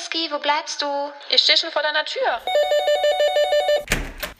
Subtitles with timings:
[0.00, 0.86] Whisky, wo bleibst du?
[1.28, 2.40] Ich stehe schon vor deiner Tür.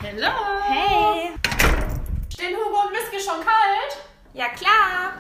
[0.03, 0.33] Hallo.
[0.67, 1.33] Hey.
[2.33, 3.99] Stehen Hugo und Whisky schon kalt?
[4.33, 5.13] Ja, klar.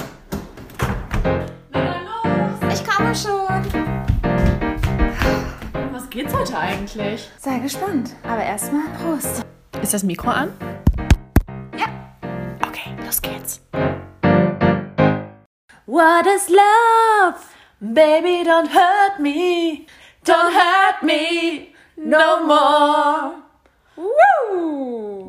[1.68, 2.74] Na dann los.
[2.74, 3.92] Ich komme schon.
[5.92, 7.28] Was geht's heute eigentlich?
[7.38, 8.16] Sei gespannt.
[8.26, 9.44] Aber erstmal Prost.
[9.82, 10.56] Ist das Mikro an?
[11.76, 11.88] Ja.
[12.66, 13.60] Okay, los geht's.
[15.84, 17.44] What is love?
[17.82, 19.86] Baby, don't hurt me.
[20.22, 23.36] Don't hurt me no more.
[23.96, 25.28] Woo.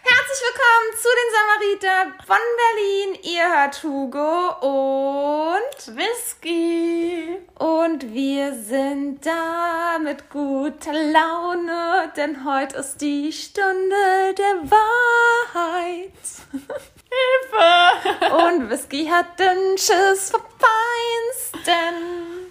[0.00, 3.18] Herzlich willkommen zu den Samariter von Berlin.
[3.24, 7.38] Ihr hört Hugo und Whisky.
[7.58, 16.12] und wir sind da mit guter Laune, denn heute ist die Stunde der Wahrheit.
[17.10, 18.36] Hilfe.
[18.36, 21.94] Und Whisky hat den Schiss vom Feinsten.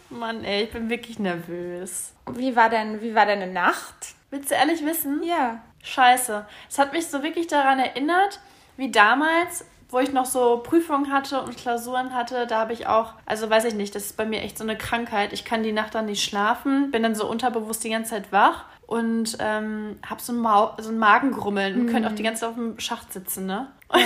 [0.09, 2.13] Mann, ey, ich bin wirklich nervös.
[2.31, 4.15] Wie war denn, wie war deine Nacht?
[4.29, 5.23] Willst du ehrlich wissen?
[5.23, 5.61] Ja.
[5.83, 6.45] Scheiße.
[6.69, 8.39] Es hat mich so wirklich daran erinnert,
[8.75, 13.13] wie damals, wo ich noch so Prüfungen hatte und Klausuren hatte, da habe ich auch,
[13.25, 15.31] also weiß ich nicht, das ist bei mir echt so eine Krankheit.
[15.31, 18.65] Ich kann die Nacht dann nicht schlafen, bin dann so unterbewusst die ganze Zeit wach
[18.87, 20.33] und ähm, habe so
[20.79, 23.67] so ein Magengrummeln und könnte auch die ganze Zeit auf dem Schacht sitzen, ne?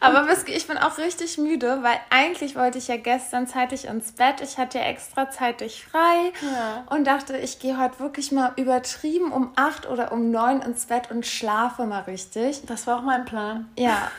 [0.00, 4.12] Aber Whisky, ich bin auch richtig müde, weil eigentlich wollte ich ja gestern zeitig ins
[4.12, 4.40] Bett.
[4.42, 6.84] Ich hatte ja extra zeitig frei Ja.
[6.94, 11.10] und dachte, ich gehe heute wirklich mal übertrieben um acht oder um neun ins Bett
[11.10, 12.62] und schlafe mal richtig.
[12.66, 13.68] Das war auch mein Plan.
[13.76, 14.10] Ja.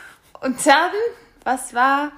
[0.42, 0.90] Und dann,
[1.44, 2.12] was war?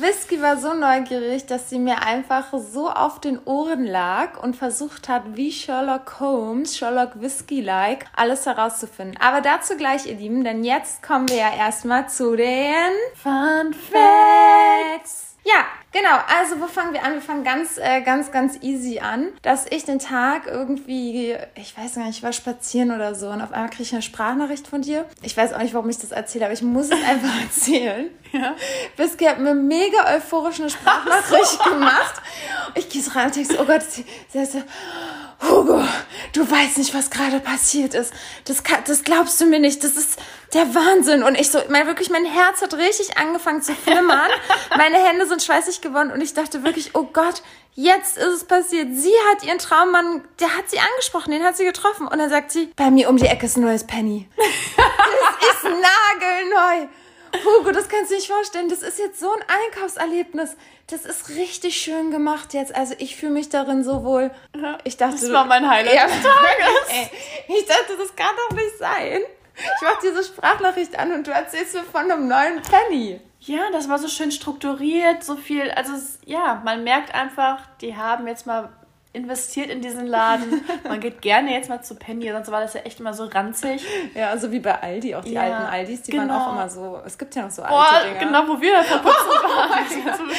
[0.00, 5.08] Whisky war so neugierig, dass sie mir einfach so auf den Ohren lag und versucht
[5.08, 9.16] hat, wie Sherlock Holmes, Sherlock Whisky-like, alles herauszufinden.
[9.20, 15.36] Aber dazu gleich, ihr Lieben, denn jetzt kommen wir ja erstmal zu den Fun Facts.
[15.44, 15.64] Ja,
[15.94, 16.18] genau.
[16.38, 17.14] Also, wo fangen wir an?
[17.14, 21.94] Wir fangen ganz, äh, ganz, ganz easy an, dass ich den Tag irgendwie, ich weiß
[21.94, 24.82] gar nicht, ich war spazieren oder so und auf einmal kriege ich eine Sprachnachricht von
[24.82, 25.06] dir.
[25.22, 28.10] Ich weiß auch nicht, warum ich das erzähle, aber ich muss es einfach erzählen.
[28.32, 28.54] Ja.
[28.96, 32.20] Whisky hat mir mega euphorisch eine Sprachnachricht gemacht.
[32.74, 34.62] Ich gehe so rein und denke so, oh Gott, sie, sie so,
[35.48, 35.82] Hugo,
[36.32, 38.12] du weißt nicht, was gerade passiert ist.
[38.46, 39.84] Das, kann, das glaubst du mir nicht.
[39.84, 40.18] Das ist
[40.52, 41.22] der Wahnsinn.
[41.22, 44.30] Und ich so, mein, wirklich, mein Herz hat richtig angefangen zu flimmern.
[44.76, 47.42] Meine Hände sind schweißig geworden und ich dachte wirklich, oh Gott,
[47.74, 48.88] jetzt ist es passiert.
[48.92, 52.06] Sie hat ihren Traummann, der hat sie angesprochen, den hat sie getroffen.
[52.06, 54.28] Und dann sagt sie, bei mir um die Ecke ist ein neues Penny.
[54.76, 56.88] Das ist nagelneu.
[57.44, 58.68] Hugo, das kannst du nicht vorstellen.
[58.68, 60.56] Das ist jetzt so ein Einkaufserlebnis.
[60.88, 62.74] Das ist richtig schön gemacht jetzt.
[62.74, 64.30] Also ich fühle mich darin so wohl.
[64.84, 66.88] Ich dachte, Das war mein Highlight Ja, des Tages.
[66.88, 67.10] Ey,
[67.58, 69.20] ich dachte, das kann doch nicht sein.
[69.56, 73.20] Ich mach diese Sprachnachricht an und du erzählst mir von einem neuen Penny.
[73.40, 75.70] Ja, das war so schön strukturiert, so viel.
[75.70, 78.72] Also, es, ja, man merkt einfach, die haben jetzt mal
[79.14, 80.64] investiert in diesen Laden.
[80.84, 83.82] Man geht gerne jetzt mal zu Penny, sonst war das ja echt immer so ranzig.
[84.14, 86.40] Ja, so wie bei Aldi, auch die Ja, alten Aldis, die waren genau.
[86.40, 87.00] auch immer so.
[87.06, 88.18] Es gibt ja noch so alte Boah, Dinger.
[88.18, 90.30] genau, wo wir da vor kurzem waren.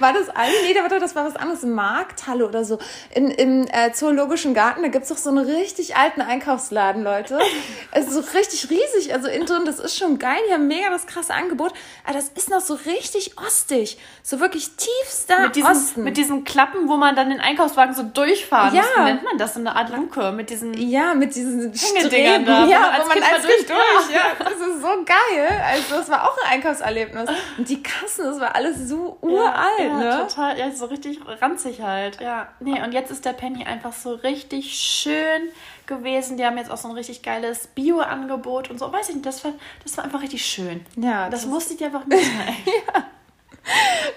[0.00, 0.54] War das Aldi?
[0.72, 1.62] Nee, aber das war was anderes.
[1.62, 2.78] Markthalle oder so.
[3.14, 7.38] In, Im äh, Zoologischen Garten, da gibt's doch so einen richtig alten Einkaufsladen, Leute.
[7.92, 9.14] Also so richtig riesig.
[9.14, 10.38] Also innen drin, das ist schon geil.
[10.52, 11.72] Haben mega das krasse Angebot.
[12.04, 13.98] Aber das ist noch so richtig ostig.
[14.22, 16.02] So wirklich tiefster mit, diesen, Osten.
[16.02, 18.82] mit diesen Klappen, wo man dann den Einkaufswagen so durchfahren Ja.
[18.96, 19.54] Wie nennt man das?
[19.54, 20.74] So eine Art Luke mit diesen...
[20.74, 24.14] ja, mit diesen Streben, da, wo ja, man als wo man als Kind durch durch,
[24.14, 25.62] ja, das ist so geil.
[25.64, 27.30] Also das war auch ein Einkaufserlebnis.
[27.58, 30.26] Und die Kassen, das war alles so uralt, ja, ne?
[30.28, 32.20] total, ja, so richtig ranzig halt.
[32.20, 35.50] Ja, nee, und jetzt ist der Penny einfach so richtig schön
[35.86, 36.36] gewesen.
[36.36, 38.92] Die haben jetzt auch so ein richtig geiles Bio-Angebot und so.
[38.92, 39.52] Weiß ich nicht, das war,
[39.82, 40.84] das war einfach richtig schön.
[40.96, 42.56] Ja, Das das, musste ich einfach mitnehmen.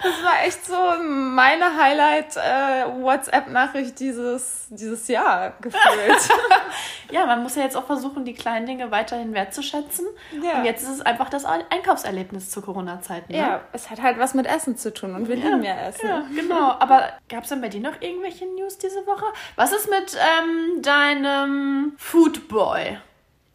[0.03, 6.29] das war echt so meine Highlight-WhatsApp-Nachricht dieses, dieses Jahr gefühlt.
[7.11, 10.05] ja, man muss ja jetzt auch versuchen, die kleinen Dinge weiterhin wertzuschätzen.
[10.43, 10.59] Ja.
[10.59, 13.29] Und jetzt ist es einfach das Einkaufserlebnis zur Corona-Zeit.
[13.29, 13.37] Ne?
[13.37, 16.07] ja, es hat halt was mit Essen zu tun und wir lieben ja Essen.
[16.07, 16.71] Ja, genau.
[16.79, 19.25] Aber gab es denn bei dir noch irgendwelche News diese Woche?
[19.55, 22.97] Was ist mit ähm, deinem Foodboy?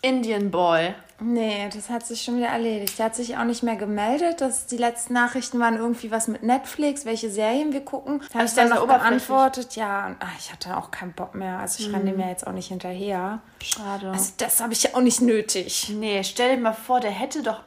[0.03, 0.95] Indian Boy.
[1.23, 2.99] Nee, das hat sich schon wieder erledigt.
[2.99, 4.41] Der hat sich auch nicht mehr gemeldet.
[4.41, 8.23] Das, die letzten Nachrichten waren irgendwie was mit Netflix, welche Serien wir gucken.
[8.33, 9.77] Da habe ich dann noch beantwortet.
[9.77, 11.59] Ja, und ach, ich hatte auch keinen Bock mehr.
[11.59, 13.41] Also ich renne dem ja jetzt auch nicht hinterher.
[13.63, 14.11] Schade.
[14.11, 15.93] Also das habe ich ja auch nicht nötig.
[15.95, 17.61] Nee, stell dir mal vor, der hätte doch.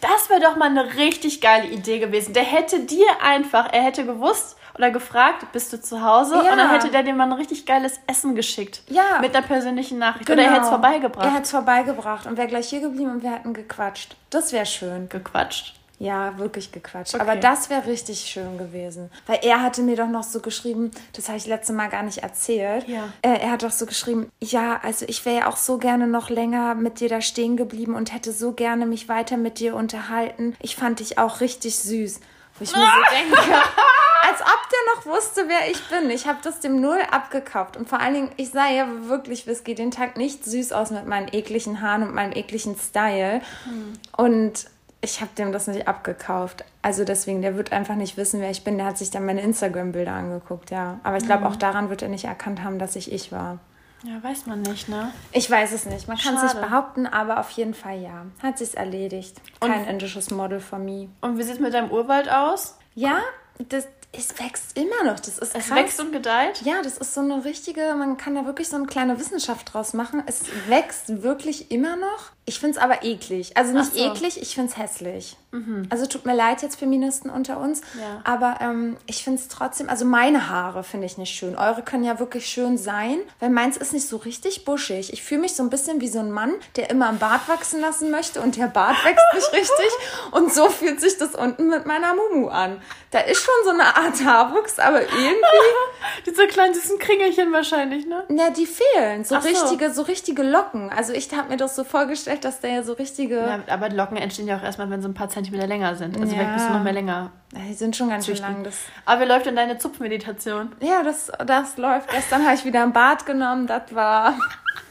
[0.00, 2.34] Das wäre doch mal eine richtig geile Idee gewesen.
[2.34, 6.34] Der hätte dir einfach, er hätte gewusst oder gefragt, bist du zu Hause?
[6.34, 6.52] Ja.
[6.52, 8.82] Und dann hätte der mal ein richtig geiles Essen geschickt.
[8.88, 9.20] Ja.
[9.20, 10.28] Mit einer persönlichen Nachricht.
[10.28, 11.22] Oder er hätte es vorbeigebracht.
[11.22, 11.26] Genau.
[11.26, 14.16] Er hätte es vorbeigebracht und wäre gleich hier geblieben und wir hätten gequatscht.
[14.30, 15.08] Das wäre schön.
[15.08, 15.74] gequatscht.
[15.98, 17.14] Ja, wirklich gequatscht.
[17.14, 17.22] Okay.
[17.22, 19.10] Aber das wäre richtig schön gewesen.
[19.26, 22.18] Weil er hatte mir doch noch so geschrieben, das habe ich letzte Mal gar nicht
[22.18, 22.86] erzählt.
[22.86, 23.08] Ja.
[23.22, 26.28] Äh, er hat doch so geschrieben, ja, also ich wäre ja auch so gerne noch
[26.28, 30.54] länger mit dir da stehen geblieben und hätte so gerne mich weiter mit dir unterhalten.
[30.60, 32.20] Ich fand dich auch richtig süß.
[32.58, 36.10] Wo ich mir so denke, als ob der noch wusste, wer ich bin.
[36.10, 37.76] Ich habe das dem null abgekauft.
[37.76, 41.06] Und vor allen Dingen, ich sah ja wirklich Whisky den Tag nicht süß aus mit
[41.06, 43.40] meinen ekligen Haaren und meinem ekligen Style.
[43.64, 43.92] Hm.
[44.16, 44.66] Und
[45.00, 46.64] ich habe dem das nicht abgekauft.
[46.82, 48.78] Also deswegen, der wird einfach nicht wissen, wer ich bin.
[48.78, 50.98] Der hat sich dann meine Instagram-Bilder angeguckt, ja.
[51.02, 51.46] Aber ich glaube, mhm.
[51.48, 53.58] auch daran wird er nicht erkannt haben, dass ich ich war.
[54.02, 55.12] Ja, weiß man nicht, ne?
[55.32, 56.06] Ich weiß es nicht.
[56.06, 58.26] Man kann es nicht behaupten, aber auf jeden Fall ja.
[58.42, 59.40] Hat sich's erledigt.
[59.60, 61.08] Kein Und, indisches Model von mir.
[61.20, 62.78] Und wie sieht es mit deinem Urwald aus?
[62.94, 63.20] Ja,
[63.58, 65.18] das, es wächst immer noch.
[65.18, 66.62] Das ist es wächst und gedeiht?
[66.62, 69.92] Ja, das ist so eine richtige, man kann da wirklich so eine kleine Wissenschaft draus
[69.92, 70.22] machen.
[70.26, 72.32] Es wächst wirklich immer noch.
[72.48, 73.56] Ich finde es aber eklig.
[73.56, 73.98] Also nicht so.
[73.98, 75.36] eklig, ich finde es hässlich.
[75.50, 75.88] Mhm.
[75.90, 78.20] Also tut mir leid jetzt Feministen unter uns, ja.
[78.22, 81.56] aber ähm, ich finde es trotzdem, also meine Haare finde ich nicht schön.
[81.56, 85.12] Eure können ja wirklich schön sein, weil meins ist nicht so richtig buschig.
[85.12, 87.80] Ich fühle mich so ein bisschen wie so ein Mann, der immer ein Bart wachsen
[87.80, 89.90] lassen möchte und der Bart wächst nicht richtig.
[90.32, 92.80] Und so fühlt sich das unten mit meiner Mumu an.
[93.10, 95.36] Da ist schon so eine Art Haarwuchs, aber irgendwie...
[96.26, 98.24] Diese kleinen süßen Kringelchen wahrscheinlich, ne?
[98.28, 99.24] Na, die fehlen.
[99.24, 99.48] So, so.
[99.48, 100.90] richtige, so richtige Locken.
[100.90, 103.36] Also ich habe mir das so vorgestellt, dass der ja so richtige...
[103.36, 106.16] Ja, aber Locken entstehen ja auch erstmal, wenn so ein paar Zentimeter länger sind.
[106.16, 106.38] Also ja.
[106.38, 107.30] vielleicht bist du noch mehr länger.
[107.52, 108.64] Die sind schon ganz schön lang.
[108.64, 110.72] Das Aber wie läuft denn deine Zupfmeditation?
[110.80, 112.10] Ja, das, das läuft.
[112.10, 113.66] Gestern habe ich wieder ein Bad genommen.
[113.66, 114.34] Das war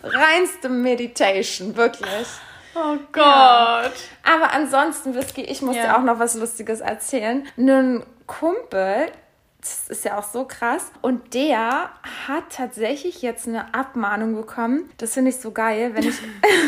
[0.04, 2.28] reinste Meditation, wirklich.
[2.76, 3.24] Oh Gott.
[3.24, 3.92] Ja.
[4.24, 5.84] Aber ansonsten, Whisky, ich muss ja.
[5.84, 7.46] dir auch noch was Lustiges erzählen.
[7.58, 9.08] Ein Kumpel,
[9.66, 10.92] das ist ja auch so krass.
[11.02, 11.90] Und der
[12.28, 14.92] hat tatsächlich jetzt eine Abmahnung bekommen.
[14.98, 16.16] Das finde ich so geil, wenn ich,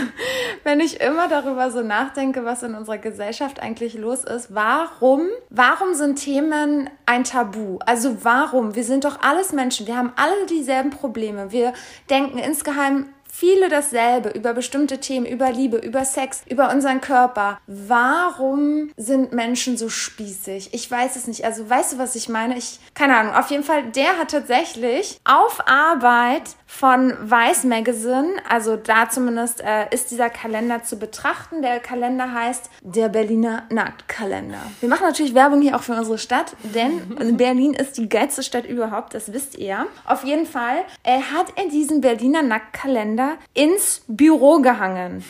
[0.63, 4.53] wenn ich immer darüber so nachdenke, was in unserer Gesellschaft eigentlich los ist.
[4.55, 7.77] Warum, warum sind Themen ein Tabu?
[7.85, 8.73] Also warum?
[8.73, 9.85] Wir sind doch alles Menschen.
[9.85, 11.51] Wir haben alle dieselben Probleme.
[11.51, 11.73] Wir
[12.09, 13.09] denken insgeheim
[13.39, 17.60] viele dasselbe über bestimmte Themen, über Liebe, über Sex, über unseren Körper.
[17.68, 20.74] Warum sind Menschen so spießig?
[20.74, 21.45] Ich weiß es nicht.
[21.45, 22.57] Also weißt du, was ich meine?
[22.57, 23.36] Ich, keine Ahnung.
[23.36, 29.87] Auf jeden Fall, der hat tatsächlich auf Arbeit von Vice Magazine, also da zumindest äh,
[29.89, 31.61] ist dieser Kalender zu betrachten.
[31.61, 34.61] Der Kalender heißt der Berliner Nacktkalender.
[34.81, 38.65] Wir machen natürlich Werbung hier auch für unsere Stadt, denn Berlin ist die geilste Stadt
[38.65, 39.87] überhaupt, das wisst ihr.
[40.05, 45.23] Auf jeden Fall, er hat in diesem Berliner Nacktkalender ins Büro gehangen.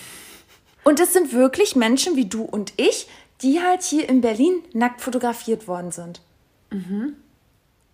[0.83, 3.07] Und es sind wirklich Menschen wie du und ich,
[3.41, 6.21] die halt hier in Berlin nackt fotografiert worden sind.
[6.71, 7.15] Mhm.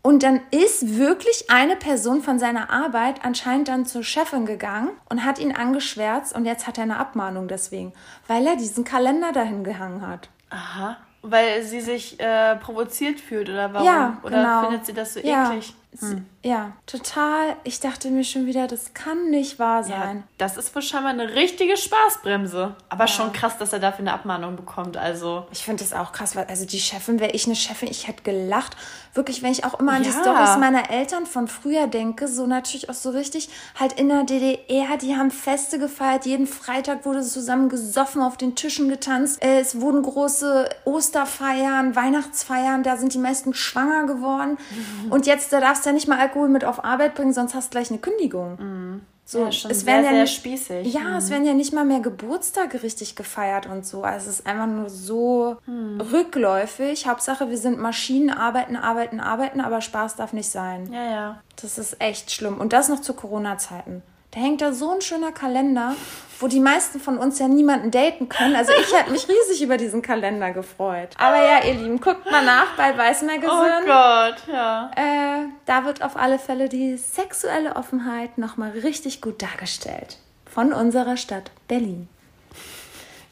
[0.05, 5.23] Und dann ist wirklich eine Person von seiner Arbeit anscheinend dann zur Chefin gegangen und
[5.23, 7.93] hat ihn angeschwärzt und jetzt hat er eine Abmahnung deswegen,
[8.27, 10.27] weil er diesen Kalender dahin gehangen hat.
[10.49, 10.97] Aha.
[11.21, 13.87] Weil sie sich äh, provoziert fühlt oder warum?
[13.87, 14.61] Ja, oder genau.
[14.63, 15.47] findet sie das so ja.
[15.47, 15.73] eklig?
[16.01, 16.25] Hm.
[16.45, 17.55] Ja, total.
[17.63, 20.17] Ich dachte mir schon wieder, das kann nicht wahr sein.
[20.17, 22.75] Ja, das ist wohl scheinbar eine richtige Spaßbremse.
[22.89, 23.07] Aber ja.
[23.07, 24.97] schon krass, dass er dafür eine Abmahnung bekommt.
[24.97, 25.47] Also.
[25.51, 28.23] Ich finde das auch krass, weil also die Chefin, wäre ich eine Chefin, ich hätte
[28.23, 28.75] gelacht.
[29.13, 30.09] Wirklich, wenn ich auch immer an ja.
[30.09, 33.49] die Storys meiner Eltern von früher denke, so natürlich auch so richtig,
[33.79, 38.55] halt in der DDR, die haben Feste gefeiert, jeden Freitag wurde zusammen gesoffen, auf den
[38.55, 39.41] Tischen getanzt.
[39.41, 44.57] Äh, es wurden große Osterfeiern, Weihnachtsfeiern, da sind die meisten schwanger geworden.
[45.03, 45.11] Mhm.
[45.11, 47.67] Und jetzt, da darfst darfst ja nicht mal Alkohol mit auf Arbeit bringen, sonst hast
[47.67, 48.57] du gleich eine Kündigung.
[48.57, 49.01] Mhm.
[49.25, 50.93] So, ja, schon es sehr, ja sehr nicht, spießig.
[50.93, 51.15] Ja, mhm.
[51.15, 54.03] es werden ja nicht mal mehr Geburtstage richtig gefeiert und so.
[54.03, 56.01] Also es ist einfach nur so mhm.
[56.01, 57.07] rückläufig.
[57.07, 60.91] Hauptsache, wir sind Maschinen, arbeiten, arbeiten, arbeiten, aber Spaß darf nicht sein.
[60.91, 61.41] Ja, ja.
[61.61, 62.59] Das ist echt schlimm.
[62.59, 64.03] Und das noch zu Corona-Zeiten.
[64.33, 65.95] Da hängt da so ein schöner Kalender,
[66.39, 68.55] wo die meisten von uns ja niemanden daten können.
[68.55, 71.09] Also ich hätte mich riesig über diesen Kalender gefreut.
[71.19, 73.81] Aber ja, ihr Lieben, guckt mal nach bei Weiß Magazine.
[73.81, 74.89] Oh Gott, ja.
[74.95, 80.17] Äh, da wird auf alle Fälle die sexuelle Offenheit nochmal richtig gut dargestellt.
[80.51, 82.09] Von unserer Stadt Berlin.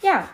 [0.04, 0.28] Ja,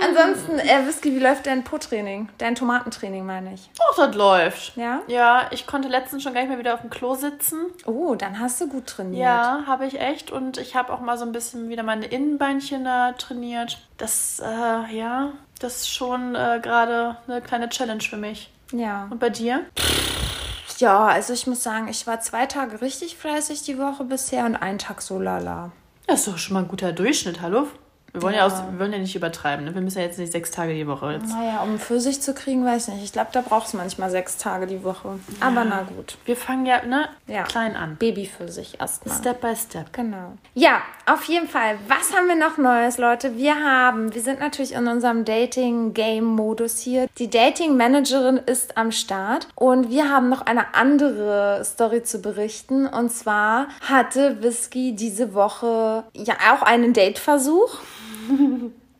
[0.00, 2.28] Ansonsten, äh, Whisky, wie läuft dein Po-Training?
[2.38, 3.70] Dein Tomatentraining, meine ich.
[3.78, 4.76] Ach, das läuft.
[4.76, 5.02] Ja?
[5.06, 7.66] Ja, ich konnte letztens schon gar nicht mehr wieder auf dem Klo sitzen.
[7.86, 9.22] Oh, dann hast du gut trainiert.
[9.22, 10.30] Ja, habe ich echt.
[10.30, 13.78] Und ich habe auch mal so ein bisschen wieder meine Innenbeinchen da trainiert.
[13.98, 18.50] Das, äh, ja, das ist schon äh, gerade eine kleine Challenge für mich.
[18.72, 19.06] Ja.
[19.10, 19.64] Und bei dir?
[20.78, 24.56] Ja, also ich muss sagen, ich war zwei Tage richtig fleißig die Woche bisher und
[24.56, 25.70] einen Tag so lala.
[26.06, 27.68] Das ist doch schon mal ein guter Durchschnitt, hallo?
[28.14, 29.64] Wir wollen ja, auch, wir wollen ja nicht übertreiben.
[29.64, 29.74] Ne?
[29.74, 31.30] Wir müssen ja jetzt nicht sechs Tage die Woche jetzt.
[31.30, 33.04] Naja, um Pfirsich zu kriegen, weiß ich nicht.
[33.06, 35.18] Ich glaube, da braucht es manchmal sechs Tage die Woche.
[35.40, 36.16] Aber na gut.
[36.24, 37.42] Wir fangen ja, ne, Ja.
[37.42, 37.96] klein an.
[37.96, 39.18] Babypfirsich erstmal.
[39.18, 39.92] Step by step.
[39.92, 40.34] Genau.
[40.54, 41.76] Ja, auf jeden Fall.
[41.88, 43.36] Was haben wir noch Neues, Leute?
[43.36, 47.08] Wir haben, wir sind natürlich in unserem Dating-Game-Modus hier.
[47.18, 52.86] Die Dating-Managerin ist am Start und wir haben noch eine andere Story zu berichten.
[52.86, 57.78] Und zwar hatte Whisky diese Woche ja auch einen Dateversuch.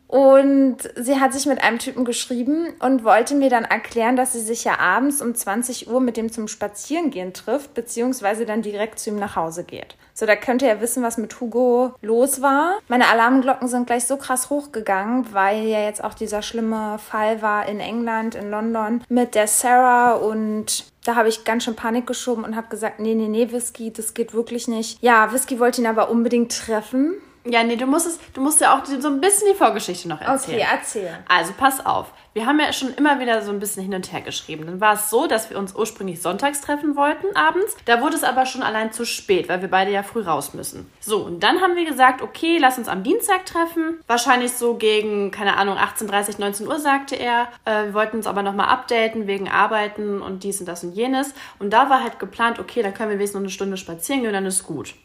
[0.07, 4.39] Und sie hat sich mit einem Typen geschrieben und wollte mir dann erklären, dass sie
[4.39, 9.09] sich ja abends um 20 Uhr mit dem zum Spazierengehen trifft, beziehungsweise dann direkt zu
[9.09, 9.95] ihm nach Hause geht.
[10.13, 12.75] So, da könnt ihr ja wissen, was mit Hugo los war.
[12.87, 17.67] Meine Alarmglocken sind gleich so krass hochgegangen, weil ja jetzt auch dieser schlimme Fall war
[17.67, 22.45] in England, in London mit der Sarah und da habe ich ganz schön Panik geschoben
[22.45, 25.01] und habe gesagt, nee, nee, nee, Whisky, das geht wirklich nicht.
[25.03, 27.15] Ja, Whisky wollte ihn aber unbedingt treffen.
[27.45, 30.19] Ja, nee, du musst es, du musst ja auch so ein bisschen die Vorgeschichte noch
[30.19, 30.57] erzählen.
[30.57, 31.17] Okay, erzähl.
[31.27, 32.11] Also pass auf.
[32.33, 34.65] Wir haben ja schon immer wieder so ein bisschen hin und her geschrieben.
[34.65, 37.77] Dann war es so, dass wir uns ursprünglich sonntags treffen wollten, abends.
[37.85, 40.91] Da wurde es aber schon allein zu spät, weil wir beide ja früh raus müssen.
[40.99, 43.99] So, und dann haben wir gesagt, okay, lass uns am Dienstag treffen.
[44.07, 47.47] Wahrscheinlich so gegen, keine Ahnung, 18.30, 19 Uhr, sagte er.
[47.63, 51.33] Äh, wir wollten uns aber nochmal updaten wegen Arbeiten und dies und das und jenes.
[51.59, 54.29] Und da war halt geplant, okay, dann können wir wenigstens noch eine Stunde spazieren gehen
[54.29, 54.95] und dann ist gut.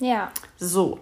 [0.00, 0.32] Ja.
[0.58, 0.98] So.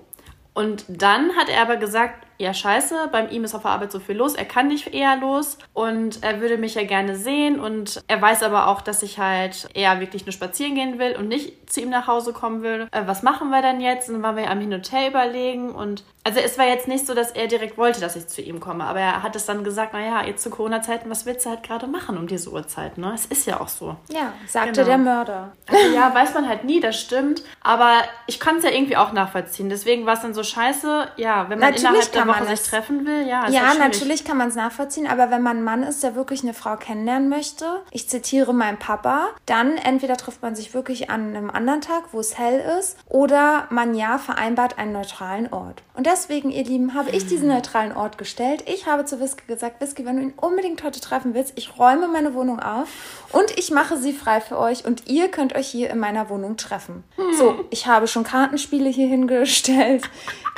[0.55, 4.01] Und dann hat er aber gesagt, ja scheiße, bei ihm ist auf der Arbeit so
[4.01, 8.03] viel los, er kann nicht eher los und er würde mich ja gerne sehen und
[8.09, 11.71] er weiß aber auch, dass ich halt eher wirklich nur spazieren gehen will und nicht
[11.73, 12.89] zu ihm nach Hause kommen will.
[12.93, 14.09] Äh, was machen wir denn jetzt?
[14.09, 17.05] Und dann waren wir am Hin und Her überlegen und also es war jetzt nicht
[17.07, 19.65] so, dass er direkt wollte, dass ich zu ihm komme, aber er hat es dann
[19.65, 23.11] gesagt, naja, jetzt zu Corona-Zeiten, was willst du halt gerade machen um diese Uhrzeit, ne?
[23.13, 23.97] Es ist ja auch so.
[24.09, 24.87] Ja, sagte Genau.
[24.87, 25.53] der Mörder.
[25.67, 27.43] Also ja, weiß man halt nie, das stimmt.
[27.63, 27.93] Aber
[28.29, 29.69] ich kann es ja irgendwie auch nachvollziehen.
[29.69, 32.69] Deswegen war es dann so scheiße, ja, wenn man Natürlich innerhalb der man Woche sich
[32.69, 33.49] treffen will, ja.
[33.49, 36.55] Ja, natürlich kann man es nachvollziehen, aber wenn man ein Mann ist, der wirklich eine
[36.55, 41.51] Frau kennenlernen möchte, ich zitiere meinen Papa, dann entweder trifft man sich wirklich an einem
[41.51, 45.83] anderen Tag, wo es hell ist, oder man ja vereinbart einen neutralen Ort.
[45.95, 48.65] Und deswegen, ihr Lieben, habe ich diesen neutralen Ort gestellt.
[48.67, 52.09] Ich habe zu Whisky gesagt, Whisky, wenn du ihn unbedingt heute treffen willst, ich räume
[52.09, 52.89] meine Wohnung auf
[53.33, 56.57] und ich mache sie frei für euch und ihr könnt euch hier in meiner Wohnung
[56.57, 57.05] treffen.
[57.37, 60.09] So, ich habe schon Kartenspiele hier hingestellt.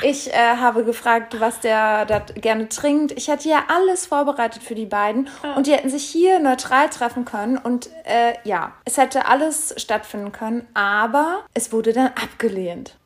[0.01, 3.11] Ich äh, habe gefragt, was der da gerne trinkt.
[3.11, 7.25] Ich hatte ja alles vorbereitet für die beiden und die hätten sich hier neutral treffen
[7.25, 12.95] können und äh, ja, es hätte alles stattfinden können, aber es wurde dann abgelehnt.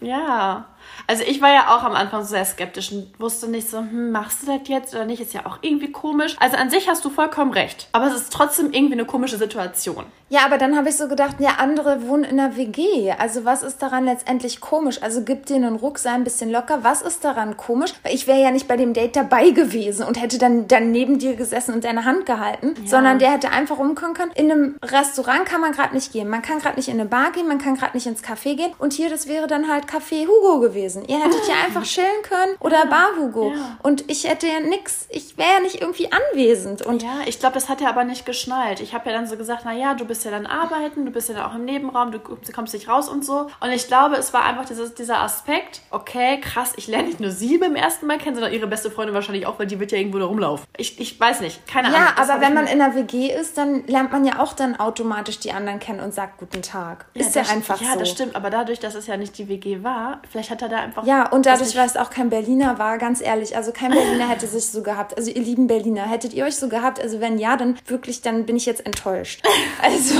[0.00, 0.66] Ja.
[1.06, 4.42] Also ich war ja auch am Anfang sehr skeptisch und wusste nicht so, hm, machst
[4.42, 5.20] du das jetzt oder nicht?
[5.20, 6.36] Ist ja auch irgendwie komisch.
[6.40, 7.88] Also an sich hast du vollkommen recht.
[7.92, 10.04] Aber es ist trotzdem irgendwie eine komische Situation.
[10.30, 13.12] Ja, aber dann habe ich so gedacht, ja, andere wohnen in einer WG.
[13.12, 15.02] Also was ist daran letztendlich komisch?
[15.02, 16.80] Also gib dir einen Ruck, sei ein bisschen locker.
[16.82, 17.94] Was ist daran komisch?
[18.02, 21.18] Weil ich wäre ja nicht bei dem Date dabei gewesen und hätte dann, dann neben
[21.18, 24.32] dir gesessen und deine Hand gehalten, sondern der hätte einfach rumkommen können.
[24.32, 26.28] In einem Restaurant kann man gerade nicht gehen.
[26.28, 28.72] Man kann gerade nicht in eine Bar gehen, man kann gerade nicht ins Café gehen.
[28.78, 30.87] Und hier, das wäre dann halt Café Hugo gewesen.
[31.06, 33.52] Ihr hättet ja einfach chillen können oder Bar Hugo.
[33.54, 33.76] ja.
[33.82, 36.82] Und ich hätte ja nix, ich wäre ja nicht irgendwie anwesend.
[36.82, 38.80] Und Ja, ich glaube, das hat er aber nicht geschnallt.
[38.80, 41.28] Ich habe ja dann so gesagt, na ja, du bist ja dann arbeiten, du bist
[41.28, 43.48] ja dann auch im Nebenraum, du kommst nicht raus und so.
[43.60, 47.30] Und ich glaube, es war einfach dieses, dieser Aspekt, okay, krass, ich lerne nicht nur
[47.30, 49.98] sie beim ersten Mal kennen, sondern ihre beste Freundin wahrscheinlich auch, weil die wird ja
[49.98, 50.66] irgendwo da rumlaufen.
[50.76, 52.00] Ich, ich weiß nicht, keine Ahnung.
[52.00, 55.38] Ja, aber wenn man in einer WG ist, dann lernt man ja auch dann automatisch
[55.38, 57.06] die anderen kennen und sagt guten Tag.
[57.14, 57.98] ist ja einfach Ja, so.
[58.00, 60.77] das stimmt, aber dadurch, dass es ja nicht die WG war, vielleicht hat er da
[60.80, 61.04] einfach...
[61.04, 64.46] Ja, und dadurch, weil es auch kein Berliner war, ganz ehrlich, also kein Berliner hätte
[64.46, 65.16] sich so gehabt.
[65.16, 67.00] Also ihr lieben Berliner, hättet ihr euch so gehabt?
[67.00, 69.42] Also wenn ja, dann wirklich, dann bin ich jetzt enttäuscht.
[69.82, 70.14] Also,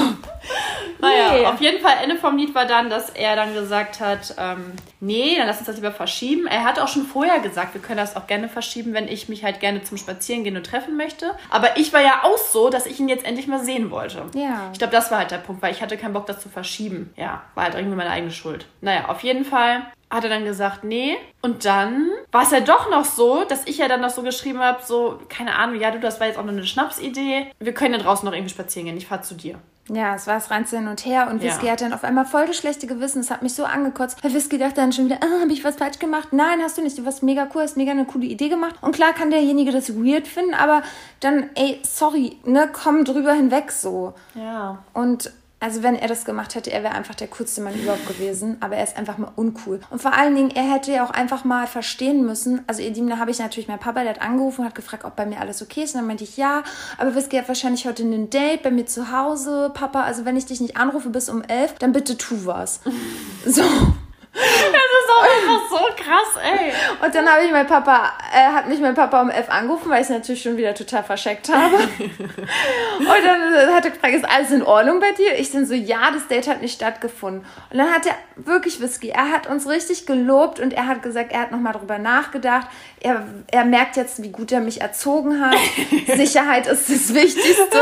[1.00, 1.46] Naja, Nee.
[1.46, 5.36] auf jeden Fall, Ende vom Lied war dann, dass er dann gesagt hat, ähm, nee,
[5.36, 6.46] dann lass uns das lieber verschieben.
[6.46, 9.44] Er hat auch schon vorher gesagt, wir können das auch gerne verschieben, wenn ich mich
[9.44, 11.32] halt gerne zum Spazierengehen und treffen möchte.
[11.50, 14.24] Aber ich war ja auch so, dass ich ihn jetzt endlich mal sehen wollte.
[14.34, 14.70] Ja.
[14.72, 17.12] Ich glaube, das war halt der Punkt, weil ich hatte keinen Bock, das zu verschieben.
[17.16, 18.66] Ja, war halt irgendwie meine eigene Schuld.
[18.80, 21.16] Naja, auf jeden Fall hat er dann gesagt, nee.
[21.42, 24.60] Und dann war es ja doch noch so, dass ich ja dann noch so geschrieben
[24.60, 27.46] habe, so, keine Ahnung, ja, du, das war jetzt auch nur eine Schnapsidee.
[27.58, 28.96] Wir können ja draußen noch irgendwie spazieren gehen.
[28.96, 29.58] Ich fahr zu dir.
[29.90, 31.72] ja, es war das reinste hin und her und Whisky Ja.
[31.72, 33.20] hat dann auf einmal voll das schlechte Gewissen.
[33.20, 34.22] Es hat mich so angekotzt.
[34.22, 36.28] Weil Whisky dachte dann schon wieder, ah, habe ich was falsch gemacht?
[36.32, 36.98] Nein, hast du nicht.
[36.98, 38.74] Du warst mega cool, hast mega eine coole Idee gemacht.
[38.82, 40.82] Und klar kann derjenige das weird finden, aber
[41.20, 44.12] dann, ey, sorry, ne, komm drüber hinweg so.
[44.34, 44.78] Ja.
[44.92, 48.58] Und also wenn er das gemacht hätte, er wäre einfach der coolste Mann überhaupt gewesen.
[48.60, 49.80] Aber er ist einfach mal uncool.
[49.90, 52.62] Und vor allen Dingen, er hätte ja auch einfach mal verstehen müssen.
[52.68, 55.04] Also ihr Lieben, da habe ich natürlich meinen Papa, der hat angerufen und hat gefragt,
[55.04, 55.94] ob bei mir alles okay ist.
[55.94, 56.62] Und dann meinte ich, ja.
[56.96, 59.70] Aber Whisky hat wahrscheinlich heute ein Date bei mir zu Hause.
[59.74, 62.80] Papa, also wenn ich dich nicht anrufe bis um elf, dann bitte tu was.
[63.46, 63.62] So.
[64.32, 66.72] Das ist auch einfach so krass, ey.
[67.04, 70.02] Und dann habe ich mein Papa, äh, hat mich mein Papa um elf angerufen, weil
[70.02, 71.76] ich es natürlich schon wieder total verscheckt habe.
[72.98, 75.38] und dann äh, hat er gefragt, ist alles in Ordnung bei dir?
[75.38, 77.44] Ich dann so, ja, das Date hat nicht stattgefunden.
[77.70, 81.32] Und dann hat er wirklich Whisky, er hat uns richtig gelobt und er hat gesagt,
[81.32, 82.68] er hat nochmal drüber nachgedacht.
[83.00, 85.56] Er, er merkt jetzt, wie gut er mich erzogen hat.
[86.16, 87.78] Sicherheit ist das Wichtigste.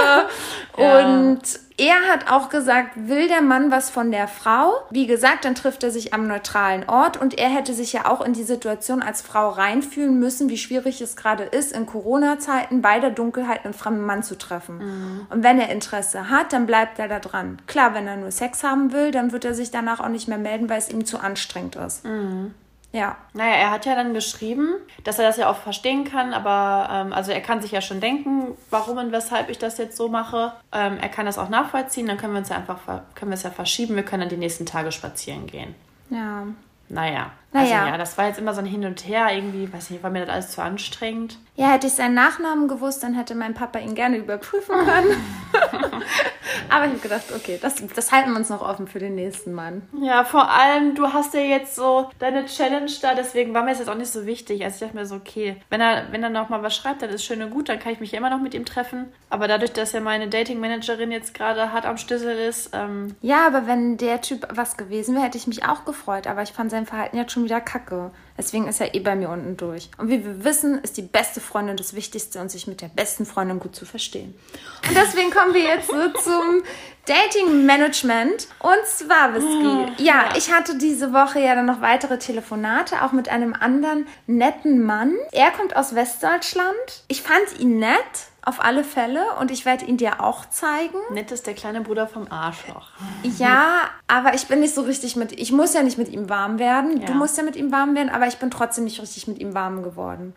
[0.78, 1.06] Ja.
[1.06, 1.42] Und
[1.78, 4.72] er hat auch gesagt, will der Mann was von der Frau?
[4.90, 8.22] Wie gesagt, dann trifft er sich am neutralen Ort und er hätte sich ja auch
[8.22, 12.98] in die Situation als Frau reinfühlen müssen, wie schwierig es gerade ist, in Corona-Zeiten bei
[12.98, 15.26] der Dunkelheit einen fremden Mann zu treffen.
[15.28, 17.58] Und wenn er Interesse hat, dann bleibt er da dran.
[17.66, 20.38] Klar, wenn er nur Sex haben will, dann wird er sich danach auch nicht mehr
[20.38, 22.04] melden, weil es ihm zu anstrengend ist.
[22.92, 23.16] Ja.
[23.34, 24.74] Naja, er hat ja dann geschrieben,
[25.04, 28.00] dass er das ja auch verstehen kann, aber ähm, also er kann sich ja schon
[28.00, 30.52] denken, warum und weshalb ich das jetzt so mache.
[30.72, 32.78] Ähm, er kann das auch nachvollziehen, dann können wir uns ja einfach
[33.14, 35.74] können wir es ja verschieben, wir können dann die nächsten Tage spazieren gehen.
[36.10, 36.46] Ja.
[36.88, 37.32] Naja.
[37.52, 37.80] Naja.
[37.80, 40.10] Also ja, das war jetzt immer so ein Hin und Her irgendwie, weiß nicht, war
[40.10, 41.38] mir das alles zu anstrengend.
[41.54, 45.16] Ja, hätte ich seinen Nachnamen gewusst, dann hätte mein Papa ihn gerne überprüfen können.
[46.68, 49.52] Aber ich habe gedacht, okay, das, das halten wir uns noch offen für den nächsten
[49.52, 49.82] Mann.
[50.00, 53.78] Ja, vor allem, du hast ja jetzt so deine Challenge da, deswegen war mir das
[53.80, 54.62] jetzt auch nicht so wichtig.
[54.64, 57.10] Also ich dachte mir so, okay, wenn er, wenn er noch mal was schreibt, dann
[57.10, 59.06] ist schön und gut, dann kann ich mich ja immer noch mit ihm treffen.
[59.30, 63.66] Aber dadurch, dass ja meine Dating-Managerin jetzt gerade hart am Schlüssel ist, ähm, Ja, aber
[63.66, 66.26] wenn der Typ was gewesen wäre, hätte ich mich auch gefreut.
[66.26, 68.10] Aber ich fand sein Verhalten jetzt schon wieder kacke.
[68.38, 69.90] Deswegen ist er eh bei mir unten durch.
[69.98, 73.26] Und wie wir wissen, ist die beste Freundin das Wichtigste und sich mit der besten
[73.26, 74.34] Freundin gut zu verstehen.
[74.88, 76.62] Und deswegen kommen wir jetzt so zum
[77.04, 78.48] Dating-Management.
[78.60, 80.02] Und zwar, Whisky.
[80.02, 84.82] Ja, ich hatte diese Woche ja dann noch weitere Telefonate, auch mit einem anderen netten
[84.82, 85.14] Mann.
[85.32, 87.04] Er kommt aus Westdeutschland.
[87.08, 88.30] Ich fand ihn nett.
[88.46, 89.22] Auf alle Fälle.
[89.40, 90.96] Und ich werde ihn dir auch zeigen.
[91.10, 92.90] nett ist der kleine Bruder vom Arschloch.
[93.38, 95.32] Ja, aber ich bin nicht so richtig mit.
[95.32, 97.00] Ich muss ja nicht mit ihm warm werden.
[97.00, 97.06] Ja.
[97.08, 99.52] Du musst ja mit ihm warm werden, aber ich bin trotzdem nicht richtig mit ihm
[99.52, 100.34] warm geworden.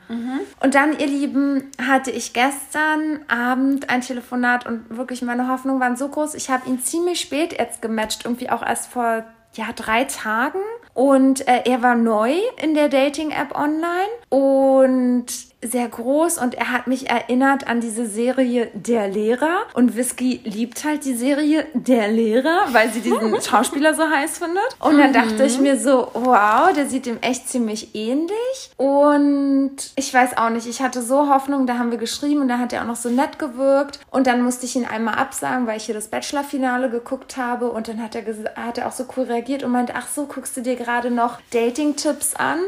[0.60, 5.96] Und dann, ihr Lieben, hatte ich gestern Abend ein Telefonat und wirklich meine Hoffnungen waren
[5.96, 6.34] so groß.
[6.34, 9.24] Ich habe ihn ziemlich spät jetzt gematcht, irgendwie auch erst vor
[9.54, 10.60] ja, drei Tagen.
[11.00, 15.28] Und äh, er war neu in der Dating-App online und
[15.62, 19.64] sehr groß und er hat mich erinnert an diese Serie Der Lehrer.
[19.74, 24.64] Und Whisky liebt halt die Serie Der Lehrer, weil sie diesen Schauspieler so heiß findet.
[24.80, 28.72] Und dann dachte ich mir so, wow, der sieht ihm echt ziemlich ähnlich.
[28.78, 32.58] Und ich weiß auch nicht, ich hatte so Hoffnung, da haben wir geschrieben und da
[32.58, 34.00] hat er auch noch so nett gewirkt.
[34.12, 37.70] Und dann musste ich ihn einmal absagen, weil ich hier das Bachelor-Finale geguckt habe.
[37.72, 38.24] Und dann hat er,
[38.56, 41.40] hat er auch so cool reagiert und meinte, ach so, guckst du dir gerade noch
[41.52, 42.60] Dating-Tipps an?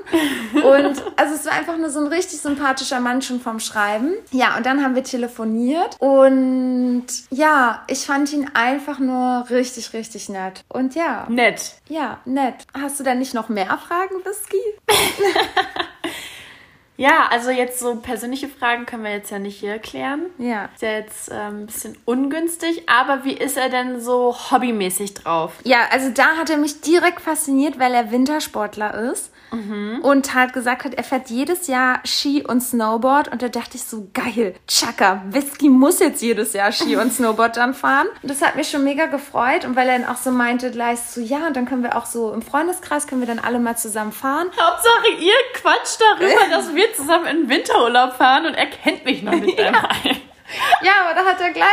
[0.54, 4.14] Und also es war einfach nur so ein richtig sympathischer Mann schon vom Schreiben.
[4.32, 10.30] Ja, und dann haben wir telefoniert und ja, ich fand ihn einfach nur richtig, richtig
[10.30, 10.64] nett.
[10.70, 11.74] Und ja, Nett.
[11.90, 12.56] ja, nett.
[12.80, 14.58] Hast du denn nicht noch mehr Fragen, Whisky?
[17.02, 20.28] Ja, also jetzt so persönliche Fragen können wir jetzt ja nicht hier klären.
[20.38, 20.66] Ja.
[20.66, 25.54] Ist ja jetzt ähm, ein bisschen ungünstig, aber wie ist er denn so hobbymäßig drauf?
[25.64, 30.86] Ja, also da hat er mich direkt fasziniert, weil er Wintersportler ist und halt gesagt
[30.86, 35.24] hat, er fährt jedes Jahr Ski und Snowboard und da dachte ich so, geil, Chaka,
[35.30, 38.08] Whisky muss jetzt jedes Jahr Ski und Snowboard dann fahren.
[38.22, 41.00] Und das hat mich schon mega gefreut und weil er dann auch so meinte gleich
[41.00, 43.78] so, ja, und dann können wir auch so im Freundeskreis, können wir dann alle mal
[43.78, 44.48] zusammen fahren.
[44.60, 49.34] Hauptsache, ihr quatscht darüber, dass wir zusammen in Winterurlaub fahren und er kennt mich noch
[49.34, 49.82] nicht einmal.
[50.82, 51.68] Ja, aber da hat er gleich,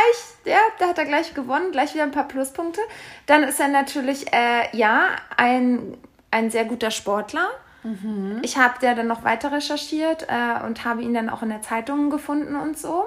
[0.45, 2.81] ja, da hat er gleich gewonnen, gleich wieder ein paar Pluspunkte.
[3.25, 5.97] Dann ist er natürlich, äh, ja, ein,
[6.31, 7.49] ein sehr guter Sportler.
[8.41, 11.61] Ich habe der dann noch weiter recherchiert äh, und habe ihn dann auch in der
[11.61, 13.05] Zeitung gefunden und so.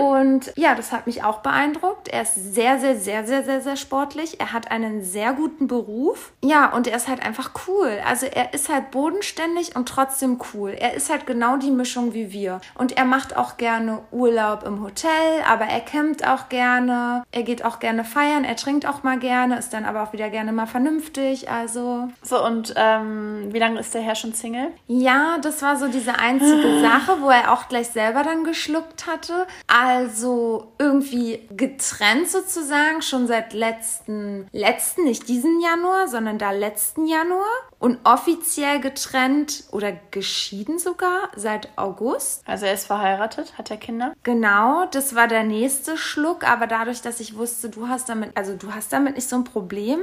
[0.00, 2.08] Und ja, das hat mich auch beeindruckt.
[2.08, 4.40] Er ist sehr, sehr, sehr, sehr, sehr, sehr sportlich.
[4.40, 6.32] Er hat einen sehr guten Beruf.
[6.42, 7.98] Ja, und er ist halt einfach cool.
[8.06, 10.70] Also er ist halt bodenständig und trotzdem cool.
[10.70, 12.60] Er ist halt genau die Mischung wie wir.
[12.74, 17.24] Und er macht auch gerne Urlaub im Hotel, aber er campt auch gerne.
[17.32, 18.44] Er geht auch gerne feiern.
[18.44, 21.50] Er trinkt auch mal gerne, ist dann aber auch wieder gerne mal vernünftig.
[21.50, 24.68] Also So, und ähm, wie lange ist der Herr schon Single?
[24.86, 29.46] ja, das war so diese einzige Sache, wo er auch gleich selber dann geschluckt hatte.
[29.66, 37.44] Also irgendwie getrennt sozusagen, schon seit letzten, letzten, nicht diesen Januar, sondern da letzten Januar.
[37.84, 42.42] Und offiziell getrennt oder geschieden sogar seit August.
[42.46, 44.14] Also er ist verheiratet, hat er Kinder?
[44.22, 48.56] Genau, das war der nächste Schluck, aber dadurch, dass ich wusste, du hast damit, also
[48.56, 50.00] du hast damit nicht so ein Problem.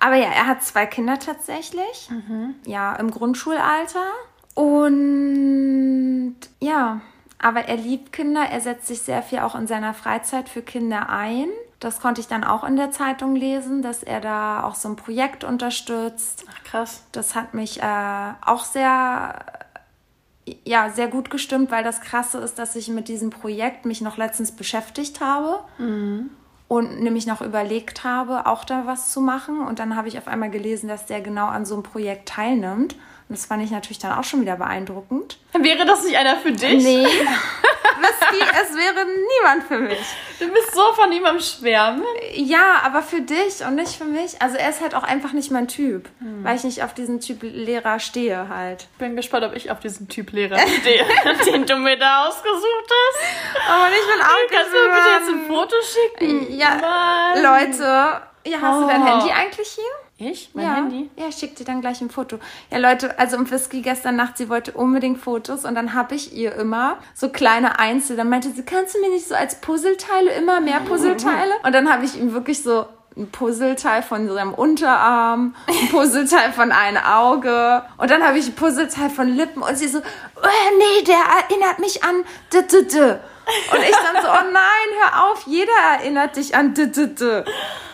[0.00, 2.10] Aber ja, er hat zwei Kinder tatsächlich.
[2.66, 4.10] Ja, im Grundschulalter.
[4.54, 7.00] Und ja,
[7.38, 11.08] aber er liebt Kinder, er setzt sich sehr viel auch in seiner Freizeit für Kinder
[11.10, 11.46] ein.
[11.84, 14.96] Das konnte ich dann auch in der Zeitung lesen, dass er da auch so ein
[14.96, 16.46] Projekt unterstützt.
[16.50, 17.04] Ach, krass.
[17.12, 19.44] Das hat mich äh, auch sehr,
[20.64, 24.16] ja, sehr gut gestimmt, weil das Krasse ist, dass ich mit diesem Projekt mich noch
[24.16, 25.60] letztens beschäftigt habe
[26.68, 29.60] und nämlich noch überlegt habe, auch da was zu machen.
[29.60, 32.96] Und dann habe ich auf einmal gelesen, dass der genau an so einem Projekt teilnimmt.
[33.28, 35.38] Und das fand ich natürlich dann auch schon wieder beeindruckend.
[35.54, 36.82] Wäre das nicht einer für dich?
[36.84, 37.06] Nee,
[38.04, 39.98] Whisky, es wäre niemand für mich.
[40.38, 42.04] Du bist so von ihm am Schwärmen.
[42.34, 44.40] Ja, aber für dich und nicht für mich.
[44.42, 46.08] Also er ist halt auch einfach nicht mein Typ,
[46.42, 48.82] weil ich nicht auf diesen Typ Lehrer stehe halt.
[48.92, 51.04] Ich bin gespannt, ob ich auf diesen Typ Lehrer stehe,
[51.46, 53.70] den du mir da ausgesucht hast.
[53.70, 56.58] Aber ich bin auch Kannst du mir bitte jetzt ein Foto schicken?
[56.58, 57.42] Ja, Mann.
[57.42, 58.33] Leute.
[58.46, 59.06] Ja, hast du dein Oh.
[59.06, 60.28] Handy eigentlich hier?
[60.30, 60.50] Ich?
[60.54, 60.74] Mein ja.
[60.74, 61.10] Handy?
[61.16, 62.38] Ja, ich schick dir dann gleich ein Foto.
[62.70, 66.34] Ja, Leute, also um Whisky gestern Nacht, sie wollte unbedingt Fotos und dann habe ich
[66.34, 68.16] ihr immer so kleine Einzel.
[68.16, 71.52] Dann meinte sie, kannst du mir nicht so als Puzzleteile immer mehr Puzzleteile?
[71.64, 76.72] Und dann habe ich ihm wirklich so ein Puzzleteil von seinem Unterarm, ein Puzzleteil von
[76.72, 81.04] einem Auge und dann habe ich ein Puzzleteil von Lippen und sie so, oh, nee,
[81.04, 81.16] der
[81.48, 83.18] erinnert mich an d -d -d.
[83.72, 87.44] Und ich dann so, oh nein, hör auf, jeder erinnert dich an d -d -d.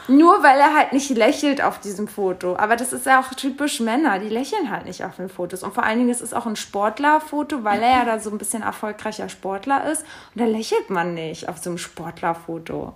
[0.09, 2.57] Nur weil er halt nicht lächelt auf diesem Foto.
[2.57, 5.63] Aber das ist ja auch typisch Männer, die lächeln halt nicht auf den Fotos.
[5.63, 8.39] Und vor allen Dingen ist es auch ein Sportlerfoto, weil er ja da so ein
[8.39, 10.05] bisschen erfolgreicher Sportler ist.
[10.35, 12.93] Und da lächelt man nicht auf so einem Sportlerfoto.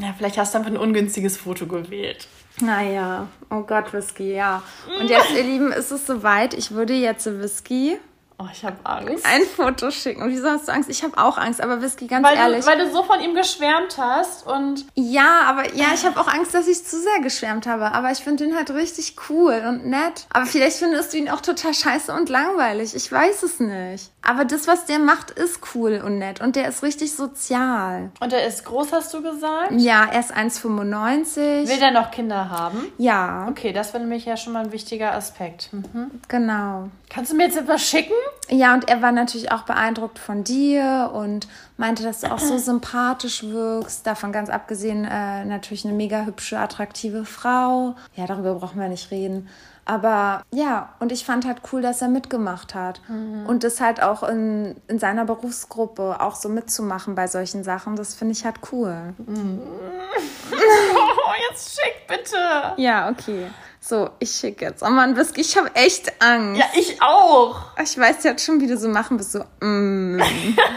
[0.00, 2.26] Ja, vielleicht hast du einfach ein ungünstiges Foto gewählt.
[2.60, 4.62] Naja, oh Gott, Whisky, ja.
[5.00, 6.52] Und jetzt, ihr Lieben, ist es soweit.
[6.54, 7.98] Ich würde jetzt Whisky
[8.38, 9.24] Oh, ich habe Angst.
[9.24, 10.20] ein Foto schicken.
[10.22, 10.90] Und wieso hast du Angst?
[10.90, 12.60] Ich habe auch Angst, aber Whisky, ganz Weil ehrlich.
[12.64, 16.28] du, weil du so von ihm geschwärmt hast und Ja, aber ja, ich habe auch
[16.28, 17.92] Angst, dass ich zu sehr geschwärmt habe.
[17.92, 20.26] Aber ich finde ihn halt richtig cool und nett.
[20.34, 22.94] Aber vielleicht findest du ihn auch total scheiße und langweilig.
[22.94, 24.10] Ich weiß es nicht.
[24.20, 26.42] Aber das, was der macht, ist cool und nett.
[26.42, 28.10] Und der ist richtig sozial.
[28.20, 29.72] und er ist groß, hast du gesagt?
[29.72, 31.68] Ja, er ist 1,95.
[31.68, 32.92] Will der noch Kinder haben?
[32.98, 35.70] Ja, Okay, das wäre nämlich ja schon mal ein wichtiger Aspekt.
[35.70, 36.10] Hm.
[36.28, 36.88] genau.
[37.08, 38.12] Kannst du mir jetzt etwas schicken?
[38.48, 42.58] Ja, und er war natürlich auch beeindruckt von dir und meinte, dass du auch so
[42.58, 44.06] sympathisch wirkst.
[44.06, 47.96] Davon ganz abgesehen, äh, natürlich eine mega hübsche, attraktive Frau.
[48.14, 49.48] Ja, darüber brauchen wir nicht reden.
[49.86, 53.00] Aber ja, und ich fand halt cool, dass er mitgemacht hat.
[53.46, 58.14] Und das halt auch in, in seiner Berufsgruppe auch so mitzumachen bei solchen Sachen, das
[58.14, 59.14] finde ich halt cool.
[59.18, 60.52] Oh,
[61.50, 62.74] jetzt schick bitte.
[62.76, 63.46] Ja, okay.
[63.80, 64.82] So, ich schicke jetzt.
[64.82, 66.60] Oh Mann, Whisky, ich habe echt Angst.
[66.60, 67.60] Ja, ich auch.
[67.80, 69.30] Ich weiß jetzt schon, wie du so machen bist.
[69.30, 70.20] So, mm.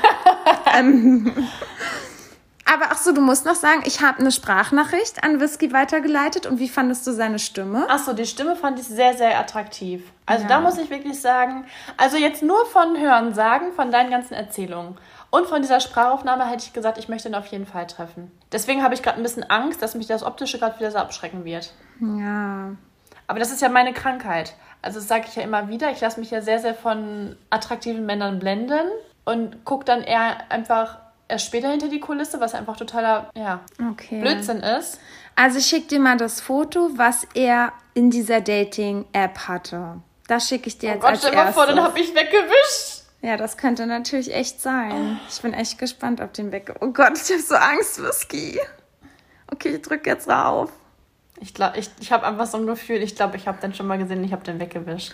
[0.78, 1.34] ähm.
[2.72, 6.46] Aber ach so, du musst noch sagen, ich habe eine Sprachnachricht an Whisky weitergeleitet.
[6.46, 7.90] Und wie fandest du seine Stimme?
[7.90, 10.04] Achso, die Stimme fand ich sehr, sehr attraktiv.
[10.28, 10.50] Also Ja.
[10.50, 11.66] da muss ich wirklich sagen,
[11.98, 14.98] also jetzt nur von Hören sagen, von deinen ganzen Erzählungen
[15.32, 18.32] und von dieser Sprachaufnahme hätte ich gesagt, ich möchte ihn auf jeden Fall treffen.
[18.52, 21.46] Deswegen habe ich gerade ein bisschen Angst, dass mich das Optische gerade wieder so abschrecken
[21.46, 21.74] wird.
[22.00, 22.72] Ja.
[23.26, 24.54] Aber das ist ja meine Krankheit.
[24.82, 25.90] Also das sage ich ja immer wieder.
[25.92, 28.88] Ich lasse mich ja sehr, sehr von attraktiven Männern blenden
[29.26, 30.98] und gucke dann eher einfach
[31.30, 33.62] erst später hinter die Kulisse, was einfach totaler ja,
[33.92, 34.20] Okay.
[34.20, 35.00] Blödsinn ist.
[35.36, 40.02] Also ich schicke dir mal das Foto, was er in dieser Dating-App hatte.
[40.28, 41.92] Das schicke ich dir Oh jetzt Gott, als stell dir mal vor, dann erstes.
[41.92, 43.04] habe ich weggewischt.
[43.22, 45.20] Ja, das könnte natürlich echt sein.
[45.30, 46.74] Ich bin echt gespannt auf den Weg.
[46.82, 48.60] Oh Gott, ich habe so Angst, Whisky.
[49.52, 50.72] Okay, ich drücke jetzt rauf.
[51.42, 53.88] Ich glaube, ich, ich habe einfach so ein Gefühl, ich glaube, ich habe den schon
[53.88, 55.14] mal gesehen, ich habe den weggewischt.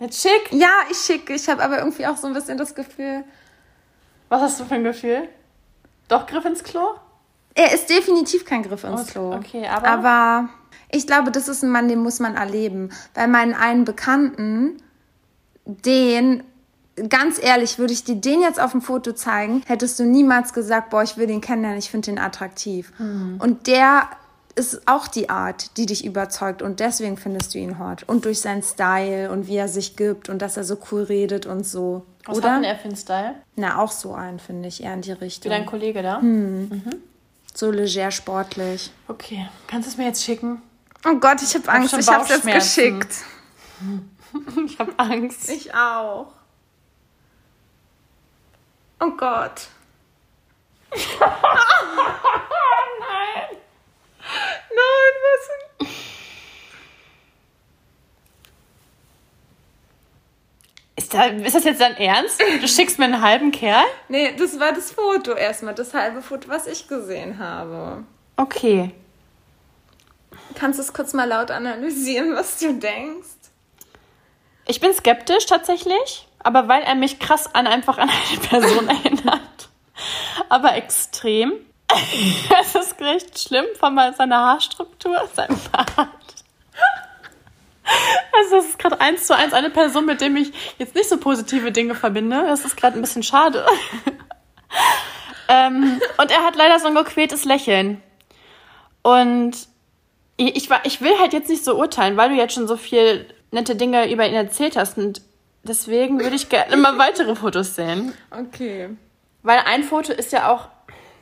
[0.00, 0.52] Jetzt schick.
[0.52, 1.34] Ja, ich schicke.
[1.34, 3.24] Ich habe aber irgendwie auch so ein bisschen das Gefühl,
[4.28, 5.28] Was hast du für ein Gefühl?
[6.08, 6.82] Doch Griff ins Klo?
[7.54, 9.34] er ist definitiv kein Griff ins Okay, Klo.
[9.34, 10.48] okay, aber- Aber
[10.92, 12.90] ich glaube, das ist ein Mann, den muss man erleben.
[13.14, 14.76] Bei meinen einen Bekannten,
[15.66, 16.44] den,
[17.08, 20.90] ganz ehrlich, würde ich dir den jetzt auf dem Foto zeigen, hättest du niemals gesagt,
[20.90, 22.92] boah, ich will den kennenlernen, ich finde den attraktiv.
[22.98, 23.38] Mhm.
[23.42, 24.08] Und der
[24.58, 28.02] ist auch die Art, die dich überzeugt und deswegen findest du ihn hot.
[28.02, 31.46] Und durch seinen Style und wie er sich gibt und dass er so cool redet
[31.46, 32.04] und so.
[32.26, 32.50] Was Oder?
[32.50, 33.34] hat denn er für einen Style?
[33.56, 35.50] Na, auch so einen, finde ich, eher in die Wie Richtung.
[35.50, 36.20] dein Kollege da?
[37.54, 38.90] So leger sportlich.
[39.08, 40.60] Okay, kannst du es mir jetzt schicken?
[41.08, 41.90] Oh Gott, ich habe Angst.
[41.90, 42.98] schon Ich habe jetzt Bauchschmerzen.
[42.98, 43.14] geschickt.
[44.66, 45.48] Ich habe Angst.
[45.48, 46.26] Ich auch.
[49.00, 49.68] Oh Gott.
[50.92, 51.00] Nein.
[54.70, 55.48] Nein, was?
[60.96, 62.42] Ist, da, ist das jetzt dein Ernst?
[62.60, 63.84] Du schickst mir einen halben Kerl?
[64.08, 68.04] Nee, das war das Foto erstmal, das halbe Foto, was ich gesehen habe.
[68.36, 68.90] Okay.
[70.54, 73.28] Kannst du es kurz mal laut analysieren, was du denkst?
[74.66, 79.68] Ich bin skeptisch tatsächlich, aber weil er mich krass an einfach an eine Person erinnert.
[80.48, 81.52] Aber extrem.
[82.60, 86.08] Es ist recht schlimm von seiner Haarstruktur, seinem Bart.
[88.36, 91.16] Also das ist gerade eins zu eins eine Person, mit dem ich jetzt nicht so
[91.16, 92.44] positive Dinge verbinde.
[92.46, 93.64] Das ist gerade ein bisschen schade.
[95.48, 98.02] ähm, und er hat leider so ein gequältes Lächeln.
[99.02, 99.56] Und
[100.36, 103.26] ich, ich, ich will halt jetzt nicht so urteilen, weil du jetzt schon so viel
[103.50, 104.98] nette Dinge über ihn erzählt hast.
[104.98, 105.22] Und
[105.62, 108.12] deswegen würde ich gerne mal weitere Fotos sehen.
[108.30, 108.90] Okay.
[109.42, 110.68] Weil ein Foto ist ja auch,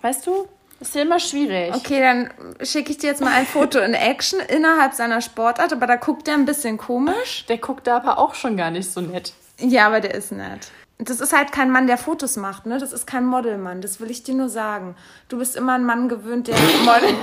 [0.02, 0.48] weißt du,
[0.80, 1.74] ist ja immer schwierig.
[1.74, 2.30] Okay, dann
[2.62, 6.28] schicke ich dir jetzt mal ein Foto in Action innerhalb seiner Sportart, aber da guckt
[6.28, 7.46] er ein bisschen komisch.
[7.48, 9.32] Der guckt da aber auch schon gar nicht so nett.
[9.58, 10.70] Ja, aber der ist nett.
[10.98, 12.78] Das ist halt kein Mann, der Fotos macht, ne?
[12.78, 14.96] Das ist kein Modelmann, das will ich dir nur sagen.
[15.28, 17.14] Du bist immer ein Mann gewöhnt, der Model.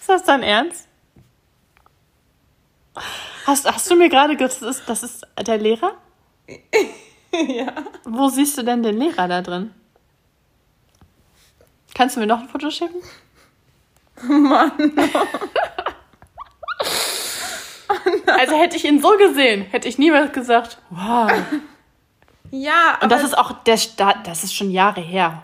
[0.00, 0.86] Ist das dein Ernst?
[3.46, 5.92] Hast, hast du mir gerade gesagt, das ist, das ist der Lehrer?
[7.32, 7.72] ja.
[8.04, 9.72] Wo siehst du denn den Lehrer da drin?
[12.02, 12.96] Kannst du mir noch ein Foto schicken?
[14.28, 14.72] Mann.
[18.26, 21.30] Also hätte ich ihn so gesehen, hätte ich niemals gesagt, wow.
[22.50, 25.42] Ja, Und aber, das ist auch der Start, das ist schon Jahre her.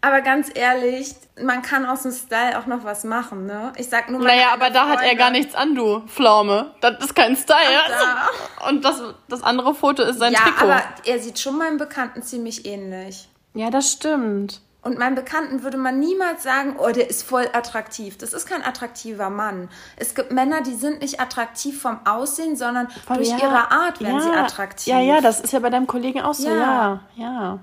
[0.00, 3.72] aber ganz ehrlich, man kann aus dem Style auch noch was machen, ne?
[3.76, 6.74] Ich sag nur Naja, meine aber da hat er Freunde- gar nichts an, du Pflaume.
[6.80, 7.58] Das ist kein Style.
[8.02, 10.64] Ach, Und das, das andere Foto ist sein Ja, Trikot.
[10.64, 13.28] aber er sieht schon meinem Bekannten ziemlich ähnlich.
[13.54, 14.60] ja, das stimmt.
[14.82, 18.16] Und meinem Bekannten würde man niemals sagen, oh, der ist voll attraktiv.
[18.16, 19.68] Das ist kein attraktiver Mann.
[19.96, 24.16] Es gibt Männer, die sind nicht attraktiv vom Aussehen, sondern durch Ja, ihre Art werden
[24.16, 24.86] ja, sie attraktiv.
[24.86, 26.48] Ja, ja, das ist ja bei deinem Kollegen auch so.
[26.48, 26.54] Ja.
[26.54, 27.58] Ja, ja.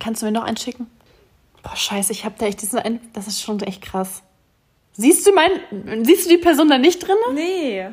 [0.00, 0.90] Kannst du mir noch einen schicken?
[1.62, 3.00] Boah, scheiße, ich hab da echt diesen einen.
[3.12, 4.22] Das ist schon echt krass.
[4.94, 7.16] Siehst du mein, siehst du die Person da nicht drin?
[7.32, 7.88] Nee.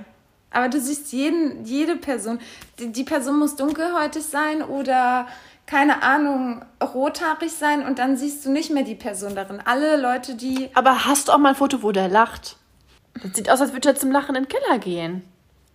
[0.49, 2.39] Aber du siehst jeden, jede Person.
[2.79, 5.27] Die, die Person muss dunkelhäutig sein oder,
[5.65, 9.61] keine Ahnung, rothaarig sein und dann siehst du nicht mehr die Person darin.
[9.65, 10.69] Alle Leute, die.
[10.75, 12.57] Aber hast du auch mal ein Foto, wo der lacht?
[13.21, 15.23] Das sieht aus, als würde er zum Lachen in den Keller gehen.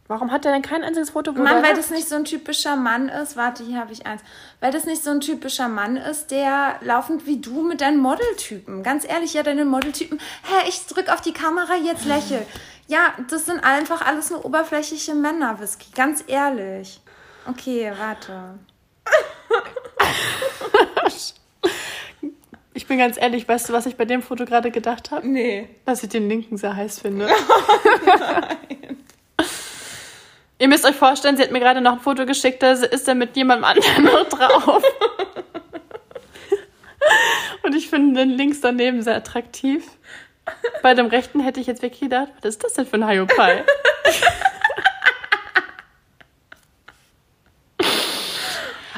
[0.07, 1.79] Warum hat er denn kein einziges Foto, wo Mann, weil lacht?
[1.79, 3.37] das nicht so ein typischer Mann ist.
[3.37, 4.23] Warte, hier habe ich eins.
[4.59, 8.83] Weil das nicht so ein typischer Mann ist, der laufend wie du mit deinen Modeltypen.
[8.83, 10.19] Ganz ehrlich, ja, deine Modeltypen.
[10.43, 12.45] Hä, ich drück auf die Kamera, jetzt lächel.
[12.89, 15.91] Ja, das sind einfach alles nur oberflächliche Männer, Whisky.
[15.95, 17.01] Ganz ehrlich.
[17.47, 18.59] Okay, warte.
[22.73, 25.29] Ich bin ganz ehrlich, weißt du, was ich bei dem Foto gerade gedacht habe?
[25.29, 25.69] Nee.
[25.85, 27.29] Dass ich den Linken sehr heiß finde.
[30.59, 33.15] Ihr müsst euch vorstellen, sie hat mir gerade noch ein Foto geschickt, da ist er
[33.15, 34.83] mit jemandem anderen noch drauf.
[37.63, 39.85] Und ich finde den links daneben sehr attraktiv.
[40.83, 43.65] Bei dem rechten hätte ich jetzt wirklich gedacht, was ist das denn für ein Hyopai?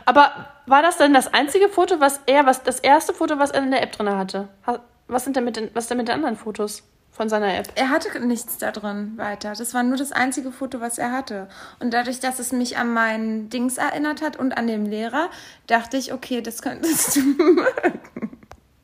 [0.05, 3.62] Aber war das denn das einzige Foto, was er, was das erste Foto, was er
[3.62, 4.48] in der App drin hatte?
[4.66, 7.68] Ha- Was sind denn mit den, was denn mit den anderen Fotos von seiner App?
[7.75, 9.53] Er hatte nichts da drin weiter.
[9.57, 11.48] Das war nur das einzige Foto, was er hatte.
[11.81, 15.29] Und dadurch, dass es mich an meinen Dings erinnert hat und an den Lehrer,
[15.66, 18.22] dachte ich, okay, das könntest du mögen.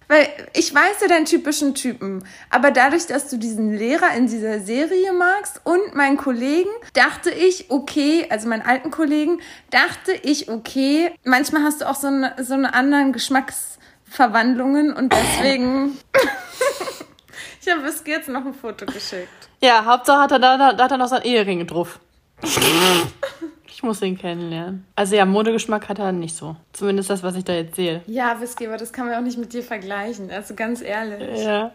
[0.09, 2.25] Weil ich weiß ja deinen typischen Typen.
[2.49, 7.71] Aber dadurch, dass du diesen Lehrer in dieser Serie magst und meinen Kollegen, dachte ich,
[7.71, 9.41] okay, also meinen alten Kollegen,
[9.71, 15.99] dachte ich, okay, manchmal hast du auch so eine, so eine anderen Geschmacksverwandlungen und deswegen.
[17.61, 19.29] ich habe Whisky jetzt noch ein Foto geschickt.
[19.61, 22.01] Ja, Hauptsache hat er da, da, da hat er noch seinen Ehering drauf.
[23.79, 24.85] ich muss ihn kennenlernen.
[24.97, 26.57] Also ja, Modegeschmack hat er nicht so.
[26.73, 28.03] Zumindest das, was ich da jetzt sehe.
[28.09, 30.33] Ja, Whisky, aber das kann man auch nicht mit dir vergleichen.
[30.33, 31.45] Also ganz ehrlich.
[31.45, 31.71] Ja.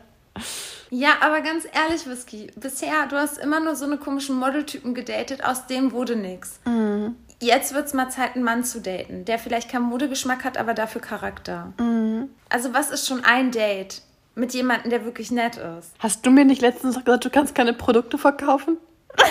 [0.89, 5.45] Ja, aber ganz ehrlich, Whisky, bisher, du hast immer nur so eine komischen Modeltypen gedatet,
[5.45, 6.59] aus denen wurde nix.
[7.39, 10.99] Jetzt wird's mal Zeit, einen Mann zu daten, der vielleicht keinen Modegeschmack hat, aber dafür
[10.99, 11.71] Charakter.
[12.49, 14.01] Also was ist schon ein Date
[14.35, 15.93] mit jemandem, der wirklich nett ist?
[15.99, 18.75] Hast du mir nicht letztens gesagt, du kannst keine Produkte verkaufen?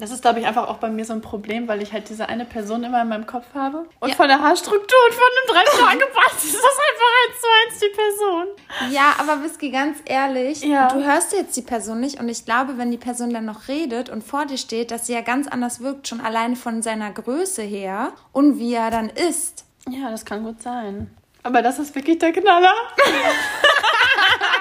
[0.00, 2.28] Das ist, glaube ich, einfach auch bei mir so ein Problem, weil ich halt diese
[2.28, 3.86] eine Person immer in meinem Kopf habe.
[4.00, 4.14] Und Ja.
[4.16, 7.80] von der Haarstruktur und von dem drei Tage Bart ist das einfach eins zu eins
[7.80, 8.92] die Person.
[8.92, 10.88] Ja, aber Whisky, ganz ehrlich, Ja.
[10.88, 14.08] du hörst jetzt die Person nicht und ich glaube, wenn die Person dann noch redet
[14.08, 17.62] und vor dir steht, dass sie ja ganz anders wirkt, schon allein von seiner Größe
[17.62, 19.64] her und wie er dann ist.
[19.88, 21.14] Ja, das kann gut sein.
[21.42, 22.72] Aber das ist wirklich der Knaller.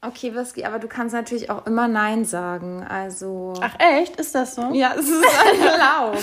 [0.00, 2.84] Okay, Whisky, aber du kannst natürlich auch immer Nein sagen.
[2.84, 3.54] Also.
[3.60, 4.16] Ach echt?
[4.16, 4.72] Ist das so?
[4.72, 5.24] Ja, es ist
[5.60, 6.22] erlaubt.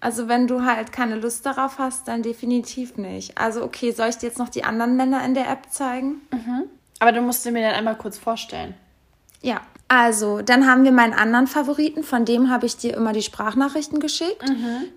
[0.00, 3.38] Also wenn du halt keine Lust darauf hast, dann definitiv nicht.
[3.38, 6.20] Also okay, soll ich dir jetzt noch die anderen Männer in der App zeigen?
[6.98, 8.74] Aber du musst sie mir dann einmal kurz vorstellen.
[9.42, 9.60] Ja.
[9.88, 14.00] Also, dann haben wir meinen anderen Favoriten, von dem habe ich dir immer die Sprachnachrichten
[14.00, 14.42] geschickt,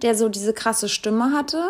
[0.03, 1.62] der so diese krasse Stimme hatte.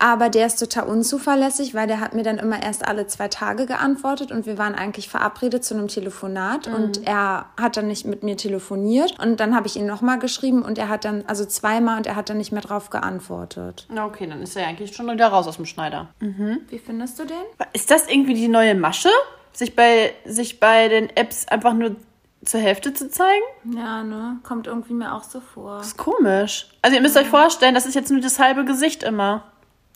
[0.00, 3.66] Aber der ist total unzuverlässig, weil der hat mir dann immer erst alle zwei Tage
[3.66, 8.24] geantwortet und wir waren eigentlich verabredet zu einem Telefonat und er hat dann nicht mit
[8.24, 11.98] mir telefoniert und dann habe ich ihn nochmal geschrieben und er hat dann, also zweimal
[11.98, 13.86] und er hat dann nicht mehr drauf geantwortet.
[13.90, 16.08] Na okay, dann ist er ja eigentlich schon wieder raus aus dem Schneider.
[16.18, 17.36] Wie findest du den?
[17.74, 19.10] Ist das irgendwie die neue Masche?
[19.56, 21.96] Sich bei, sich bei den Apps einfach nur
[22.44, 23.42] zur Hälfte zu zeigen?
[23.74, 24.36] Ja, ne?
[24.42, 25.78] Kommt irgendwie mir auch so vor.
[25.78, 26.68] Das ist komisch.
[26.82, 29.44] Also ihr müsst euch vorstellen, das ist jetzt nur das halbe Gesicht immer.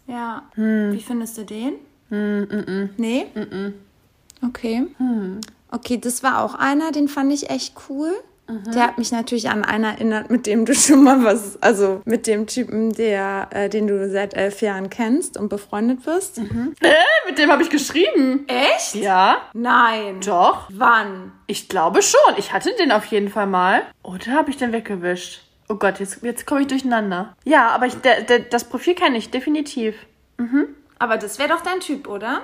[0.07, 0.45] Ja.
[0.55, 1.75] Wie findest du den?
[2.97, 3.27] Nee?
[4.43, 4.87] Okay.
[5.71, 8.15] Okay, das war auch einer, den fand ich echt cool.
[8.75, 12.27] Der hat mich natürlich an einen erinnert, mit dem du schon mal was, also mit
[12.27, 16.39] dem Typen, der, äh, den du seit elf Jahren kennst und befreundet bist.
[16.39, 16.95] Äh,
[17.27, 18.47] mit dem habe ich geschrieben.
[18.49, 18.95] Echt?
[18.97, 20.21] Ja, Nein.
[20.25, 20.69] doch.
[20.73, 21.33] Wann?
[21.47, 22.35] Ich glaube schon.
[22.37, 23.83] Ich hatte den auf jeden Fall mal.
[24.03, 25.43] Oder habe ich den weggewischt?
[25.69, 27.37] Oh Gott, jetzt, jetzt komme ich durcheinander.
[27.45, 29.95] Ja, aber ich, der, der, das Profil kenne ich definitiv.
[31.01, 32.43] Aber das wäre doch dein Typ, oder?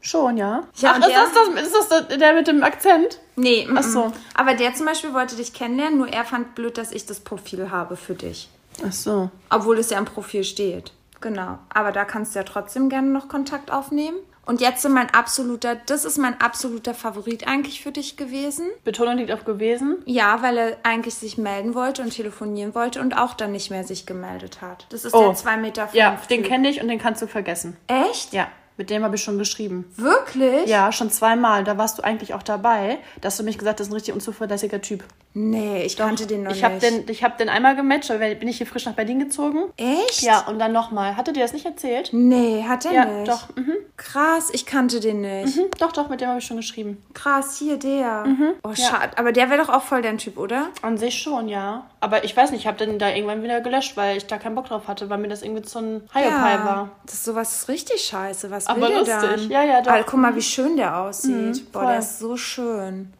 [0.00, 0.64] Schon, ja.
[0.74, 3.20] Ja, Ach, ist der- das, das, ist das der- der mit dem Akzent?
[3.36, 4.12] Nee, Ach so.
[4.34, 7.70] Aber der zum Beispiel wollte dich kennenlernen, nur er fand blöd, dass ich das Profil
[7.70, 8.50] habe für dich.
[8.86, 9.30] Ach so.
[9.50, 10.92] Obwohl es ja im Profil steht.
[11.20, 11.58] Genau.
[11.72, 14.16] Aber da kannst du ja trotzdem gerne noch Kontakt aufnehmen.
[14.44, 18.66] Und jetzt so mein absoluter, das ist mein absoluter Favorit eigentlich für dich gewesen.
[18.84, 19.98] Betonung liegt auf gewesen.
[20.04, 23.84] Ja, weil er eigentlich sich melden wollte und telefonieren wollte und auch dann nicht mehr
[23.84, 24.86] sich gemeldet hat.
[24.90, 25.26] Das ist Oh.
[25.26, 27.76] der 2 Meter Ja, den kenne ich und den kannst du vergessen.
[27.86, 28.32] Echt?
[28.32, 29.84] Ja, mit dem habe ich schon geschrieben.
[29.96, 30.66] Wirklich?
[30.68, 31.64] Ja, schon zweimal.
[31.64, 32.98] Da warst du eigentlich auch dabei.
[33.20, 35.04] Da hast du mich gesagt, das ist ein richtig unzuverlässiger Typ.
[35.34, 36.84] Nee, ich kannte den noch Ich habe nicht.
[36.86, 39.64] den, ich hab den einmal gematcht, weil bin ich hier frisch nach Berlin gezogen.
[39.76, 40.22] Echt?
[40.22, 41.16] Ja, und dann nochmal.
[41.16, 42.10] Hatte dir das nicht erzählt?
[42.12, 43.30] Nee, hat er Ja, nicht.
[43.30, 43.48] doch.
[43.56, 43.72] Mhm.
[43.96, 45.56] Krass, ich kannte den nicht.
[45.56, 47.02] Hm, Doch, doch, mit dem habe ich schon geschrieben.
[47.14, 48.24] Krass, hier der.
[48.26, 48.52] Mhm.
[48.62, 49.16] Oh, schade.
[49.16, 50.68] Aber der wäre doch auch voll dein Typ, oder?
[50.82, 51.86] An sich schon, ja.
[52.02, 54.56] Aber ich weiß nicht, ich habe den da irgendwann wieder gelöscht, weil ich da keinen
[54.56, 56.90] Bock drauf hatte, weil mir das irgendwie so ein Hiopai war.
[57.06, 58.50] Das ist sowas ist richtig scheiße.
[58.50, 59.14] Was Aber will lustig.
[59.20, 59.48] dann?
[59.48, 59.90] Ja, ja, doch.
[59.90, 59.96] Mhm.
[59.96, 61.70] Alter, guck mal, wie schön der aussieht.
[61.70, 61.82] Boah, voll.
[61.82, 61.88] Mhm.
[61.90, 63.12] der ist so schön.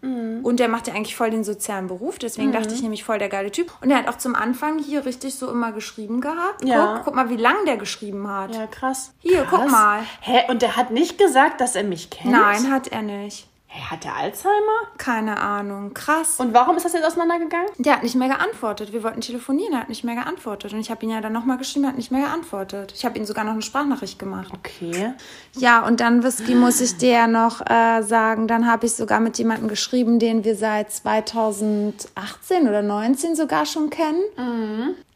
[0.42, 2.18] Und der macht ja eigentlich voll den sozialen Beruf.
[2.18, 3.72] Deswegen dachte ich nämlich voll der geile Typ.
[3.80, 6.64] Und er hat auch zum Anfang hier richtig so immer geschrieben gehabt.
[6.64, 6.94] Ja.
[6.96, 8.52] Guck, guck mal, wie lang der geschrieben hat.
[8.54, 9.12] Ja, krass.
[9.20, 9.60] Hier, krass.
[9.60, 10.00] guck mal.
[10.20, 12.32] Hä, und der hat nicht gesagt, dass er mich kennt?
[12.32, 13.46] Nein, hat er nicht.
[13.74, 14.86] Hä, hat der Alzheimer?
[14.98, 15.94] Keine Ahnung.
[15.94, 16.38] Krass.
[16.38, 17.68] Und warum ist das jetzt auseinandergegangen?
[17.78, 18.92] Der hat nicht mehr geantwortet.
[18.92, 20.74] Wir wollten telefonieren, er hat nicht mehr geantwortet.
[20.74, 22.92] Und ich habe ihn ja dann nochmal geschrieben, er hat nicht mehr geantwortet.
[22.94, 24.52] Ich habe ihm sogar noch eine Sprachnachricht gemacht.
[24.52, 25.14] Okay.
[25.56, 29.38] Ja, und dann, Whisky, muss ich dir noch äh, sagen, dann habe ich sogar mit
[29.38, 34.20] jemandem geschrieben, den wir seit 2018 oder 19 sogar schon kennen.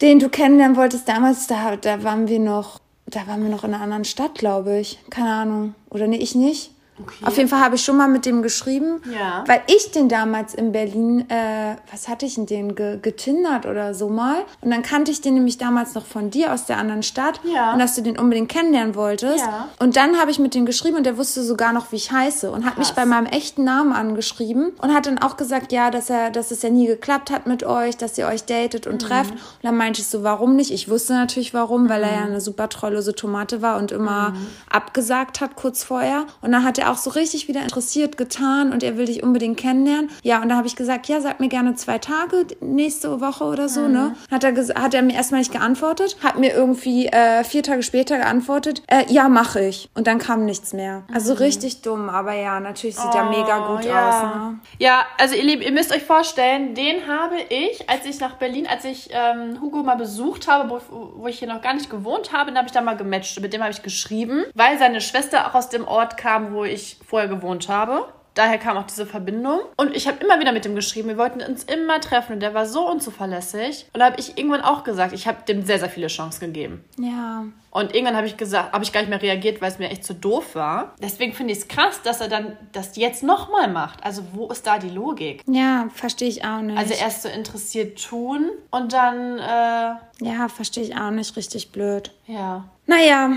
[0.01, 3.75] Den du kennenlernen wolltest damals, da, da waren wir noch, da waren wir noch in
[3.75, 4.99] einer anderen Stadt, glaube ich.
[5.11, 5.75] Keine Ahnung.
[5.91, 6.73] Oder nee, ich nicht.
[7.03, 7.25] Okay.
[7.25, 9.45] Auf jeden Fall habe ich schon mal mit dem geschrieben, Ja.
[9.47, 13.93] weil ich den damals in Berlin, äh, was hatte ich denn den, ge getindert oder
[13.95, 14.39] so mal.
[14.63, 17.41] Und dann kannte ich den nämlich damals noch von dir aus der anderen Stadt.
[17.45, 17.73] Ja.
[17.75, 19.45] Und dass du den unbedingt kennenlernen wolltest.
[19.45, 19.69] Ja.
[19.79, 22.51] Und dann habe ich mit dem geschrieben und der wusste sogar noch, wie ich heiße
[22.51, 22.97] und hat mich Krass.
[22.97, 26.63] bei meinem echten Namen angeschrieben und hat dann auch gesagt, ja, dass er, dass es
[26.63, 29.07] ja nie geklappt hat mit euch, dass ihr euch datet und Mhm.
[29.07, 29.31] trefft.
[29.33, 30.71] Und dann meinte ich so, warum nicht?
[30.71, 32.17] Ich wusste natürlich warum, weil er Mhm.
[32.19, 34.33] ja eine super treulose Tomate war und immer
[34.71, 36.25] abgesagt hat kurz vorher.
[36.41, 39.57] Und dann hat er auch so richtig wieder interessiert getan und er will dich unbedingt
[39.59, 40.11] kennenlernen.
[40.23, 43.69] Ja, und dann habe ich gesagt, ja, sag mir gerne zwei Tage nächste Woche oder
[43.69, 44.15] so, ne?
[44.31, 48.17] Hat er, hat er mir erstmal nicht geantwortet, hat mir irgendwie äh, vier Tage später
[48.19, 49.89] geantwortet, äh, ja, mache ich.
[49.95, 51.05] Und dann kam nichts mehr.
[51.13, 54.09] Also richtig dumm, aber ja, natürlich sieht er mega gut Oh, ja.
[54.09, 54.59] aus, ne?
[54.79, 58.67] Ja, also ihr Lieben, ihr müsst euch vorstellen, den habe ich, als ich nach Berlin,
[58.67, 62.33] als ich ähm, Hugo mal besucht habe, wo, wo ich hier noch gar nicht gewohnt
[62.33, 63.41] habe, den habe ich da mal gematcht.
[63.41, 66.76] Mit dem habe ich geschrieben, weil seine Schwester auch aus dem Ort kam, wo ich
[66.79, 68.07] vorher gewohnt habe.
[68.35, 69.61] Daher kam auch diese Verbindung.
[69.79, 71.09] Und ich habe immer wieder mit ihm geschrieben.
[71.09, 72.35] Wir wollten uns immer treffen.
[72.35, 73.87] Und der war so unzuverlässig.
[73.95, 76.85] Und da habe ich irgendwann auch gesagt, ich habe dem sehr, sehr viele Chancen gegeben.
[76.99, 77.45] Ja.
[77.77, 80.03] Und irgendwann habe ich gesagt, habe ich gar nicht mehr reagiert, weil es mir echt
[80.03, 80.95] zu doof war.
[81.03, 84.03] Deswegen finde ich es krass, dass er dann das jetzt nochmal macht.
[84.03, 85.43] Also wo ist da die Logik?
[85.47, 86.79] Ja, verstehe ich auch nicht.
[86.79, 91.37] Also erst so interessiert tun und dann, äh, ja, verstehe ich auch nicht.
[91.37, 92.13] Richtig blöd.
[92.27, 93.33] ja, Naja,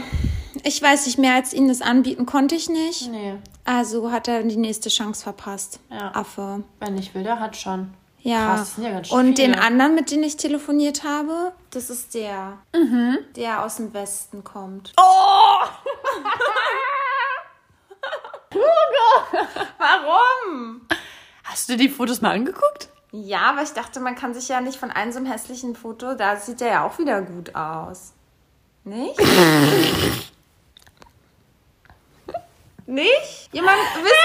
[0.64, 3.12] ich weiß nicht, mehr als ihnen das anbieten konnte ich nicht.
[3.12, 3.34] nee.
[3.66, 5.82] Also hat er die nächste Chance verpasst.
[5.92, 6.16] Ja.
[6.16, 6.64] Affe.
[6.80, 7.94] Wenn nicht will, der hat schon.
[8.22, 8.48] Ja.
[8.48, 12.14] Krass, das sind ja ganz Und den anderen, mit dem ich telefoniert habe, das ist
[12.14, 13.18] der, Mhm.
[13.36, 14.94] der aus dem Westen kommt.
[14.98, 15.66] Oh!
[19.78, 20.82] Warum?
[21.44, 22.90] Hast du die Fotos mal angeguckt?
[23.12, 26.14] Ja, aber ich dachte, man kann sich ja nicht von einem so einem hässlichen Foto,
[26.14, 28.14] da sieht der ja auch wieder gut aus.
[28.84, 29.18] Nicht?
[32.86, 33.50] nicht?
[33.52, 34.16] Jemand wisst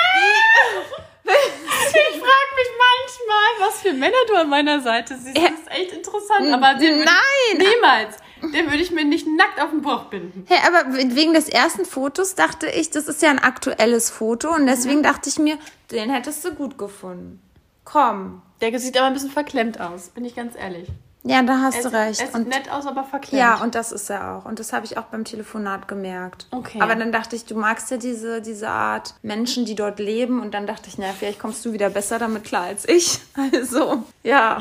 [1.25, 5.37] Ich frage mich manchmal, was für Männer du an meiner Seite siehst.
[5.37, 6.47] Das ist echt interessant.
[6.47, 7.59] N- Aber den würde nein.
[7.59, 8.17] Niemals.
[8.53, 10.45] Den würde ich mir nicht nackt auf den Bauch binden.
[10.49, 14.67] Hey, aber wegen des ersten Fotos dachte ich, das ist ja ein aktuelles Foto und
[14.67, 15.57] deswegen dachte ich mir,
[15.91, 17.41] den hättest du gut gefunden.
[17.85, 18.43] Komm.
[18.61, 20.89] Der sieht aber ein bisschen verklemmt aus, bin ich ganz ehrlich.
[21.27, 22.21] Ja, da hast Er du sieht, recht.
[22.21, 23.41] er sieht Und nett aus, aber verklemmt.
[23.41, 24.45] ja, und das ist er auch.
[24.45, 26.47] Und das habe ich auch beim Telefonat gemerkt.
[26.51, 26.79] Okay.
[26.83, 30.43] Aber dann dachte ich, du magst ja diese, diese Art Menschen, die dort leben.
[30.43, 33.21] Und dann dachte ich, na, vielleicht kommst du wieder besser damit klar als ich.
[33.55, 34.59] Also, ja.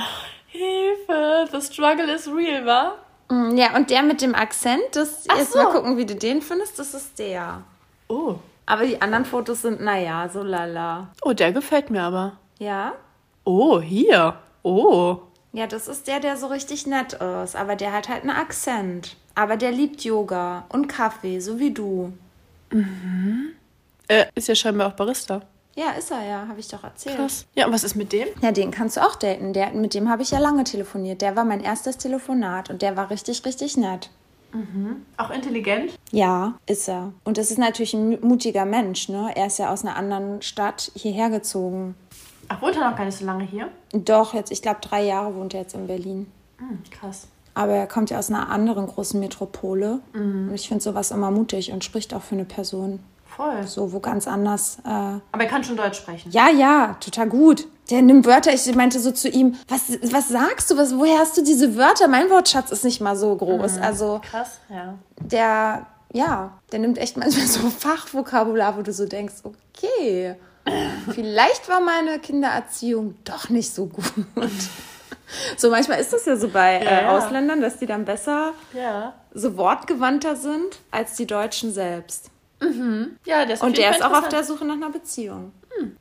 [0.48, 2.94] Hilfe, the struggle is real, wa?
[3.30, 5.60] Mm, Ja, und der mit dem Akzent, das Ach jetzt so.
[5.62, 7.62] mal gucken, wie du den findest, das ist der.
[8.08, 8.36] Oh.
[8.66, 11.10] Aber die anderen Fotos sind, naja, so lala.
[11.24, 12.34] Oh, der gefällt mir aber.
[12.60, 12.94] Ja?
[13.44, 14.36] Oh, hier.
[14.62, 15.18] Oh.
[15.54, 17.56] Ja, das ist der, der so richtig nett ist.
[17.56, 19.16] Aber der hat halt einen Akzent.
[19.36, 22.12] Aber der liebt Yoga und Kaffee, so wie du.
[24.08, 25.42] Äh, ist ja scheinbar auch Barista.
[25.76, 27.16] Ja, ist er ja, habe ich doch erzählt.
[27.16, 27.46] Krass.
[27.56, 28.28] Ja, und was ist mit dem?
[28.42, 29.54] Ja, den kannst du auch daten.
[29.54, 31.22] Der, mit dem habe ich ja lange telefoniert.
[31.22, 34.10] Der war mein erstes Telefonat und der war richtig, richtig nett.
[35.18, 35.98] Auch intelligent?
[36.12, 37.12] Ja, ist er.
[37.24, 39.32] Und das ist natürlich ein mutiger Mensch, ne?
[39.36, 41.96] Er ist ja aus einer anderen Stadt hierher gezogen.
[42.50, 43.70] Ach, wohnt er noch gar nicht so lange hier?
[43.94, 46.32] Doch, jetzt, ich glaube, drei Jahre wohnt er jetzt in Berlin.
[46.58, 47.28] Hm, krass.
[47.56, 50.00] Aber er kommt ja aus einer anderen großen Metropole.
[50.14, 53.00] Und ich finde sowas immer mutig und spricht auch für eine Person.
[53.26, 53.66] Voll.
[53.68, 54.78] So, wo ganz anders.
[54.86, 56.32] Äh, Aber er kann schon Deutsch sprechen.
[56.32, 57.68] ja, ja, total gut.
[57.90, 58.54] Der nimmt Wörter.
[58.54, 60.78] Ich meinte so zu ihm, was, was sagst du?
[60.78, 62.08] Was, woher hast du diese Wörter?
[62.08, 63.78] Mein Wortschatz ist nicht mal so groß.
[63.80, 64.96] Also, Krass, ja.
[65.20, 70.36] der, ja, der nimmt echt manchmal so Fachvokabular, wo du so denkst, okay,
[71.14, 74.06] vielleicht war meine Kindererziehung doch nicht so gut.
[75.58, 77.10] So manchmal ist das ja so bei äh, ja.
[77.18, 79.14] Ausländern, dass die dann besser Ja.
[79.34, 82.30] so wortgewandter sind als die Deutschen selbst.
[83.26, 84.44] Ja, der ist Und der ist auch auf der.
[84.44, 85.52] Suche nach einer Beziehung.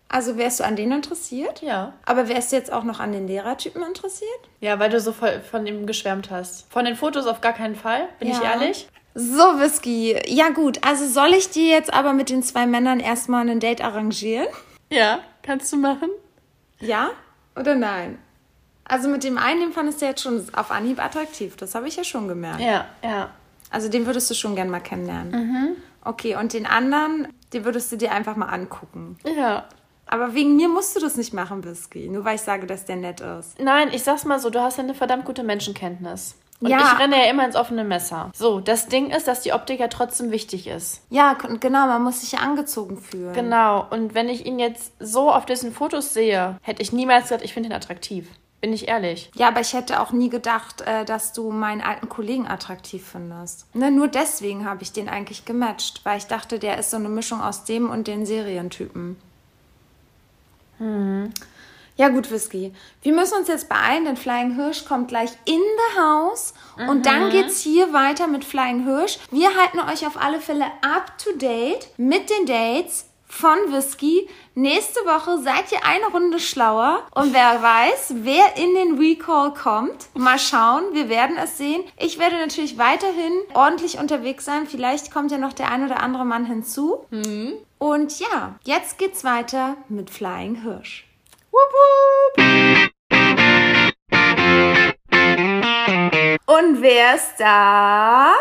[0.08, 1.62] Also wärst du an den interessiert?
[1.62, 1.94] Ja.
[2.04, 4.30] Aber wärst du jetzt auch noch an den Lehrertypen interessiert?
[4.60, 6.70] Ja, weil du so voll von ihm geschwärmt hast.
[6.70, 8.52] Von den Fotos auf gar keinen Fall, bin ich Ja.
[8.52, 8.86] ehrlich.
[9.14, 10.16] So, Whisky.
[10.26, 13.82] Ja gut, also soll ich dir jetzt aber mit den zwei Männern erstmal ein Date
[13.82, 14.48] arrangieren?
[14.90, 16.08] Ja, kannst du machen?
[16.80, 17.10] Ja
[17.56, 18.18] oder nein?
[18.84, 21.56] Also mit dem einen, den fandest du jetzt schon auf Anhieb attraktiv.
[21.56, 22.60] Das habe ich ja schon gemerkt.
[22.60, 23.30] Ja, ja.
[23.70, 25.76] Also den würdest du schon gern mal kennenlernen.
[26.04, 29.18] Okay, und den anderen, den würdest du dir einfach mal angucken.
[29.24, 29.66] Ja.
[30.06, 32.08] Aber wegen mir musst du das nicht machen, Whisky.
[32.08, 33.58] Nur weil ich sage, dass der nett ist.
[33.60, 36.34] Nein, ich sag's mal so, du hast ja eine verdammt gute Menschenkenntnis.
[36.62, 36.92] Und Ja.
[36.94, 38.30] ich renne ja immer ins offene Messer.
[38.34, 41.02] So, das Ding ist, dass die Optik ja trotzdem wichtig ist.
[41.10, 43.32] Ja, genau, man muss sich ja angezogen fühlen.
[43.32, 43.84] Genau.
[43.90, 47.52] Und wenn ich ihn jetzt so auf diesen Fotos sehe, hätte ich niemals gesagt, ich
[47.52, 48.28] finde ihn attraktiv.
[48.60, 49.28] Bin ich ehrlich.
[49.34, 53.66] Ja, aber ich hätte auch nie gedacht, äh, dass du meinen alten Kollegen attraktiv findest.
[53.74, 57.08] Ne, nur deswegen habe ich den eigentlich gematcht, weil ich dachte, der ist so eine
[57.08, 59.16] Mischung aus dem und den Serientypen.
[61.96, 62.72] Ja gut, Whisky.
[63.02, 66.54] Wir müssen uns jetzt beeilen, denn Flying Hirsch kommt gleich in the house
[66.88, 69.18] und dann geht's hier weiter mit Flying Hirsch.
[69.30, 74.28] Wir halten euch auf alle Fälle up to date mit den Dates von Whisky.
[74.54, 80.08] Nächste Woche seid ihr eine Runde schlauer und wer weiß, wer in den Recall kommt.
[80.14, 81.82] Mal schauen, wir werden es sehen.
[81.98, 84.66] Ich werde natürlich weiterhin ordentlich unterwegs sein.
[84.66, 87.06] Vielleicht kommt ja noch der ein oder andere Mann hinzu.
[87.78, 91.06] Und ja, jetzt geht's weiter mit Flying Hirsch.
[96.46, 98.32] Und wer ist da?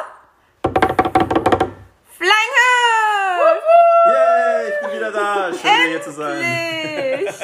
[2.18, 3.64] Flying Hirsch!
[4.06, 5.54] Yay, ich bin wieder da.
[5.54, 6.42] Schön, wieder hier zu sein.
[6.42, 7.36] Endlich!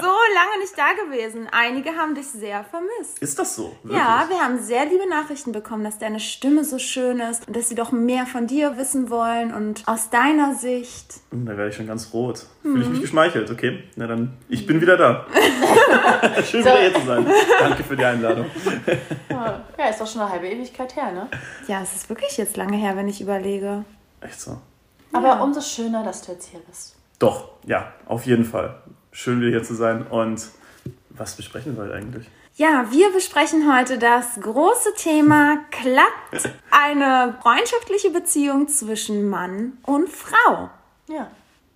[0.00, 1.48] So lange nicht da gewesen.
[1.50, 3.18] Einige haben dich sehr vermisst.
[3.20, 3.74] Ist das so?
[3.82, 3.98] Wirklich?
[4.02, 7.68] Ja, wir haben sehr liebe Nachrichten bekommen, dass deine Stimme so schön ist und dass
[7.68, 11.14] sie doch mehr von dir wissen wollen und aus deiner Sicht.
[11.30, 12.46] Hm, Da werde ich schon ganz rot.
[12.62, 13.82] Fühle ich mich geschmeichelt, okay?
[13.96, 15.26] Na dann, ich bin wieder da.
[16.44, 17.26] Schön wieder hier zu sein.
[17.60, 18.46] Danke für die Einladung.
[19.78, 21.28] Ja, ist doch schon eine halbe Ewigkeit her, ne?
[21.68, 23.84] Ja, es ist wirklich jetzt lange her, wenn ich überlege.
[24.20, 24.58] Echt so.
[25.12, 26.96] Aber umso schöner, dass du jetzt hier bist.
[27.18, 28.82] Doch, ja, auf jeden Fall.
[29.12, 30.06] Schön wieder hier zu sein.
[30.06, 30.48] Und
[31.10, 32.28] was besprechen wir heute eigentlich?
[32.56, 40.70] Ja, wir besprechen heute das große Thema, klappt eine freundschaftliche Beziehung zwischen Mann und Frau?
[41.08, 41.30] Ja.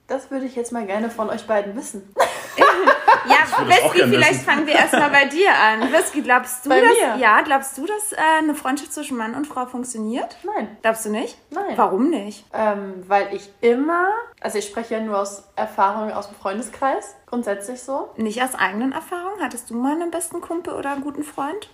[0.07, 2.03] Das würde ich jetzt mal gerne von euch beiden wissen.
[3.27, 4.45] Ja, Whisky, vielleicht wissen.
[4.45, 5.93] fangen wir erstmal bei dir an.
[5.93, 7.16] Whisky, glaubst du, Bei dass, mir?
[7.23, 10.37] ja, glaubst du, dass äh, eine Freundschaft zwischen Mann und Frau funktioniert?
[10.45, 10.77] Nein.
[10.83, 11.37] Glaubst du nicht?
[11.51, 11.77] Nein.
[11.77, 12.45] Warum nicht?
[12.53, 14.09] Ähm, weil ich immer,
[14.41, 18.11] also ich spreche ja nur aus Erfahrung aus dem Freundeskreis, grundsätzlich so.
[18.16, 19.43] Nicht aus eigenen Erfahrungen?
[19.43, 21.71] Hattest du mal einen besten Kumpel oder einen guten Freund?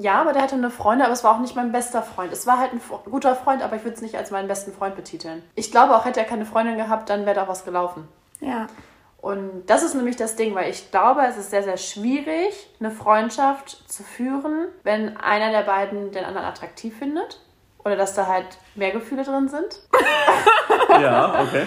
[0.00, 2.32] Ja, aber der hatte eine Freundin, aber es war auch nicht mein bester Freund.
[2.32, 2.80] Es war halt ein
[3.10, 5.42] guter Freund, aber ich würde es nicht als meinen besten Freund betiteln.
[5.54, 8.08] Ich glaube auch, hätte er keine Freundin gehabt, dann wäre da was gelaufen.
[8.40, 8.66] Ja.
[9.26, 12.92] Und das ist nämlich das Ding, weil ich glaube, es ist sehr, sehr schwierig, eine
[12.92, 17.40] Freundschaft zu führen, wenn einer der beiden den anderen attraktiv findet.
[17.84, 18.46] Oder dass da halt
[18.76, 19.80] mehr Gefühle drin sind.
[21.00, 21.66] Ja, okay.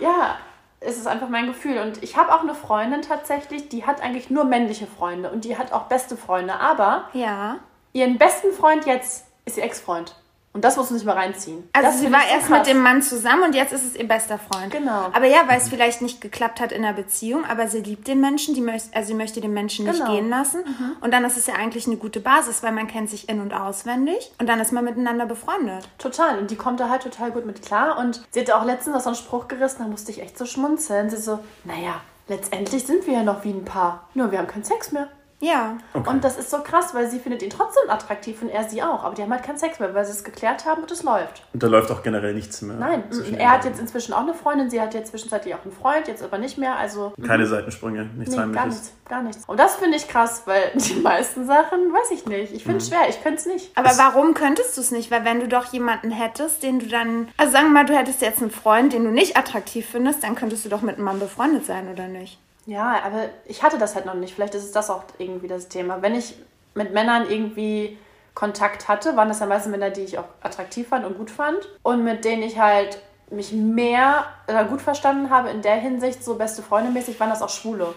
[0.00, 0.36] Ja,
[0.80, 1.78] es ist einfach mein Gefühl.
[1.78, 5.56] Und ich habe auch eine Freundin tatsächlich, die hat eigentlich nur männliche Freunde und die
[5.56, 6.58] hat auch beste Freunde.
[6.58, 7.58] Aber Ja.
[7.92, 10.16] ihren besten Freund jetzt ist ihr Ex-Freund.
[10.54, 11.68] Und das muss man sich mal reinziehen.
[11.72, 12.58] Also das sie war erst krass.
[12.60, 14.70] mit dem Mann zusammen und jetzt ist es ihr bester Freund.
[14.70, 15.10] Genau.
[15.12, 18.20] Aber ja, weil es vielleicht nicht geklappt hat in der Beziehung, aber sie liebt den
[18.20, 20.12] Menschen, die möchte, also sie möchte den Menschen nicht Genau.
[20.14, 20.62] gehen lassen.
[21.00, 23.52] Und dann ist es ja eigentlich eine gute Basis, weil man kennt sich in- und
[23.52, 25.88] auswendig und dann ist man miteinander befreundet.
[25.98, 26.38] Total.
[26.38, 27.98] Und die kommt da halt total gut mit klar.
[27.98, 31.10] Und sie hatte auch letztens so einen Spruch gerissen, da musste ich echt so schmunzeln.
[31.10, 34.08] Sie so, naja, letztendlich sind wir ja noch wie ein Paar.
[34.14, 35.08] Nur wir haben keinen Sex mehr.
[35.44, 35.76] Ja.
[35.92, 39.04] Und das ist so krass, weil sie findet ihn trotzdem attraktiv und er sie auch.
[39.04, 41.42] Aber die haben halt keinen Sex mehr, weil sie es geklärt haben und es läuft.
[41.52, 42.76] Und da läuft auch generell nichts mehr.
[42.76, 45.72] Nein, zwischen er hat jetzt inzwischen auch eine Freundin, sie hat jetzt zwischenzeitlich auch einen
[45.72, 46.76] Freund, jetzt aber nicht mehr.
[46.76, 47.12] Also.
[47.26, 48.80] Keine Seitensprünge, nichts nee, gar Heimliches.
[48.80, 49.44] nichts, gar nichts.
[49.46, 52.54] Und das finde ich krass, weil die meisten Sachen, weiß ich nicht.
[52.54, 53.76] Ich finde es schwer, ich könnte es nicht.
[53.76, 55.10] Aber warum könntest du es nicht?
[55.10, 58.22] Weil wenn du doch jemanden hättest, den du dann, also sagen wir mal, du hättest
[58.22, 61.20] jetzt einen Freund, den du nicht attraktiv findest, dann könntest du doch mit einem Mann
[61.20, 62.38] befreundet sein, oder nicht?
[62.66, 64.34] Ja, aber ich hatte das halt noch nicht.
[64.34, 66.02] Vielleicht ist es das auch irgendwie das Thema.
[66.02, 66.34] Wenn ich
[66.74, 67.98] mit Männern irgendwie
[68.34, 71.58] Kontakt hatte, waren das ja meistens Männer, die ich auch attraktiv fand und gut fand.
[71.82, 72.98] Und mit denen ich halt
[73.30, 77.42] mich mehr oder gut verstanden habe in der Hinsicht, so beste Freunde mäßig, waren das
[77.42, 77.94] auch Schwule.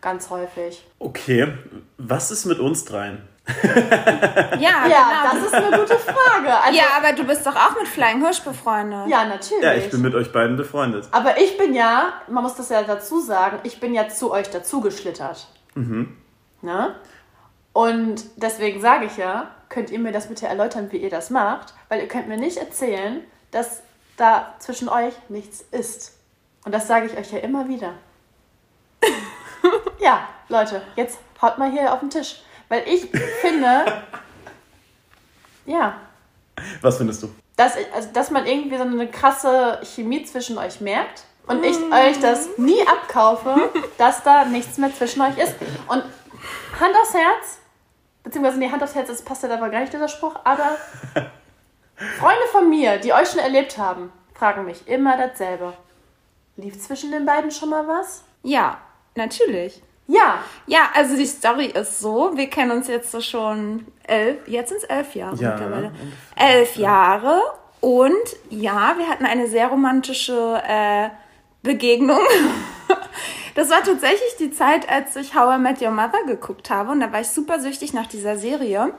[0.00, 0.84] Ganz häufig.
[0.98, 1.52] Okay,
[1.96, 3.22] was ist mit uns dreien?
[4.58, 5.34] Ja, Ja, genau.
[5.34, 6.54] das ist eine gute Frage.
[6.54, 9.08] Also, ja, aber du bist doch auch mit Flying Hirsch befreundet.
[9.08, 9.62] ja, natürlich.
[9.62, 11.08] Ja, ich bin mit euch beiden befreundet.
[11.12, 14.50] Aber ich bin ja, man muss das ja dazu sagen, ich bin ja zu euch
[14.50, 15.46] dazugeschlittert.
[16.62, 16.94] Ne?
[17.72, 21.74] Und deswegen sage ich ja, könnt ihr mir das bitte erläutern, wie ihr das macht?
[21.88, 23.22] Weil ihr könnt mir nicht erzählen,
[23.52, 23.82] dass
[24.16, 26.18] da zwischen euch nichts ist.
[26.64, 27.92] Und das sage ich euch ja immer wieder.
[30.00, 32.42] ja, Leute, jetzt haut mal hier auf den Tisch.
[32.68, 33.08] Weil ich
[33.40, 34.02] finde,
[35.66, 35.96] ja,
[36.82, 37.30] Was findest du?
[37.56, 42.20] dass, also, dass man irgendwie so eine krasse Chemie zwischen euch merkt und ich euch
[42.20, 45.54] das nie abkaufe, dass da nichts mehr zwischen euch ist.
[45.88, 46.04] Und
[46.78, 47.58] Hand aufs Herz,
[48.22, 50.76] beziehungsweise nee, Hand aufs Herz, das passt ja aber gar nicht, dieser Spruch, aber
[52.18, 55.72] Freunde von mir, die euch schon erlebt haben, fragen mich immer dasselbe.
[56.56, 58.22] Lief zwischen den beiden schon mal was?
[58.42, 58.78] Ja,
[59.16, 59.82] natürlich.
[60.08, 64.70] Ja, Ja, also die Story ist so, wir kennen uns jetzt so schon elf, jetzt
[64.70, 65.92] sind es elf Jahre Ja, mittlerweile.
[66.34, 67.40] Elf Jahre
[67.80, 68.16] und
[68.50, 71.10] ja, wir hatten eine sehr romantische äh,
[71.62, 72.20] Begegnung.
[73.54, 77.00] Das war tatsächlich die Zeit, als ich How I Met Your Mother geguckt habe und
[77.00, 78.92] da war ich super süchtig nach dieser Serie.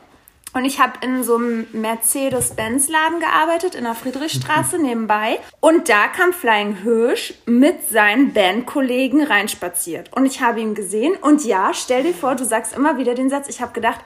[0.54, 5.40] Und ich habe in so einem Mercedes-Benz-Laden gearbeitet, in der Friedrichstraße nebenbei.
[5.60, 10.12] Und da kam Flying Hirsch mit seinen Bandkollegen reinspaziert.
[10.16, 11.16] Und ich habe ihn gesehen.
[11.22, 14.00] Und ja, stell dir vor, du sagst immer wieder den Satz, ich habe gedacht,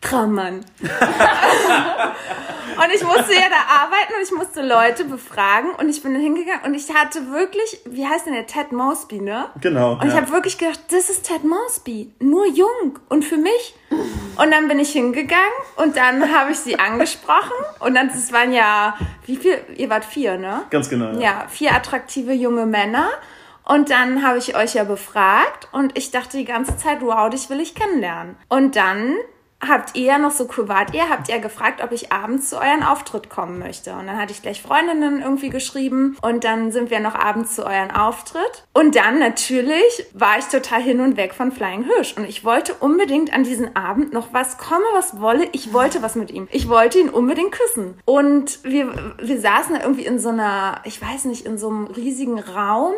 [0.00, 0.60] Traummann.
[0.60, 0.64] und
[2.94, 5.72] ich musste ja da arbeiten und ich musste Leute befragen.
[5.72, 9.46] Und ich bin hingegangen und ich hatte wirklich, wie heißt denn der, Ted Mosby, ne?
[9.60, 9.94] Genau.
[9.94, 10.20] Und ich ja.
[10.20, 13.74] habe wirklich gedacht, das ist Ted Mosby, nur jung und für mich.
[13.90, 15.42] Und dann bin ich hingegangen
[15.76, 18.96] und dann habe ich sie angesprochen und dann, das waren ja,
[19.26, 20.62] wie viel, ihr wart vier, ne?
[20.70, 21.18] Ganz genau.
[21.18, 23.08] Ja, vier attraktive junge Männer.
[23.64, 27.50] Und dann habe ich euch ja befragt und ich dachte die ganze Zeit, wow, dich
[27.50, 28.36] will ich kennenlernen.
[28.48, 29.16] Und dann
[29.66, 32.82] habt ihr noch so cool wart ihr, habt ihr gefragt, ob ich abends zu euren
[32.82, 33.92] Auftritt kommen möchte.
[33.92, 37.66] Und dann hatte ich gleich Freundinnen irgendwie geschrieben und dann sind wir noch abends zu
[37.66, 38.64] euren Auftritt.
[38.72, 42.14] Und dann natürlich war ich total hin und weg von Flying Hirsch.
[42.16, 46.14] Und ich wollte unbedingt an diesen Abend noch was, komme was wolle, ich wollte was
[46.14, 46.48] mit ihm.
[46.52, 47.98] Ich wollte ihn unbedingt küssen.
[48.04, 51.86] Und wir, wir saßen da irgendwie in so einer, ich weiß nicht, in so einem
[51.86, 52.94] riesigen Raum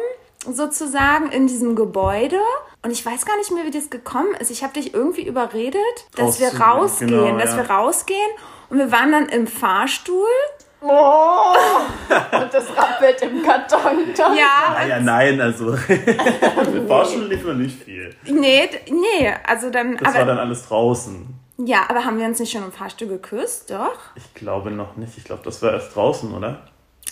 [0.49, 2.39] sozusagen in diesem Gebäude.
[2.83, 4.51] Und ich weiß gar nicht mehr, wie das gekommen ist.
[4.51, 5.81] Ich habe dich irgendwie überredet,
[6.17, 7.57] dass wir Rauszugehen, rausgehen, genau, dass ja.
[7.59, 8.31] wir rausgehen.
[8.71, 10.25] Und wir waren dann im Fahrstuhl.
[10.83, 11.53] Oh,
[12.41, 14.15] und das rappelt im Karton.
[14.17, 15.77] Ja, Ah, ja, nein, also.
[15.89, 18.15] Mit Fahrstuhl lief noch nicht viel.
[18.25, 21.27] nee, nee, also dann, Das aber, war dann alles draußen.
[21.59, 23.71] ja, aber haben wir uns nicht schon im Fahrstuhl geküsst?
[23.71, 23.99] Doch.
[24.15, 25.19] Ich glaube noch nicht.
[25.19, 26.63] Ich glaube, das war erst draußen, oder?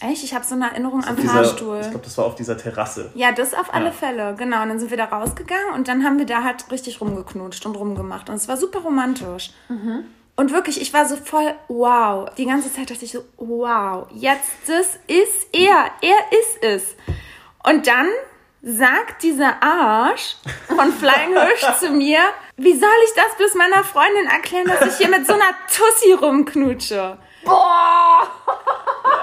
[0.01, 0.22] Echt?
[0.22, 1.78] Ich habe so eine Erinnerung am Dieser, Fahrstuhl.
[1.80, 3.11] ich glaube, das war auf dieser Terrasse.
[3.14, 3.90] Ja, das auf alle Ja.
[3.92, 4.62] Fälle, genau.
[4.62, 7.74] Und dann sind wir da rausgegangen und dann haben wir da halt richtig rumgeknutscht und
[7.76, 8.28] rumgemacht.
[8.30, 9.51] Und es war super romantisch.
[10.36, 12.28] Und wirklich, ich war so voll, wow.
[12.36, 15.86] Die ganze Zeit dachte ich so, wow, jetzt, das ist er.
[16.01, 16.94] Er ist es.
[17.64, 18.07] Und dann
[18.62, 20.36] sagt dieser Arsch
[20.68, 22.18] von Flying Hirsch zu mir,
[22.57, 26.12] wie soll ich das bis meiner Freundin erklären, dass ich hier mit so einer Tussi
[26.12, 27.18] rumknutsche?
[27.44, 28.22] Boah!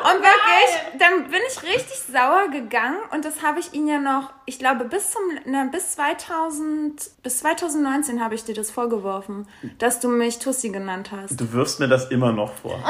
[0.05, 4.31] Und wirklich, dann bin ich richtig sauer gegangen und das habe ich ihn ja noch,
[4.45, 9.47] ich glaube, bis zum, na, bis 2000, bis 2019 habe ich dir das vorgeworfen,
[9.79, 11.39] dass du mich Tussi genannt hast.
[11.39, 12.77] Du wirfst mir das immer noch vor.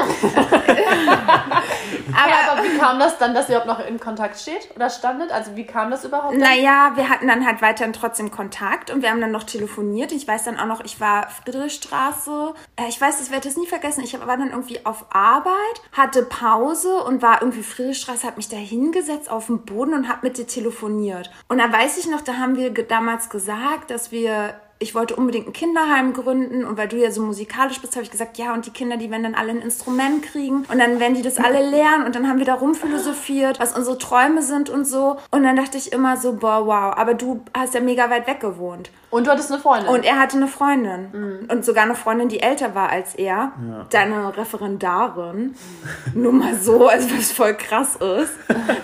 [1.08, 5.32] ja, aber wie kam das dann, dass ihr überhaupt noch in Kontakt steht oder standet?
[5.32, 6.32] Also wie kam das überhaupt?
[6.34, 6.40] dann?
[6.40, 10.12] Naja, wir hatten dann halt weiterhin trotzdem Kontakt und wir haben dann noch telefoniert.
[10.12, 12.54] Ich weiß dann auch noch, ich war Friedrichstraße.
[12.76, 14.02] Äh, Ich weiß, ich werde das nie vergessen.
[14.04, 15.54] Ich war dann irgendwie auf Arbeit,
[15.92, 20.22] hatte Pause und war irgendwie Friedrichstraße, hat mich da hingesetzt auf den Boden und hab
[20.22, 21.30] mit dir telefoniert.
[21.48, 25.46] Und da weiß ich noch, da haben wir damals gesagt, dass wir ich wollte unbedingt
[25.46, 28.66] ein Kinderheim gründen und weil du ja so musikalisch bist, habe ich gesagt, ja, und
[28.66, 31.68] die Kinder, die werden dann alle ein Instrument kriegen und dann werden die das alle
[31.68, 35.16] lernen und dann haben wir da rumphilosophiert, was unsere Träume sind und so.
[35.30, 38.40] Und dann dachte ich immer so, boah, wow, aber du hast ja mega weit weg
[38.40, 38.90] gewohnt.
[39.08, 39.88] Und du hattest eine Freundin.
[39.88, 41.46] Und er hatte eine Freundin.
[41.48, 43.52] Und sogar eine Freundin, die älter war als er.
[43.90, 45.54] Deine Referendarin.
[46.14, 48.32] Nur mal so, also was voll krass ist.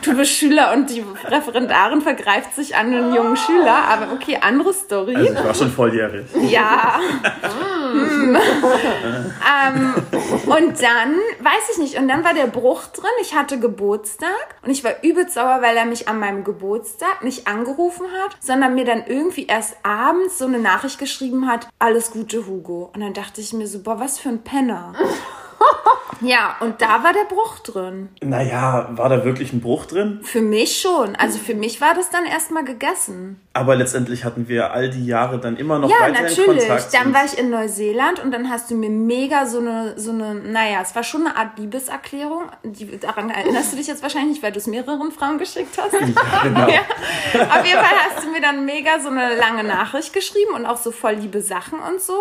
[0.02, 3.74] Du bist Schüler und die Referendarin vergreift sich an einen jungen Schüler.
[3.90, 5.16] Aber okay, andere Story.
[5.16, 6.26] Also ich war schon volljährig.
[6.48, 7.00] Ja.
[7.92, 8.36] Hm.
[8.36, 9.94] ähm,
[10.46, 13.10] und dann, weiß ich nicht, und dann war der Bruch drin.
[13.20, 17.46] Ich hatte Geburtstag und ich war übelst sauer, weil er mich an meinem Geburtstag nicht
[17.46, 22.46] angerufen hat, sondern mir dann irgendwie erst abends so eine Nachricht geschrieben hat, alles Gute,
[22.46, 22.90] Hugo.
[22.94, 24.94] Und dann dachte ich mir so, boah, was für ein Penner.
[26.20, 28.08] ja, und da war der Bruch drin.
[28.22, 30.20] Naja, war da wirklich ein Bruch drin?
[30.22, 31.16] Für mich schon.
[31.16, 33.40] Also für mich war das dann erstmal gegessen.
[33.52, 36.66] Aber letztendlich hatten wir all die Jahre dann immer noch Ja, weiterhin natürlich.
[36.68, 36.94] Kontakt.
[36.94, 40.10] Dann und- war ich in Neuseeland und dann hast du mir mega so eine, so
[40.10, 42.44] eine, naja, es war schon eine Art Liebeserklärung.
[42.64, 45.92] Die, daran erinnerst du dich jetzt wahrscheinlich nicht, weil du es mehreren Frauen geschickt hast.
[46.42, 46.68] genau.
[46.68, 46.80] Ja.
[47.32, 50.76] Auf jeden Fall hast du mir dann mega so eine lange Nachricht geschrieben und auch
[50.78, 52.14] so voll liebe Sachen und so.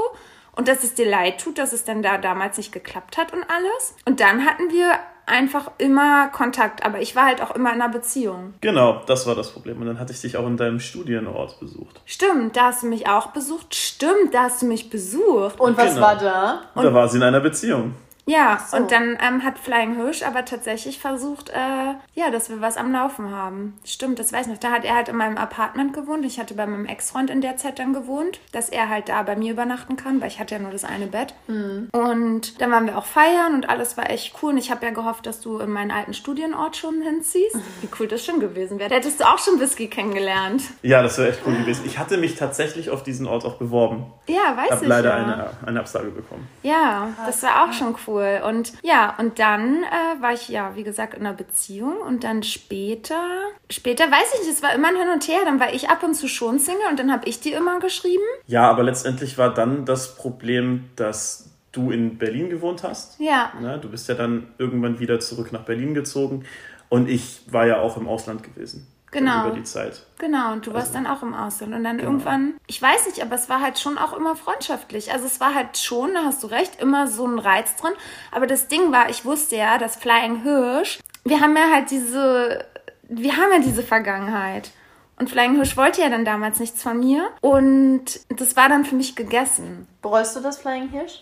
[0.56, 3.44] Und dass es dir leid tut, dass es dann da damals nicht geklappt hat und
[3.44, 3.96] alles.
[4.06, 6.84] Und dann hatten wir einfach immer Kontakt.
[6.86, 8.54] Aber ich war halt auch immer in einer Beziehung.
[8.62, 9.80] Genau, das war das Problem.
[9.80, 12.02] Und dann hatte ich dich auch in deinem Studienort besucht.
[12.06, 13.74] Stimmt, da hast du mich auch besucht.
[13.74, 15.60] Stimmt, da hast du mich besucht.
[15.60, 16.02] Und was Genau.
[16.06, 16.62] war da?
[16.76, 17.96] Und da war sie in einer Beziehung.
[18.26, 18.78] Ja, so.
[18.78, 22.92] und dann ähm, hat Flying Hirsch aber tatsächlich versucht, äh, ja, dass wir was am
[22.92, 23.80] Laufen haben.
[23.84, 24.60] Stimmt, das weiß ich noch.
[24.60, 26.26] Da hat er halt in meinem Apartment gewohnt.
[26.26, 29.36] Ich hatte bei meinem Ex-Freund in der Zeit dann gewohnt, dass er halt da bei
[29.36, 31.34] mir übernachten kann, weil ich hatte ja nur das eine Bett.
[31.48, 34.52] Und dann waren wir auch feiern und alles war echt cool.
[34.52, 37.56] Und ich habe ja gehofft, dass du in meinen alten Studienort schon hinziehst.
[37.82, 38.90] Wie cool das schon gewesen wäre.
[38.90, 40.64] Da hättest du auch schon Whisky kennengelernt.
[40.84, 41.84] Ja, das wäre echt cool gewesen.
[41.86, 44.06] Ich hatte mich tatsächlich auf diesen Ort auch beworben.
[44.28, 45.24] Ja, weiß Hab ich leider ja.
[45.24, 46.48] eine, eine Absage bekommen.
[46.64, 48.11] Ja, das war auch schon cool.
[48.14, 52.44] Und ja, und dann äh, war ich ja, wie gesagt, in einer Beziehung und dann
[52.44, 53.22] später,
[53.70, 55.40] später weiß ich nicht, es war immer ein Hin und Her.
[55.46, 58.24] Dann war ich ab und zu schon Single und dann habe ich dir immer geschrieben.
[58.48, 63.20] Ja, aber letztendlich war dann das Problem, dass du in Berlin gewohnt hast.
[63.20, 63.80] Ja, Ne?
[63.82, 66.44] Du bist ja dann irgendwann wieder zurück nach Berlin gezogen.
[66.90, 68.88] Und ich war ja auch im Ausland gewesen.
[69.12, 69.48] Genau.
[69.48, 70.06] Über die Zeit.
[70.18, 70.54] genau.
[70.54, 71.74] Und du warst dann auch im Ausland.
[71.74, 75.12] Und dann irgendwann, ich weiß nicht, aber es war halt schon auch immer freundschaftlich.
[75.12, 77.92] Also es war halt schon, da hast du recht, immer so ein Reiz drin.
[78.32, 82.66] Aber das Ding war, ich wusste ja, dass Flying Hirsch, wir haben ja halt diese,
[83.04, 84.72] wir haben ja diese Vergangenheit.
[85.20, 87.30] Und Flying Hirsch wollte ja dann damals nichts von mir.
[87.42, 89.88] Und das war dann für mich gegessen.
[90.02, 91.22] Bereust du das Flying Hirsch?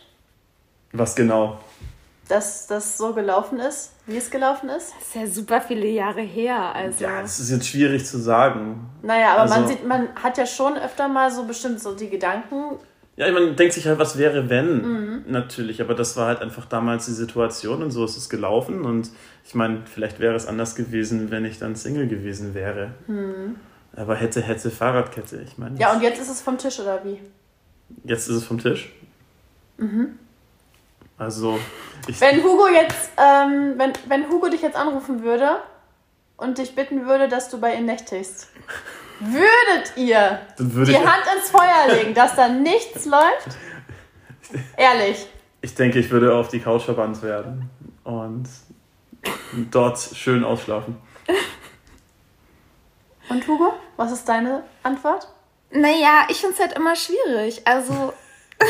[0.94, 1.60] Was genau?
[2.30, 4.94] Dass das so gelaufen ist, wie es gelaufen ist?
[5.00, 6.74] Das ist ja super viele Jahre her.
[6.76, 7.04] Also.
[7.04, 8.88] Ja, das ist jetzt schwierig zu sagen.
[9.02, 12.10] Naja, aber man Also- sieht, man hat ja schon öfter mal so bestimmt so die
[12.10, 12.78] Gedanken,
[13.16, 14.82] Ja, man denkt sich halt, was wäre, wenn?
[14.82, 15.24] Mhm.
[15.28, 18.84] Natürlich, aber das war halt einfach damals die Situation und so ist es gelaufen.
[18.86, 19.10] Und
[19.44, 22.92] ich meine, vielleicht wäre es anders gewesen, wenn ich dann Single gewesen wäre.
[23.94, 25.42] Aber hätte, hätte Fahrradkette.
[25.42, 25.78] Ich meine, Mhm.
[25.82, 27.20] ja und jetzt ist es vom Tisch oder wie?
[28.06, 28.94] jetzt ist es vom Tisch.
[31.20, 31.59] Also,
[32.07, 35.57] ich, Wenn Hugo jetzt, ähm, wenn, wenn Hugo dich jetzt anrufen würde
[36.38, 38.47] und dich bitten würde, dass du bei ihm nächtigst,
[39.20, 43.57] würdet ihr dann würde die Hand ins Feuer legen, dass da nichts läuft?
[44.78, 45.28] Ehrlich.
[45.61, 47.70] ich denke, ich würde auf die Couch verbannt werden
[48.05, 48.47] und
[49.70, 50.97] dort schön ausschlafen.
[53.30, 55.28] Und Hugo, was ist deine Antwort?
[55.72, 57.61] Naja, ich finde es halt immer schwierig.
[57.65, 58.13] Also,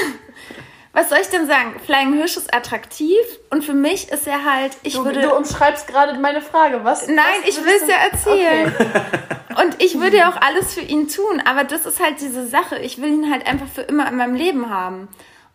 [0.99, 1.79] was soll ich denn sagen?
[1.85, 3.15] Flying Hirsch ist attraktiv
[3.49, 5.21] und für mich ist er halt, ich Du, würde.
[5.21, 6.83] du umschreibst gerade meine Frage.
[6.83, 7.07] Was?
[7.07, 8.73] Nein, was ich will es ja erzählen.
[8.75, 8.89] Okay.
[9.63, 12.77] Und ich würde ja auch alles für ihn tun, aber das ist halt diese Sache.
[12.77, 15.09] Ich will ihn halt einfach für immer in meinem Leben haben.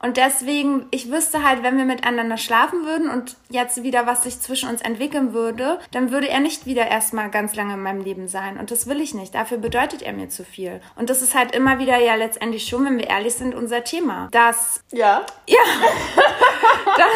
[0.04, 4.38] Und deswegen, ich wüsste halt, wenn wir miteinander schlafen würden und jetzt wieder was sich
[4.38, 8.28] zwischen uns entwickeln würde, dann würde er nicht wieder erstmal ganz lange in meinem Leben
[8.28, 8.58] sein.
[8.58, 9.34] Und das will ich nicht.
[9.34, 10.82] Dafür bedeutet er mir zu viel.
[10.96, 14.28] Und das ist halt immer wieder ja letztendlich schon, wenn wir ehrlich sind, unser Thema.
[14.30, 15.24] Dass Ja.
[15.46, 15.56] ja,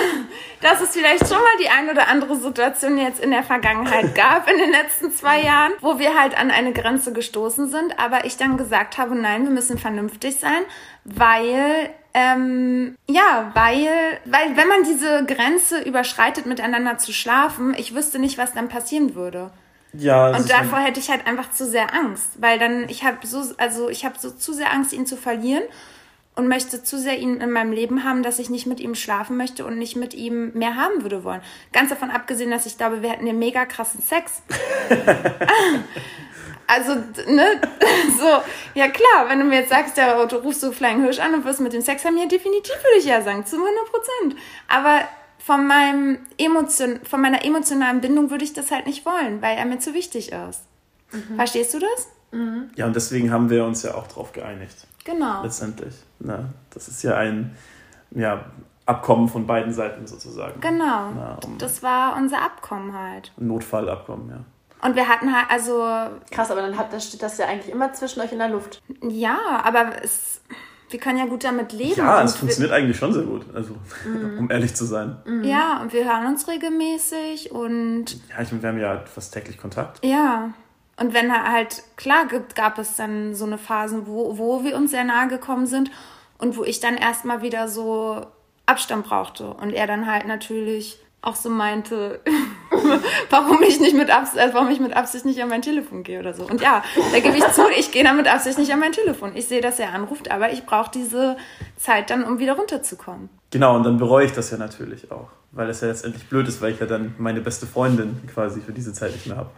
[0.63, 4.51] dass es vielleicht schon mal die ein oder andere Situation jetzt in der Vergangenheit gab,
[4.51, 8.39] in den letzten zwei Jahren, wo wir halt an eine Grenze gestoßen sind, aber ich
[8.39, 10.63] dann gesagt habe, nein, wir müssen vernünftig sein,
[11.05, 18.19] weil ähm, ja, weil, weil wenn man diese Grenze überschreitet, miteinander zu schlafen, ich wüsste
[18.19, 19.51] nicht, was dann passieren würde.
[19.93, 23.43] Ja, Und davor hätte ich halt einfach zu sehr Angst, weil dann ich habe so,
[23.57, 25.63] also ich habe so zu sehr Angst, ihn zu verlieren
[26.35, 29.37] und möchte zu sehr ihn in meinem Leben haben, dass ich nicht mit ihm schlafen
[29.37, 31.41] möchte und nicht mit ihm mehr haben würde wollen.
[31.73, 34.43] Ganz davon abgesehen, dass ich glaube, wir hätten einen mega krassen Sex.
[36.69, 37.61] also, ne,
[38.19, 38.43] so,
[38.75, 41.45] ja klar, wenn du mir jetzt sagst, ja, du rufst so Flying Hirsch an und
[41.45, 44.43] wirst mit dem Sex haben, ja, definitiv würde ich ja sagen, zu 100 Prozent.
[44.69, 45.01] Aber
[45.39, 49.65] von meinem Emotion, von meiner emotionalen Bindung würde ich das halt nicht wollen, weil er
[49.65, 50.63] mir zu wichtig ist.
[51.37, 52.09] Verstehst du das?
[52.77, 54.87] Ja, und deswegen haben wir uns ja auch drauf geeinigt.
[55.05, 55.43] Genau.
[55.43, 55.95] Letztendlich.
[56.19, 57.57] Na, das ist ja ein
[58.11, 58.45] ja,
[58.85, 60.61] Abkommen von beiden Seiten sozusagen.
[60.61, 61.13] Genau.
[61.13, 63.33] Na, um Das war unser Abkommen halt.
[63.39, 64.41] ein Notfallabkommen, ja.
[64.83, 65.83] Und wir hatten halt, also,
[66.31, 68.81] Krass, aber dann hat, das steht das ja eigentlich immer zwischen euch in der Luft.
[69.03, 70.41] ja, aber es,
[70.91, 71.97] wir können ja gut damit leben.
[71.97, 73.75] Ja, es funktioniert eigentlich schon sehr gut, also
[74.39, 75.17] um ehrlich zu sein.
[75.25, 79.35] Wir, ja, und wir hören uns regelmäßig und Ja, ich meine, wir haben ja fast
[79.35, 80.05] täglich Kontakt.
[80.05, 80.53] ja.
[81.01, 84.77] Und wenn er halt, klar gibt, gab es dann so eine Phasen, wo, wo wir
[84.77, 85.93] uns sehr nahe gekommen sind
[86.39, 88.27] und wo ich dann erstmal wieder so
[88.67, 89.47] Abstand brauchte.
[89.55, 92.21] Und er dann halt natürlich auch so meinte,
[93.31, 96.21] warum ich nicht mit Absicht, also warum ich mit Absicht nicht an mein Telefon gehe
[96.21, 96.45] oder so.
[96.45, 99.33] Und ja, da gebe ich zu, ich gehe dann mit Absicht nicht an mein Telefon.
[99.35, 101.37] Ich sehe, dass er anruft, aber ich brauche diese
[101.77, 103.29] Zeit dann, um wieder runterzukommen.
[103.51, 106.61] Genau, und dann bereue ich das ja natürlich auch, weil es ja letztendlich blöd ist,
[106.61, 109.51] weil ich ja dann meine beste Freundin quasi für diese Zeit nicht mehr habe.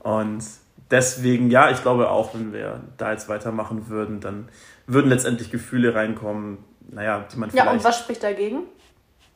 [0.00, 0.42] Und
[0.90, 4.48] deswegen, ja, ich glaube auch, wenn wir da jetzt weitermachen würden, dann
[4.86, 6.58] würden letztendlich Gefühle reinkommen,
[6.90, 7.66] naja, die man vielleicht...
[7.66, 8.62] Ja, und was spricht dagegen?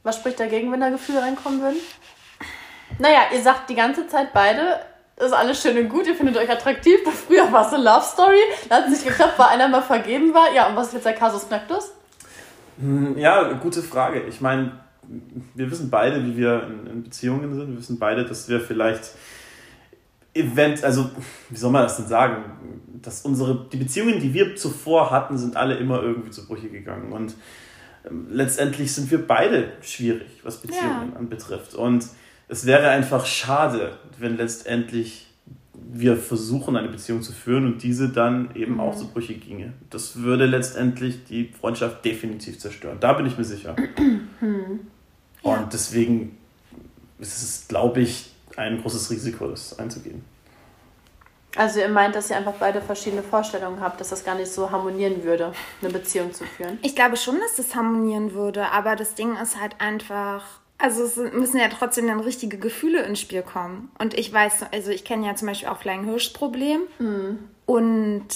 [0.02, 1.78] Was spricht dagegen, wenn da Gefühle reinkommen würden?
[2.98, 4.80] Naja, ihr sagt die ganze Zeit beide,
[5.16, 7.00] ist alles schön und gut, ihr findet euch attraktiv.
[7.26, 10.32] Früher war es eine Love Story, da hat es nicht geklappt, weil einer mal vergeben
[10.32, 10.52] war.
[10.54, 11.92] Ja, und was ist jetzt der Kasus Knacktus?
[13.16, 14.22] Ja, gute Frage.
[14.22, 14.72] Ich meine,
[15.54, 17.68] wir wissen beide, wie wir in, Beziehungen sind.
[17.68, 19.10] Wir wissen beide, dass wir vielleicht
[20.32, 21.10] event, also
[21.50, 22.44] wie soll man das denn sagen,
[23.02, 27.12] dass unsere die Beziehungen, die wir zuvor hatten, sind alle immer irgendwie zu Brüche gegangen
[27.12, 27.34] und
[28.30, 31.18] letztendlich sind wir beide schwierig, was Beziehungen Ja.
[31.18, 32.06] anbetrifft und
[32.48, 35.26] es wäre einfach schade, wenn letztendlich
[35.92, 39.72] wir versuchen, eine Beziehung zu führen und diese dann eben auch zu Brüche ginge.
[39.88, 42.98] Das würde letztendlich die Freundschaft definitiv zerstören.
[43.00, 43.74] Da bin ich mir sicher.
[45.42, 46.36] Und deswegen
[47.18, 50.22] ist es, glaube ich, ein großes Risiko, das einzugehen.
[51.56, 54.70] Also ihr meint, dass ihr einfach beide verschiedene Vorstellungen habt, dass das gar nicht so
[54.70, 56.78] harmonieren würde, eine Beziehung zu führen.
[56.82, 60.44] Ich glaube schon, dass das harmonieren würde, aber das Ding ist halt einfach.
[60.78, 63.90] Also es müssen ja trotzdem dann richtige Gefühle ins Spiel kommen.
[63.98, 66.82] Und ich weiß, also ich kenne ja zum Beispiel auch Flying Hirsch Problem.
[67.66, 68.26] Und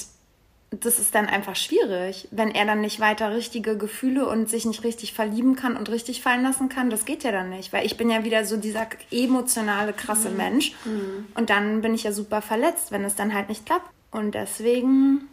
[0.81, 4.83] das ist dann einfach schwierig, wenn er dann nicht weiter richtige Gefühle und sich nicht
[4.85, 6.91] richtig verlieben kann und richtig fallen lassen kann.
[6.91, 10.73] Das geht ja dann nicht, weil ich bin ja wieder so dieser emotionale, krasse Mensch.
[11.35, 13.89] Und dann bin ich ja super verletzt, wenn es dann halt nicht klappt.
[14.11, 15.29] Und deswegen,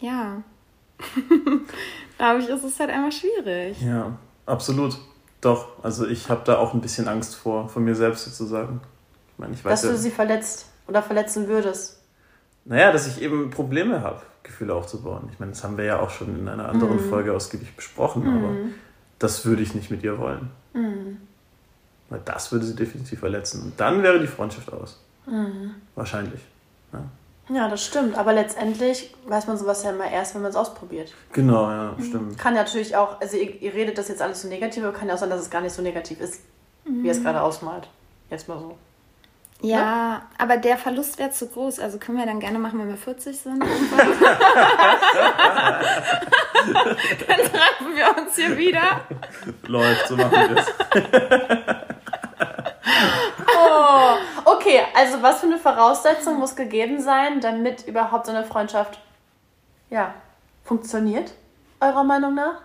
[0.00, 0.42] ja,
[2.18, 3.80] glaube ich, ist es halt einfach schwierig.
[3.82, 4.96] Ja, absolut.
[5.40, 8.80] Doch, also ich habe da auch ein bisschen Angst vor, von mir selbst sozusagen.
[9.32, 12.00] Ich meine, ich weiß Dass ja, du sie verletzt oder verletzen würdest.
[12.64, 15.28] naja, dass ich eben Probleme habe, Gefühle aufzubauen.
[15.32, 17.10] Ich meine, das haben wir ja auch schon in einer anderen Mhm.
[17.10, 18.50] Folge ausgiebig besprochen, aber
[19.18, 20.50] das würde ich nicht mit ihr wollen.
[20.72, 21.18] Mhm.
[22.08, 23.62] Weil das würde sie definitiv verletzen.
[23.62, 25.00] Und dann wäre die Freundschaft aus.
[25.26, 25.74] Mhm.
[25.94, 26.40] Wahrscheinlich.
[26.92, 27.00] Ja.
[27.48, 28.16] Ja, das stimmt.
[28.16, 31.12] Aber letztendlich weiß man sowas ja immer erst, wenn man es ausprobiert.
[31.32, 32.02] Genau, ja, Mhm.
[32.04, 32.38] stimmt.
[32.38, 35.14] Kann natürlich auch, also ihr, ihr redet das jetzt alles so negativ, aber kann ja
[35.14, 36.40] auch sein, dass es gar nicht so negativ ist,
[36.84, 37.88] wie ihr es gerade ausmalt.
[38.30, 38.76] Jetzt mal so.
[39.62, 41.80] Ja, aber der Verlust wäre zu groß.
[41.80, 43.60] Also können wir dann gerne machen, wenn wir 40 sind.
[43.60, 43.70] dann
[47.38, 49.00] treffen wir uns hier wieder.
[49.66, 50.66] Läuft, so machen wir es.
[53.58, 58.98] Oh, okay, also was für eine Voraussetzung muss gegeben sein, damit überhaupt so eine Freundschaft,
[59.90, 60.14] ja,
[60.64, 61.32] funktioniert,
[61.80, 62.60] eurer Meinung nach?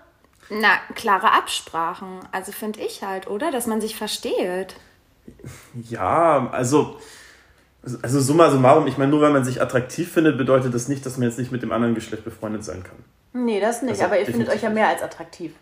[0.49, 2.19] Na, klare Absprachen.
[2.31, 3.51] Also finde ich halt, oder?
[3.51, 4.75] Dass man sich versteht.
[5.89, 6.97] Ja, also,
[8.01, 11.17] also summa summarum, ich meine, nur weil man sich attraktiv findet, bedeutet das nicht, dass
[11.17, 12.97] man jetzt nicht mit dem anderen Geschlecht befreundet sein kann.
[13.34, 15.53] Nee, das nicht, Also, aber ihr findet euch ja mehr als attraktiv.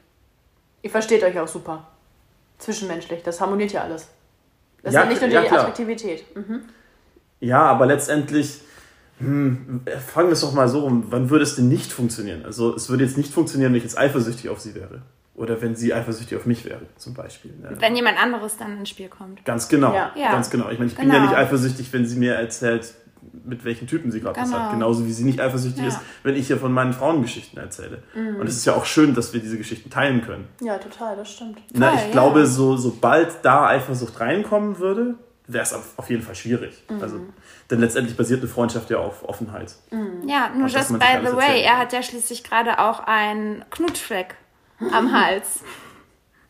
[0.82, 1.88] Ihr versteht euch auch super.
[2.58, 4.08] Zwischenmenschlich, das harmoniert ja alles.
[4.84, 5.60] Das Ja, ist ja nicht nur die ja, klar.
[5.62, 6.36] Attraktivität.
[6.36, 6.62] Mhm.
[7.42, 8.62] Ja, aber letztendlich,
[9.20, 12.46] hm, fragen wir es doch mal so rum, wann würde es denn nicht funktionieren?
[12.46, 15.02] Also es würde jetzt nicht funktionieren, wenn ich jetzt eifersüchtig auf sie wäre.
[15.40, 17.52] Oder wenn sie eifersüchtig auf mich wäre, zum Beispiel.
[17.52, 17.72] Ne?
[17.80, 19.46] Wenn jemand anderes dann ins Spiel kommt.
[19.46, 20.12] Ganz genau, Ja.
[20.32, 20.70] Ganz genau.
[20.70, 21.16] Ich meine, ich bin Genau.
[21.20, 22.94] ja nicht eifersüchtig, wenn sie mir erzählt,
[23.46, 24.62] mit welchen Typen sie gerade was Genau.
[24.64, 24.72] hat.
[24.72, 25.88] Genauso wie sie nicht eifersüchtig Ja.
[25.88, 28.04] ist, wenn ich hier von meinen Frauengeschichten erzähle.
[28.16, 30.48] Und es ist ja auch schön, dass wir diese Geschichten teilen können.
[30.62, 31.60] Ja, total, das stimmt.
[31.74, 32.12] Na, Voll, ich ja.
[32.12, 35.16] glaube, so, sobald da Eifersucht reinkommen würde,
[35.48, 36.84] wäre es auf auf jeden Fall schwierig.
[36.90, 37.02] Mhm.
[37.02, 37.20] Also,
[37.72, 39.74] denn letztendlich basiert eine Freundschaft ja auf Offenheit.
[40.28, 41.66] Ja, nur just by the way, erzählt.
[41.66, 44.36] er hat ja schließlich gerade auch einen Knutschfleck
[44.94, 45.62] am Hals.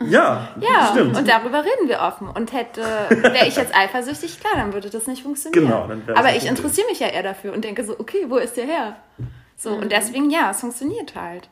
[0.02, 1.18] Ja, Ja, stimmt.
[1.18, 2.30] und darüber reden wir offen.
[2.30, 5.66] Und hätte, wäre ich jetzt eifersüchtig, klar, dann würde das nicht funktionieren.
[5.66, 8.38] Genau, dann wäre Aber ich interessiere mich ja eher dafür und denke so, okay, wo
[8.38, 8.96] ist der her?
[9.58, 11.50] So, und deswegen, ja, es funktioniert halt.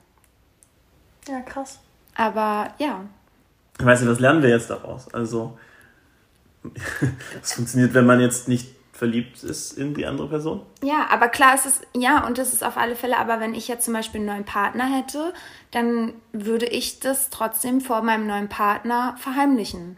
[1.28, 1.80] Ja, krass.
[2.16, 3.02] Aber ja,
[3.80, 5.14] Ich weiß nicht, was lernen wir jetzt daraus?
[5.14, 5.58] Also,
[7.44, 10.62] es funktioniert, wenn man jetzt nicht verliebt ist in die andere Person.
[10.82, 13.68] Ja, aber klar ist es, ja, und das ist auf alle Fälle, aber wenn ich
[13.68, 15.34] jetzt zum Beispiel einen neuen Partner hätte,
[15.70, 19.98] dann würde ich das trotzdem vor meinem neuen Partner verheimlichen.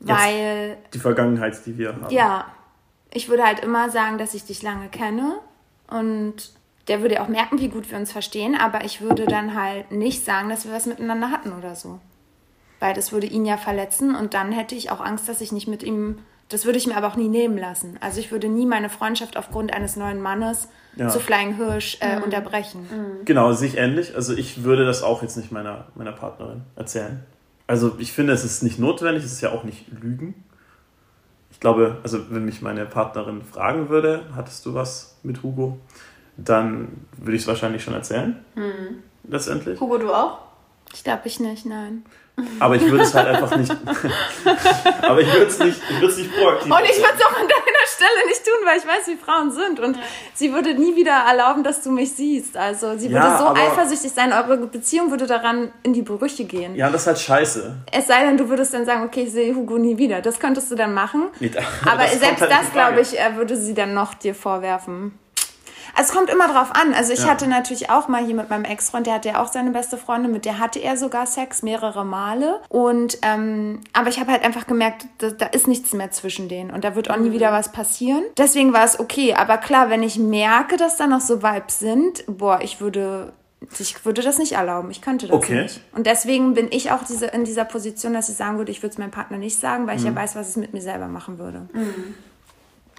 [0.00, 0.08] Jetzt.
[0.08, 2.10] Weil, Die Vergangenheit, die wir haben.
[2.10, 2.46] ja,
[3.12, 5.38] ich würde halt immer sagen, dass ich dich lange kenne
[5.88, 6.52] und
[6.88, 10.24] der würde auch merken, wie gut wir uns verstehen, aber ich würde dann halt nicht
[10.24, 12.00] sagen, dass wir was miteinander hatten oder so.
[12.80, 15.68] Weil das würde ihn ja verletzen und dann hätte ich auch Angst, dass ich nicht
[15.68, 17.98] mit ihm, das würde ich mir aber auch nie nehmen lassen.
[18.00, 21.08] Also ich würde nie meine Freundschaft aufgrund eines neuen Mannes Ja.
[21.08, 22.86] zu Flying Hirsch äh, unterbrechen.
[23.24, 24.14] Genau, sich ähnlich.
[24.14, 27.22] Also ich würde das auch jetzt nicht meiner, meiner Partnerin erzählen.
[27.66, 30.42] Also ich finde, es ist nicht notwendig, es ist ja auch nicht Lügen.
[31.50, 35.78] Ich glaube, also wenn mich meine Partnerin fragen würde, hattest du was mit Hugo,
[36.36, 38.36] dann würde ich es wahrscheinlich schon erzählen.
[39.28, 39.78] Letztendlich.
[39.80, 40.38] Hugo, du auch?
[40.94, 42.04] Ich glaube ich nicht, nein.
[42.60, 43.70] Aber ich würde es halt einfach nicht.
[45.02, 46.72] aber ich würde es nicht, ich würde es nicht proaktiv.
[46.72, 49.50] Und ich würde es auch an deiner Stelle nicht tun, weil ich weiß, wie Frauen
[49.50, 49.80] sind.
[49.80, 49.98] Und
[50.34, 52.56] sie würde nie wieder erlauben, dass du mich siehst.
[52.56, 56.74] Also sie würde Ja, so eifersüchtig sein, eure Beziehung würde daran in die Brüche gehen.
[56.76, 57.76] Ja, das ist halt scheiße.
[57.92, 60.20] Es sei denn, du würdest dann sagen, okay, ich sehe Hugo nie wieder.
[60.20, 61.28] Das könntest du dann machen.
[61.40, 61.60] Nee, da-
[61.90, 65.18] Aber das selbst halt das, glaube ich, äh, würde sie dann noch dir vorwerfen.
[66.00, 66.94] Es kommt immer drauf an.
[66.94, 67.28] Also ich Ja.
[67.30, 70.30] hatte natürlich auch mal hier mit meinem Ex-Freund, der hatte ja auch seine beste Freundin,
[70.32, 72.60] mit der hatte er sogar Sex mehrere Male.
[72.68, 76.70] Und ähm, aber ich habe halt einfach gemerkt, da, da ist nichts mehr zwischen denen
[76.70, 77.24] und da wird auch Mhm.
[77.24, 78.22] nie wieder was passieren.
[78.36, 79.34] Deswegen war es okay.
[79.34, 83.32] Aber klar, wenn ich merke, dass da noch so Vibes sind, boah, ich würde
[83.80, 84.88] ich würde das nicht erlauben.
[84.92, 85.62] Ich könnte das Okay.
[85.64, 85.80] nicht.
[85.92, 88.92] Und deswegen bin ich auch diese, in dieser Position, dass ich sagen würde, ich würde
[88.92, 90.10] es meinem Partner nicht sagen, weil ich Mhm.
[90.10, 91.68] ja weiß, was es mit mir selber machen würde.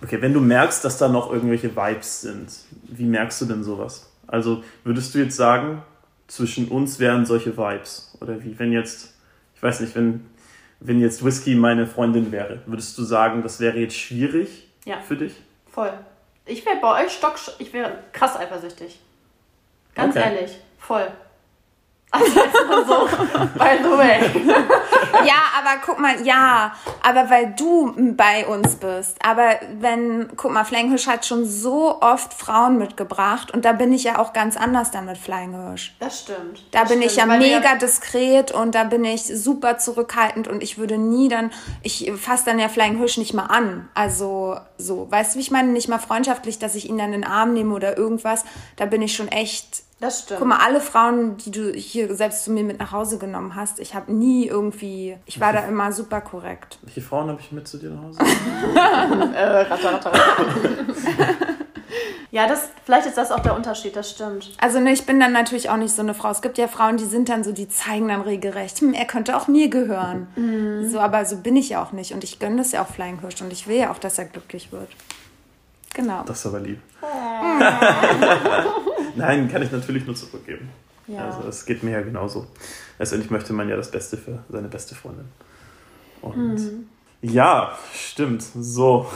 [0.04, 2.50] Okay, wenn du merkst, dass da noch irgendwelche Vibes sind,
[2.84, 4.10] wie merkst du denn sowas?
[4.28, 5.82] Also würdest du jetzt sagen,
[6.28, 8.16] zwischen uns wären solche Vibes?
[8.22, 9.14] Oder wie, wenn jetzt,
[9.56, 10.26] ich weiß nicht, wenn,
[10.80, 15.02] wenn jetzt Whisky meine Freundin wäre, würdest du sagen, das wäre jetzt schwierig Ja.
[15.02, 15.34] für dich?
[15.70, 15.92] Voll.
[16.46, 19.00] Ich wäre bei euch stock, ich wäre krass eifersüchtig.
[19.96, 20.34] Ganz Okay.
[20.34, 21.08] ehrlich, voll.
[22.12, 22.26] Also
[22.88, 23.08] so,
[23.56, 24.20] by the way.
[25.26, 29.18] Ja, aber guck mal, ja, aber weil du bei uns bist.
[29.24, 33.94] Aber wenn, guck mal, Flying Hirsch hat schon so oft Frauen mitgebracht und da bin
[33.94, 35.94] ich ja auch ganz anders dann mit Flying Hirsch.
[36.00, 36.64] Das stimmt.
[36.72, 39.78] Da das bin ich ja stimmt, weil wir- mega diskret und da bin ich super
[39.78, 41.52] zurückhaltend und ich würde nie dann,
[41.84, 43.88] ich fasse dann ja Flying Hirsch nicht mal an.
[43.94, 45.70] Also so, weißt du, wie ich meine?
[45.70, 48.46] Nicht mal freundschaftlich, dass ich ihn dann in den Arm nehme oder irgendwas.
[48.78, 50.40] Da bin ich schon echt Das stimmt.
[50.40, 53.80] Guck mal, alle Frauen, die du hier selbst zu mir mit nach Hause genommen hast,
[53.80, 56.80] ich habe nie irgendwie, ich war da immer super korrekt.
[56.84, 58.20] Welche Frauen habe ich mit zu dir nach Hause?
[59.36, 60.46] Äh, ratter, ratter, ratter.
[62.32, 64.52] ja, das, vielleicht ist das auch der Unterschied, das stimmt.
[64.60, 66.30] Also ne, ich bin dann natürlich auch nicht so eine Frau.
[66.32, 69.36] Es gibt ja Frauen, die sind dann so, die zeigen dann regelrecht, hm, er könnte
[69.36, 70.28] auch mir gehören.
[70.36, 70.90] Mhm.
[70.90, 73.20] So, aber so bin ich ja auch nicht und ich gönne das ja auch Flying
[73.20, 74.90] Hirsch und ich will ja auch, dass er glücklich wird.
[75.94, 76.24] Genau.
[76.26, 76.80] Das ist aber lieb.
[79.16, 80.70] Nein, kann ich natürlich nur zurückgeben.
[81.08, 81.26] Ja.
[81.30, 82.48] Also es geht mir ja genauso.
[83.00, 85.26] Letztendlich möchte man ja das Beste für seine beste Freundin.
[86.22, 86.88] Und Mhm.
[87.22, 88.44] ja, stimmt.
[88.44, 89.08] So.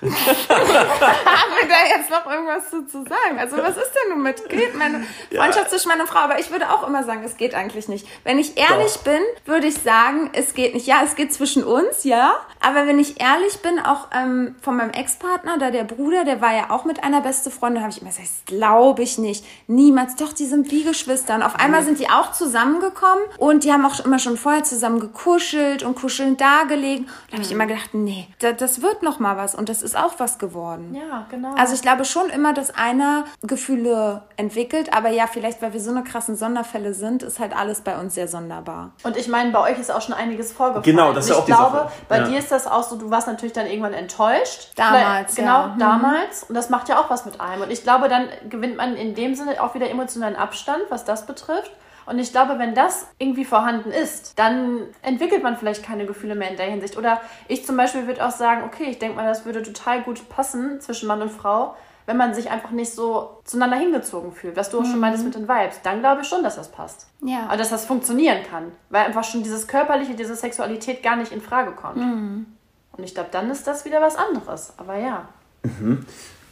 [0.00, 3.38] Haben wir da jetzt noch irgendwas zu, zu sagen?
[3.38, 5.04] Also was ist denn nun mit geht meine
[5.34, 6.20] Freundschaft zwischen Mann und Frau?
[6.20, 8.06] Aber ich würde auch immer sagen, es geht eigentlich nicht.
[8.24, 9.04] Wenn ich ehrlich Doch.
[9.04, 10.86] bin, würde ich sagen, es geht nicht.
[10.86, 12.34] Ja, es geht zwischen uns, ja.
[12.60, 16.54] Aber wenn ich ehrlich bin, auch ähm, von meinem Ex-Partner, da der Bruder, der war
[16.54, 19.44] ja auch mit einer beste Freundin, habe ich immer gesagt, das glaube ich nicht.
[19.66, 20.16] Niemals.
[20.16, 21.34] Doch, die sind wie Geschwister.
[21.34, 25.00] Und auf einmal sind die auch zusammengekommen und die haben auch immer schon vorher zusammen
[25.00, 27.04] gekuschelt und kuschelnd da gelegen.
[27.04, 29.54] Und da habe ich immer gedacht, nee, da, das wird noch mal was.
[29.58, 30.94] Und das ist auch was geworden.
[30.94, 31.54] Ja, genau.
[31.56, 35.90] Also ich glaube schon immer, dass einer Gefühle entwickelt, aber ja, vielleicht, weil wir so
[35.90, 38.92] eine krassen Sonderfälle sind, ist halt alles bei uns sehr sonderbar.
[39.02, 40.84] Und ich meine, bei euch ist auch schon einiges vorgefallen.
[40.84, 41.92] Genau, das ist ja auch ich glaube, Sache.
[42.08, 42.24] bei Ja.
[42.28, 44.70] dir ist das auch so, du warst natürlich dann irgendwann enttäuscht.
[44.76, 45.66] Damals, Genau, ja.
[45.74, 45.78] Mhm.
[45.80, 46.44] damals.
[46.44, 47.62] Und das macht ja auch was mit einem.
[47.62, 51.26] Und ich glaube, dann gewinnt man in dem Sinne auch wieder emotionalen Abstand, was das
[51.26, 51.72] betrifft.
[52.08, 56.50] Und ich glaube, wenn das irgendwie vorhanden ist, dann entwickelt man vielleicht keine Gefühle mehr
[56.50, 56.96] in der Hinsicht.
[56.96, 60.28] Oder ich zum Beispiel würde auch sagen, okay, ich denke mal, das würde total gut
[60.28, 64.70] passen zwischen Mann und Frau, wenn man sich einfach nicht so zueinander hingezogen fühlt, was
[64.70, 67.06] du auch schon meintest mit den Vibes, dann glaube ich schon, dass das passt.
[67.20, 67.46] Ja.
[67.48, 68.72] Also, dass das funktionieren kann.
[68.88, 71.98] Weil einfach schon dieses Körperliche, diese Sexualität gar nicht in Frage kommt.
[71.98, 74.72] Und ich glaube, dann ist das wieder was anderes.
[74.78, 75.28] Aber ja.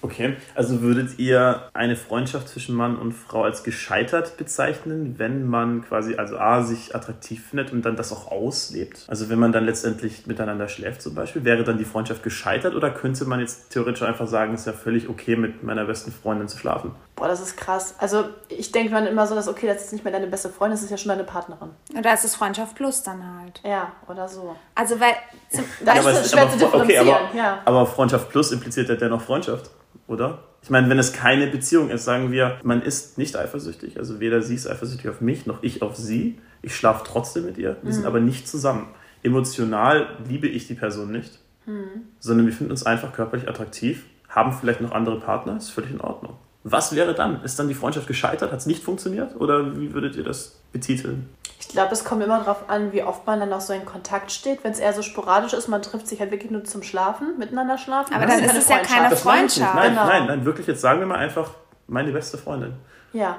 [0.07, 5.83] Okay, also würdet ihr eine Freundschaft zwischen Mann und Frau als gescheitert bezeichnen, wenn man
[5.85, 9.05] quasi, also A, sich attraktiv findet und dann das auch auslebt?
[9.09, 12.91] Also wenn man dann letztendlich miteinander schläft zum Beispiel, wäre dann die Freundschaft gescheitert oder
[12.91, 16.47] könnte man jetzt theoretisch einfach sagen, es ist ja völlig okay, mit meiner besten Freundin
[16.47, 16.93] zu schlafen?
[17.17, 17.95] Boah, das ist krass.
[17.99, 20.77] Also, ich denke dann immer so, dass, okay, das ist nicht mehr deine beste Freundin,
[20.77, 21.71] das ist ja schon deine Partnerin.
[21.99, 23.63] Oder ist es Freundschaft plus dann halt?
[23.65, 24.55] Ja, oder so.
[24.75, 25.15] Also, weil.
[25.51, 27.63] Zum, Das aber ist es schwer zu aber, okay, differenzieren, aber, ja.
[27.65, 29.71] aber Freundschaft plus impliziert ja dennoch Freundschaft,
[30.09, 30.39] oder?
[30.63, 33.99] Ich meine, wenn es keine Beziehung ist, sagen wir, man ist nicht eifersüchtig.
[33.99, 36.39] Also weder sie ist eifersüchtig auf mich, noch ich auf sie.
[36.63, 37.77] Ich schlafe trotzdem mit ihr.
[37.83, 37.95] Wir Mhm.
[37.95, 38.89] sind aber nicht zusammen.
[39.23, 42.03] Emotional liebe ich die Person nicht, Mhm.
[42.21, 46.01] sondern wir finden uns einfach körperlich attraktiv, haben vielleicht noch andere Partner, ist völlig in
[46.01, 46.35] Ordnung.
[46.65, 47.43] Was wäre dann?
[47.45, 48.51] Ist dann die Freundschaft gescheitert?
[48.51, 49.37] Hat es nicht funktioniert?
[49.41, 51.29] Oder wie würdet ihr das betiteln?
[51.69, 54.31] Ich glaube, es kommt immer darauf an, wie oft man dann auch so in Kontakt
[54.31, 54.63] steht.
[54.63, 57.77] Wenn es eher so sporadisch ist, man trifft sich halt wirklich nur zum Schlafen, miteinander
[57.77, 58.15] schlafen.
[58.15, 59.15] Aber das dann ist es ja keine.
[59.17, 59.75] Freundschaft.
[59.75, 60.07] Nein, Genau.
[60.07, 61.51] nein, nein, wirklich, jetzt sagen wir mal einfach
[61.89, 62.75] meine beste Freundin.
[63.13, 63.37] Ja.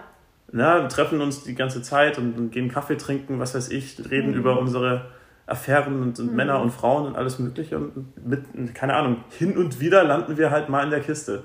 [0.52, 3.98] Na, wir treffen uns die ganze Zeit und, und gehen Kaffee trinken, was weiß ich,
[4.10, 4.38] reden Mhm.
[4.38, 5.06] über unsere
[5.48, 7.78] Affären und, und Männer und Frauen und alles Mögliche.
[7.78, 11.44] Und mit, keine Ahnung, hin und wieder landen wir halt mal in der Kiste.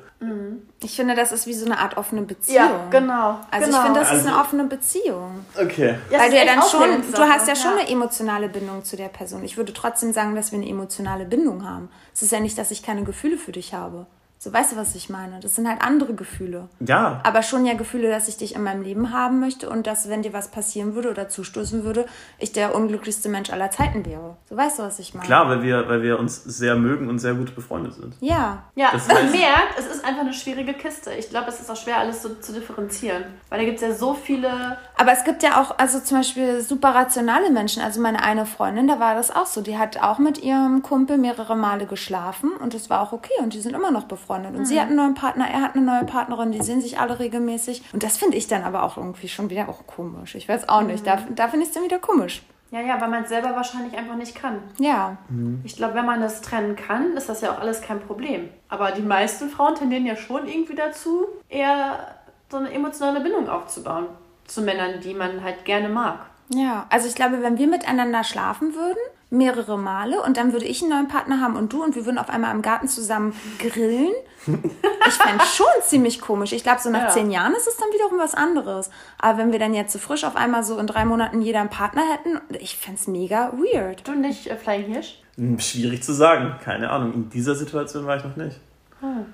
[0.83, 2.57] Ich finde, das ist wie so eine Art offene Beziehung.
[2.57, 3.39] Ja, genau.
[3.53, 3.79] Also genau.
[3.79, 5.47] ich finde, das ist Also- eine offene Beziehung.
[5.57, 5.95] Okay.
[6.11, 7.79] Ja, Weil du ja ist dann schon, du hast ja schon ja.
[7.79, 9.45] eine emotionale Bindung zu der Person.
[9.45, 11.89] Ich würde trotzdem sagen, dass wir eine emotionale Bindung haben.
[12.13, 14.07] Es ist ja nicht, dass ich keine Gefühle für dich habe.
[14.43, 15.39] So, weißt du, was ich meine?
[15.39, 16.69] Das sind halt andere Gefühle.
[16.81, 20.09] Ja, Aber schon ja Gefühle, dass ich dich in meinem Leben haben möchte und dass,
[20.09, 22.07] wenn dir was passieren würde oder zustoßen würde,
[22.41, 24.37] ich der unglücklichste Mensch aller Zeiten wäre.
[24.51, 25.27] So, weißt du, was ich meine?
[25.29, 28.17] klar, weil wir, weil wir uns sehr mögen und sehr gut befreundet sind.
[28.19, 28.65] Ja.
[28.75, 31.13] Ja, Das man heißt- merkt, es ist einfach eine schwierige Kiste.
[31.13, 33.23] Ich glaube, es ist auch schwer, alles so zu differenzieren.
[33.49, 34.77] Weil da gibt es ja so viele.
[34.99, 37.81] Aber es gibt ja auch, also zum Beispiel super rationale Menschen.
[37.81, 39.61] Also meine eine Freundin, da war das auch so.
[39.61, 43.55] Die hat auch mit ihrem Kumpel mehrere Male geschlafen und das war auch okay und
[43.55, 44.32] die sind immer noch befreundet.
[44.33, 47.19] Und sie hat einen neuen Partner, er hat eine neue Partnerin, die sehen sich alle
[47.19, 47.83] regelmäßig.
[47.93, 50.35] Und das finde ich dann aber auch irgendwie schon wieder auch komisch.
[50.35, 51.07] Ich weiß auch nicht.
[51.07, 52.43] Da, da finde ich es dann wieder komisch.
[52.73, 54.63] Ja, ja, weil man es selber wahrscheinlich einfach nicht kann.
[54.79, 55.19] Ja.
[55.63, 58.49] Ich glaube, wenn man das trennen kann, ist das ja auch alles kein Problem.
[58.71, 62.17] Aber die meisten Frauen tendieren ja schon irgendwie dazu, eher
[62.51, 64.07] so eine emotionale Bindung aufzubauen.
[64.47, 66.21] Zu Männern, die man halt gerne mag.
[66.55, 68.99] Ja, also ich glaube, wenn wir miteinander schlafen würden,
[69.31, 72.19] mehrere Male, und dann würde ich einen neuen Partner haben und du, und wir würden
[72.19, 74.11] auf einmal im Garten zusammen grillen,
[74.47, 76.53] ich fände schon ziemlich komisch.
[76.53, 77.09] Ich glaube, so nach Ja.
[77.09, 78.91] zehn Jahren ist es dann wiederum was anderes.
[79.19, 81.71] Aber wenn wir dann jetzt so frisch auf einmal so in drei Monaten jeder einen
[81.71, 84.07] Partner hätten, ich fände es mega weird.
[84.07, 85.23] Du nicht, äh, Flying Hirsch?
[85.37, 87.15] Hm, Schwierig zu sagen, keine Ahnung.
[87.15, 88.59] In dieser Situation war ich noch nicht.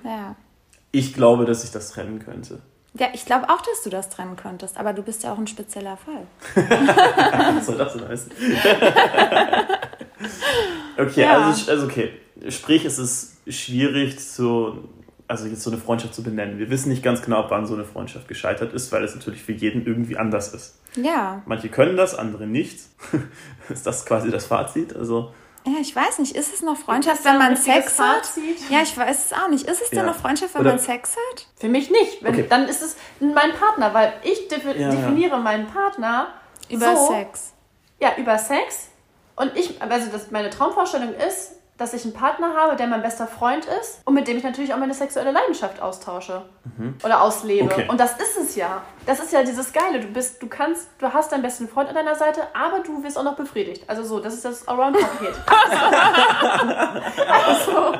[0.05, 0.35] Ja.
[0.91, 2.61] Ich glaube, dass ich das trennen könnte.
[2.95, 5.47] Ja, ich glaube auch, dass du das trennen könntest, aber du bist ja auch ein
[5.47, 6.25] spezieller Fall.
[7.55, 8.31] Was soll das denn heißen?
[10.97, 11.47] okay, Ja.
[11.47, 12.11] also, also okay.
[12.49, 14.89] Sprich, es ist schwierig zu,
[15.27, 16.57] also jetzt so eine Freundschaft zu benennen.
[16.57, 19.51] Wir wissen nicht ganz genau, wann so eine Freundschaft gescheitert ist, weil es natürlich für
[19.51, 20.79] jeden irgendwie anders ist.
[20.95, 21.43] Ja.
[21.45, 22.79] Manche können das, andere nicht.
[23.69, 24.95] ist das quasi das Fazit?
[24.95, 25.33] Also,
[25.71, 26.35] Ja, ich weiß nicht.
[26.35, 28.23] Ist es noch Freundschaft, wenn man Sex hat?
[28.69, 29.67] Ja, ich weiß es auch nicht.
[29.67, 30.05] Ist es denn Ja.
[30.05, 31.45] noch Freundschaft, wenn Oder- man Sex hat?
[31.57, 32.23] Für mich nicht.
[32.23, 32.45] Wenn, Okay.
[32.49, 34.89] Dann ist es mein Partner, weil ich defi Ja, ja.
[34.91, 36.29] definiere meinen Partner
[36.69, 37.53] Über so, Sex.
[37.99, 38.87] Ja, über Sex.
[39.35, 43.25] Und ich, also das, meine Traumvorstellung ist, dass ich einen Partner habe, der mein bester
[43.25, 46.43] Freund ist und mit dem ich natürlich auch meine sexuelle Leidenschaft austausche
[47.03, 47.65] oder auslebe.
[47.65, 47.87] Okay.
[47.87, 48.81] Und das ist es ja.
[49.05, 49.99] Das ist ja dieses Geile.
[49.99, 53.17] Du bist, du kannst, du hast deinen besten Freund an deiner Seite, aber du wirst
[53.17, 53.83] auch noch befriedigt.
[53.87, 55.33] Also so, das ist das Allround-Paket.
[57.47, 57.95] also,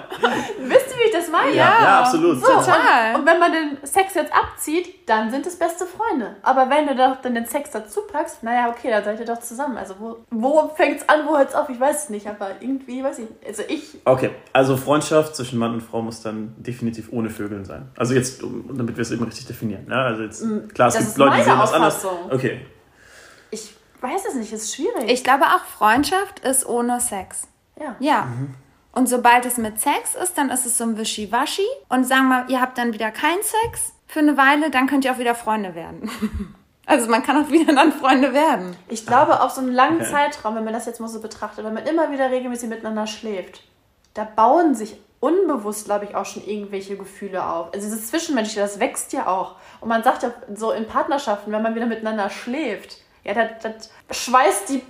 [0.60, 1.52] wisst ihr, wie ich das meine?
[1.52, 2.40] ja, ja absolut.
[2.40, 3.16] So, Total.
[3.16, 6.36] Und, und wenn man den Sex jetzt abzieht, dann sind es beste Freunde.
[6.44, 9.40] Aber wenn du doch dann den Sex dazu packst, naja, okay, dann seid ihr doch
[9.40, 9.78] zusammen.
[9.78, 11.70] Also wo, wo fängt es an, wo hört es auf?
[11.70, 15.74] Ich weiß es nicht, aber irgendwie, weiß ich Also ich, Okay, also Freundschaft zwischen Mann
[15.74, 17.90] und Frau muss dann definitiv ohne Vögeln sein.
[17.98, 19.86] Also jetzt, um, damit wir es eben richtig definieren.
[19.90, 20.42] Ja, also jetzt,
[20.74, 22.06] klar, es Mm, das gibt ist Leute, die sehen das anders.
[22.30, 22.62] Okay,
[23.52, 25.10] ich weiß es nicht, ist schwierig.
[25.12, 27.48] Ich glaube auch, Freundschaft ist ohne Sex.
[27.80, 27.96] ja.
[28.00, 28.28] Ja.
[28.92, 31.66] Und sobald es mit Sex ist, dann ist es so ein Wischiwaschi.
[31.90, 35.14] Und sagen wir, ihr habt dann wieder keinen Sex für eine Weile, dann könnt ihr
[35.14, 36.10] auch wieder Freunde werden.
[36.90, 38.76] Also man kann auch wieder dann Freunde werden.
[38.90, 40.12] Ich glaube, auf so einen langen Okay.
[40.12, 43.64] Zeitraum, wenn man das jetzt mal so betrachtet, wenn man immer wieder regelmäßig miteinander schläft,
[44.14, 47.68] da bauen sich unbewusst, glaube ich, auch schon irgendwelche Gefühle auf.
[47.74, 49.56] Also dieses Zwischenmenschliche, das wächst ja auch.
[49.82, 53.50] Und man sagt ja so in Partnerschaften, wenn man wieder miteinander schläft, Ja, das,
[54.08, 54.82] das schweißt die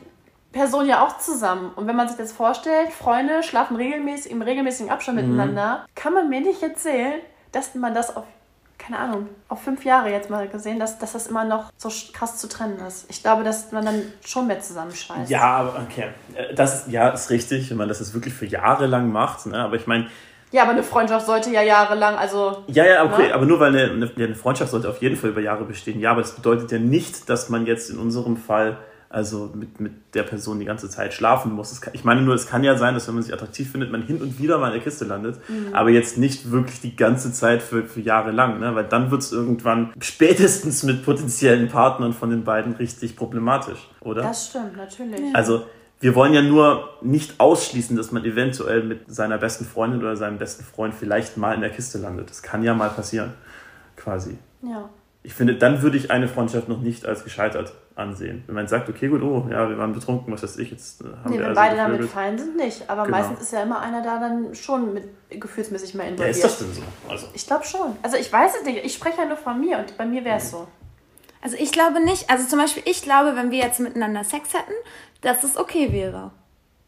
[0.51, 1.71] Person ja auch zusammen.
[1.75, 5.29] Und wenn man sich das vorstellt, Freunde schlafen regelmäßig im regelmäßigen Abstand Mhm.
[5.31, 7.19] miteinander, kann man mir nicht erzählen,
[7.51, 8.23] dass man das auf,
[8.79, 12.37] keine Ahnung, auf fünf Jahre jetzt mal gesehen, dass, dass das immer noch so krass
[12.37, 13.05] zu trennen ist.
[13.09, 15.29] Ich glaube, dass man dann schon mehr zusammenschweißt.
[15.29, 16.07] Ja, aber okay.
[16.33, 19.45] Äh, Das ja, ist richtig, wenn man das jetzt wirklich für Jahre lang macht.
[19.45, 19.57] Ne?
[19.59, 20.07] Aber ich meine,
[20.51, 23.33] Ja, aber eine Freundschaft sollte ja jahrelang, also ja, ja, okay, Ne?
[23.35, 25.99] aber nur weil eine, eine, eine Freundschaft sollte auf jeden Fall über Jahre bestehen.
[25.99, 28.77] Ja, aber das bedeutet ja nicht, dass man jetzt in unserem Fall
[29.09, 31.81] also mit, mit der Person die ganze Zeit schlafen muss.
[31.81, 34.03] Kann, ich meine nur, es kann ja sein, dass wenn man sich attraktiv findet, man
[34.03, 35.39] hin und wieder mal in der Kiste landet,
[35.73, 38.75] aber jetzt nicht wirklich die ganze Zeit für, für Jahre lang, ne?
[38.75, 44.21] weil dann wird es irgendwann spätestens mit potenziellen Partnern von den beiden richtig problematisch, oder?
[44.21, 45.35] das stimmt, natürlich.
[45.35, 45.65] Also
[45.99, 50.37] wir wollen ja nur nicht ausschließen, dass man eventuell mit seiner besten Freundin oder seinem
[50.37, 52.29] besten Freund vielleicht mal in der Kiste landet.
[52.29, 53.33] Das kann ja mal passieren,
[53.95, 54.37] quasi.
[54.61, 54.89] Ja.
[55.23, 58.43] Ich finde, dann würde ich eine Freundschaft noch nicht als gescheitert ansehen.
[58.47, 61.05] Wenn man sagt, okay, gut, oh, ja, wir waren betrunken, was weiß ich, jetzt äh,
[61.05, 62.11] haben Nee, wir wenn also beide damit gevögelt.
[62.11, 62.89] fein sind, nicht.
[62.89, 63.17] Aber Genau.
[63.17, 66.35] meistens ist ja immer einer da dann schon mit gefühlsmäßig mehr Ja, involviert.
[66.35, 66.81] ist das denn so?
[67.09, 67.95] Also, Ich glaube schon.
[68.01, 68.83] Also ich weiß es nicht.
[68.83, 70.67] Ich spreche ja nur von mir und bei mir wäre es so.
[71.41, 74.73] Also ich glaube nicht, also zum Beispiel ich glaube, wenn wir jetzt miteinander Sex hätten,
[75.21, 76.31] dass es okay wäre.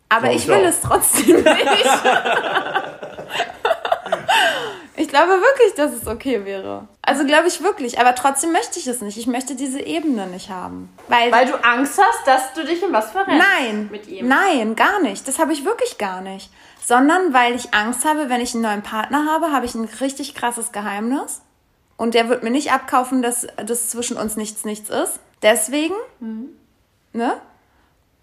[0.09, 0.63] Aber ich ich will auch.
[0.69, 1.45] es trotzdem nicht.
[4.97, 6.87] ich glaube wirklich, dass es okay wäre.
[7.01, 9.17] Also glaube ich wirklich, aber trotzdem möchte ich es nicht.
[9.17, 10.89] Ich möchte diese Ebene nicht haben.
[11.07, 13.45] Weil, Weil du Angst hast, dass du dich in was verrennst.
[13.59, 14.27] nein, Mit ihm.
[14.27, 15.27] nein, gar nicht.
[15.27, 16.49] Das habe ich wirklich gar nicht.
[16.83, 20.35] Sondern weil ich Angst habe, wenn ich einen neuen Partner habe, habe ich ein richtig
[20.35, 21.41] krasses Geheimnis.
[21.97, 25.19] Und der wird mir nicht abkaufen, dass das zwischen uns nichts, nichts ist.
[25.43, 25.95] Deswegen,
[27.13, 27.39] ne?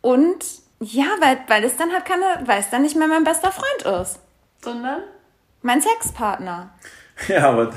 [0.00, 0.44] Und
[0.80, 4.00] ja, weil, weil es dann halt keine, weil es dann nicht mehr mein bester Freund
[4.02, 4.18] ist.
[4.62, 5.02] Sondern?
[5.62, 6.70] Mein Sexpartner.
[7.28, 7.72] ja, aber Und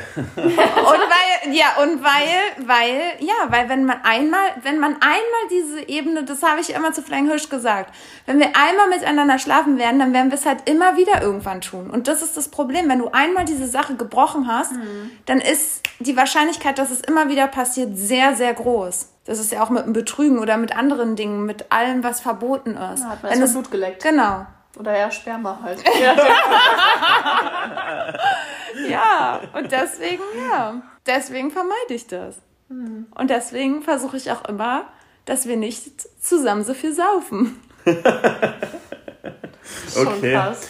[0.45, 6.23] weil, ja, und weil, weil, ja, weil wenn man einmal, wenn man einmal diese Ebene,
[6.23, 7.93] das habe ich immer zu Flying Hirsch gesagt,
[8.27, 11.89] wenn wir einmal miteinander schlafen werden, dann werden wir es halt immer wieder irgendwann tun.
[11.89, 12.87] Und das ist das Problem.
[12.87, 14.73] Wenn du einmal diese Sache gebrochen hast,
[15.25, 19.07] dann ist die Wahrscheinlichkeit, dass es immer wieder passiert, sehr, sehr groß.
[19.25, 22.71] Das ist ja auch mit dem Betrügen oder mit anderen Dingen, mit allem, was verboten
[22.71, 23.03] ist.
[23.03, 24.03] Da hat man Wenn es, Blut geleckt.
[24.03, 24.45] genau.
[24.77, 25.83] Oder ja, Sperma halt.
[28.89, 32.37] Ja, und deswegen, ja, deswegen vermeide ich das.
[32.69, 34.85] Und deswegen versuche ich auch immer,
[35.25, 37.59] dass wir nicht zusammen so viel saufen.
[39.93, 40.33] Schon Okay.
[40.33, 40.67] krass.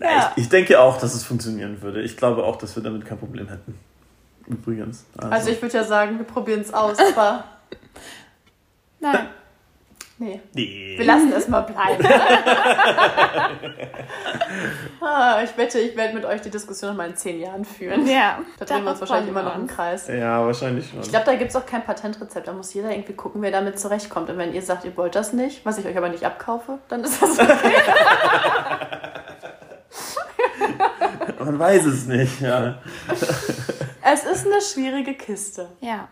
[0.00, 0.32] Ja.
[0.34, 2.02] Ich, ich denke auch, dass es funktionieren würde.
[2.02, 3.78] Ich glaube auch, dass wir damit kein Problem hätten.
[4.46, 5.06] Übrigens.
[5.16, 7.44] Also ich würde ja sagen, wir probieren es aus, aber
[8.98, 9.28] Nein.
[10.18, 10.40] Nee.
[10.54, 10.94] nee.
[10.96, 12.06] Wir lassen es mal bleiben.
[15.00, 18.06] ah, ich wette, ich werde mit euch die Diskussion noch mal in zehn Jahren führen.
[18.06, 18.38] Ja.
[18.58, 19.66] Da drehen wir uns wahrscheinlich immer noch im.
[19.66, 20.08] Kreis.
[20.08, 21.00] Ja, wahrscheinlich schon.
[21.00, 22.46] Ich glaube, da gibt es auch kein Patentrezept.
[22.46, 24.30] Da muss jeder irgendwie gucken, wer damit zurechtkommt.
[24.30, 27.02] Und wenn ihr sagt, ihr wollt das nicht, was ich euch aber nicht abkaufe, dann
[27.02, 27.72] ist das okay.
[31.44, 32.40] Man weiß es nicht.
[32.40, 32.78] Ja.
[34.04, 35.70] es ist eine schwierige Kiste.
[35.80, 36.08] Ja.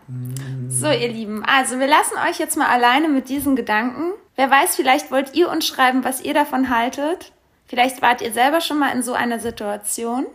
[0.67, 4.13] So, ihr Lieben, also wir lassen euch jetzt mal alleine mit diesen Gedanken.
[4.35, 7.31] Wer weiß, vielleicht wollt ihr uns schreiben, was ihr davon haltet.
[7.67, 10.25] Vielleicht wart ihr selber schon mal in so einer Situation.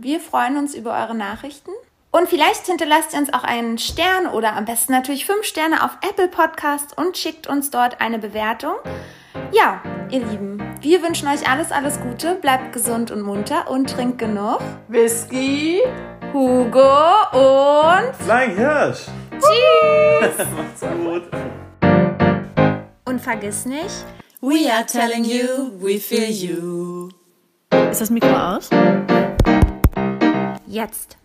[0.00, 1.70] Wir freuen uns über eure Nachrichten.
[2.10, 5.96] Und vielleicht hinterlasst ihr uns auch einen Stern oder am besten natürlich fünf Sterne auf
[6.08, 8.74] Apple Podcast und schickt uns dort eine Bewertung.
[9.52, 9.80] Ja,
[10.10, 12.34] ihr Lieben, wir wünschen euch alles, alles Gute.
[12.34, 14.58] Bleibt gesund und munter und trinkt genug.
[14.88, 15.80] Whisky.
[16.32, 16.88] Hugo
[17.32, 19.06] und Flying Hirsch.
[19.30, 20.46] Tschüss!
[20.56, 21.22] Macht's gut.
[23.04, 24.04] Und vergiss nicht,
[24.40, 27.08] We are telling you, we feel you.
[27.90, 28.70] Ist das Mikro aus?
[30.66, 31.19] jetzt.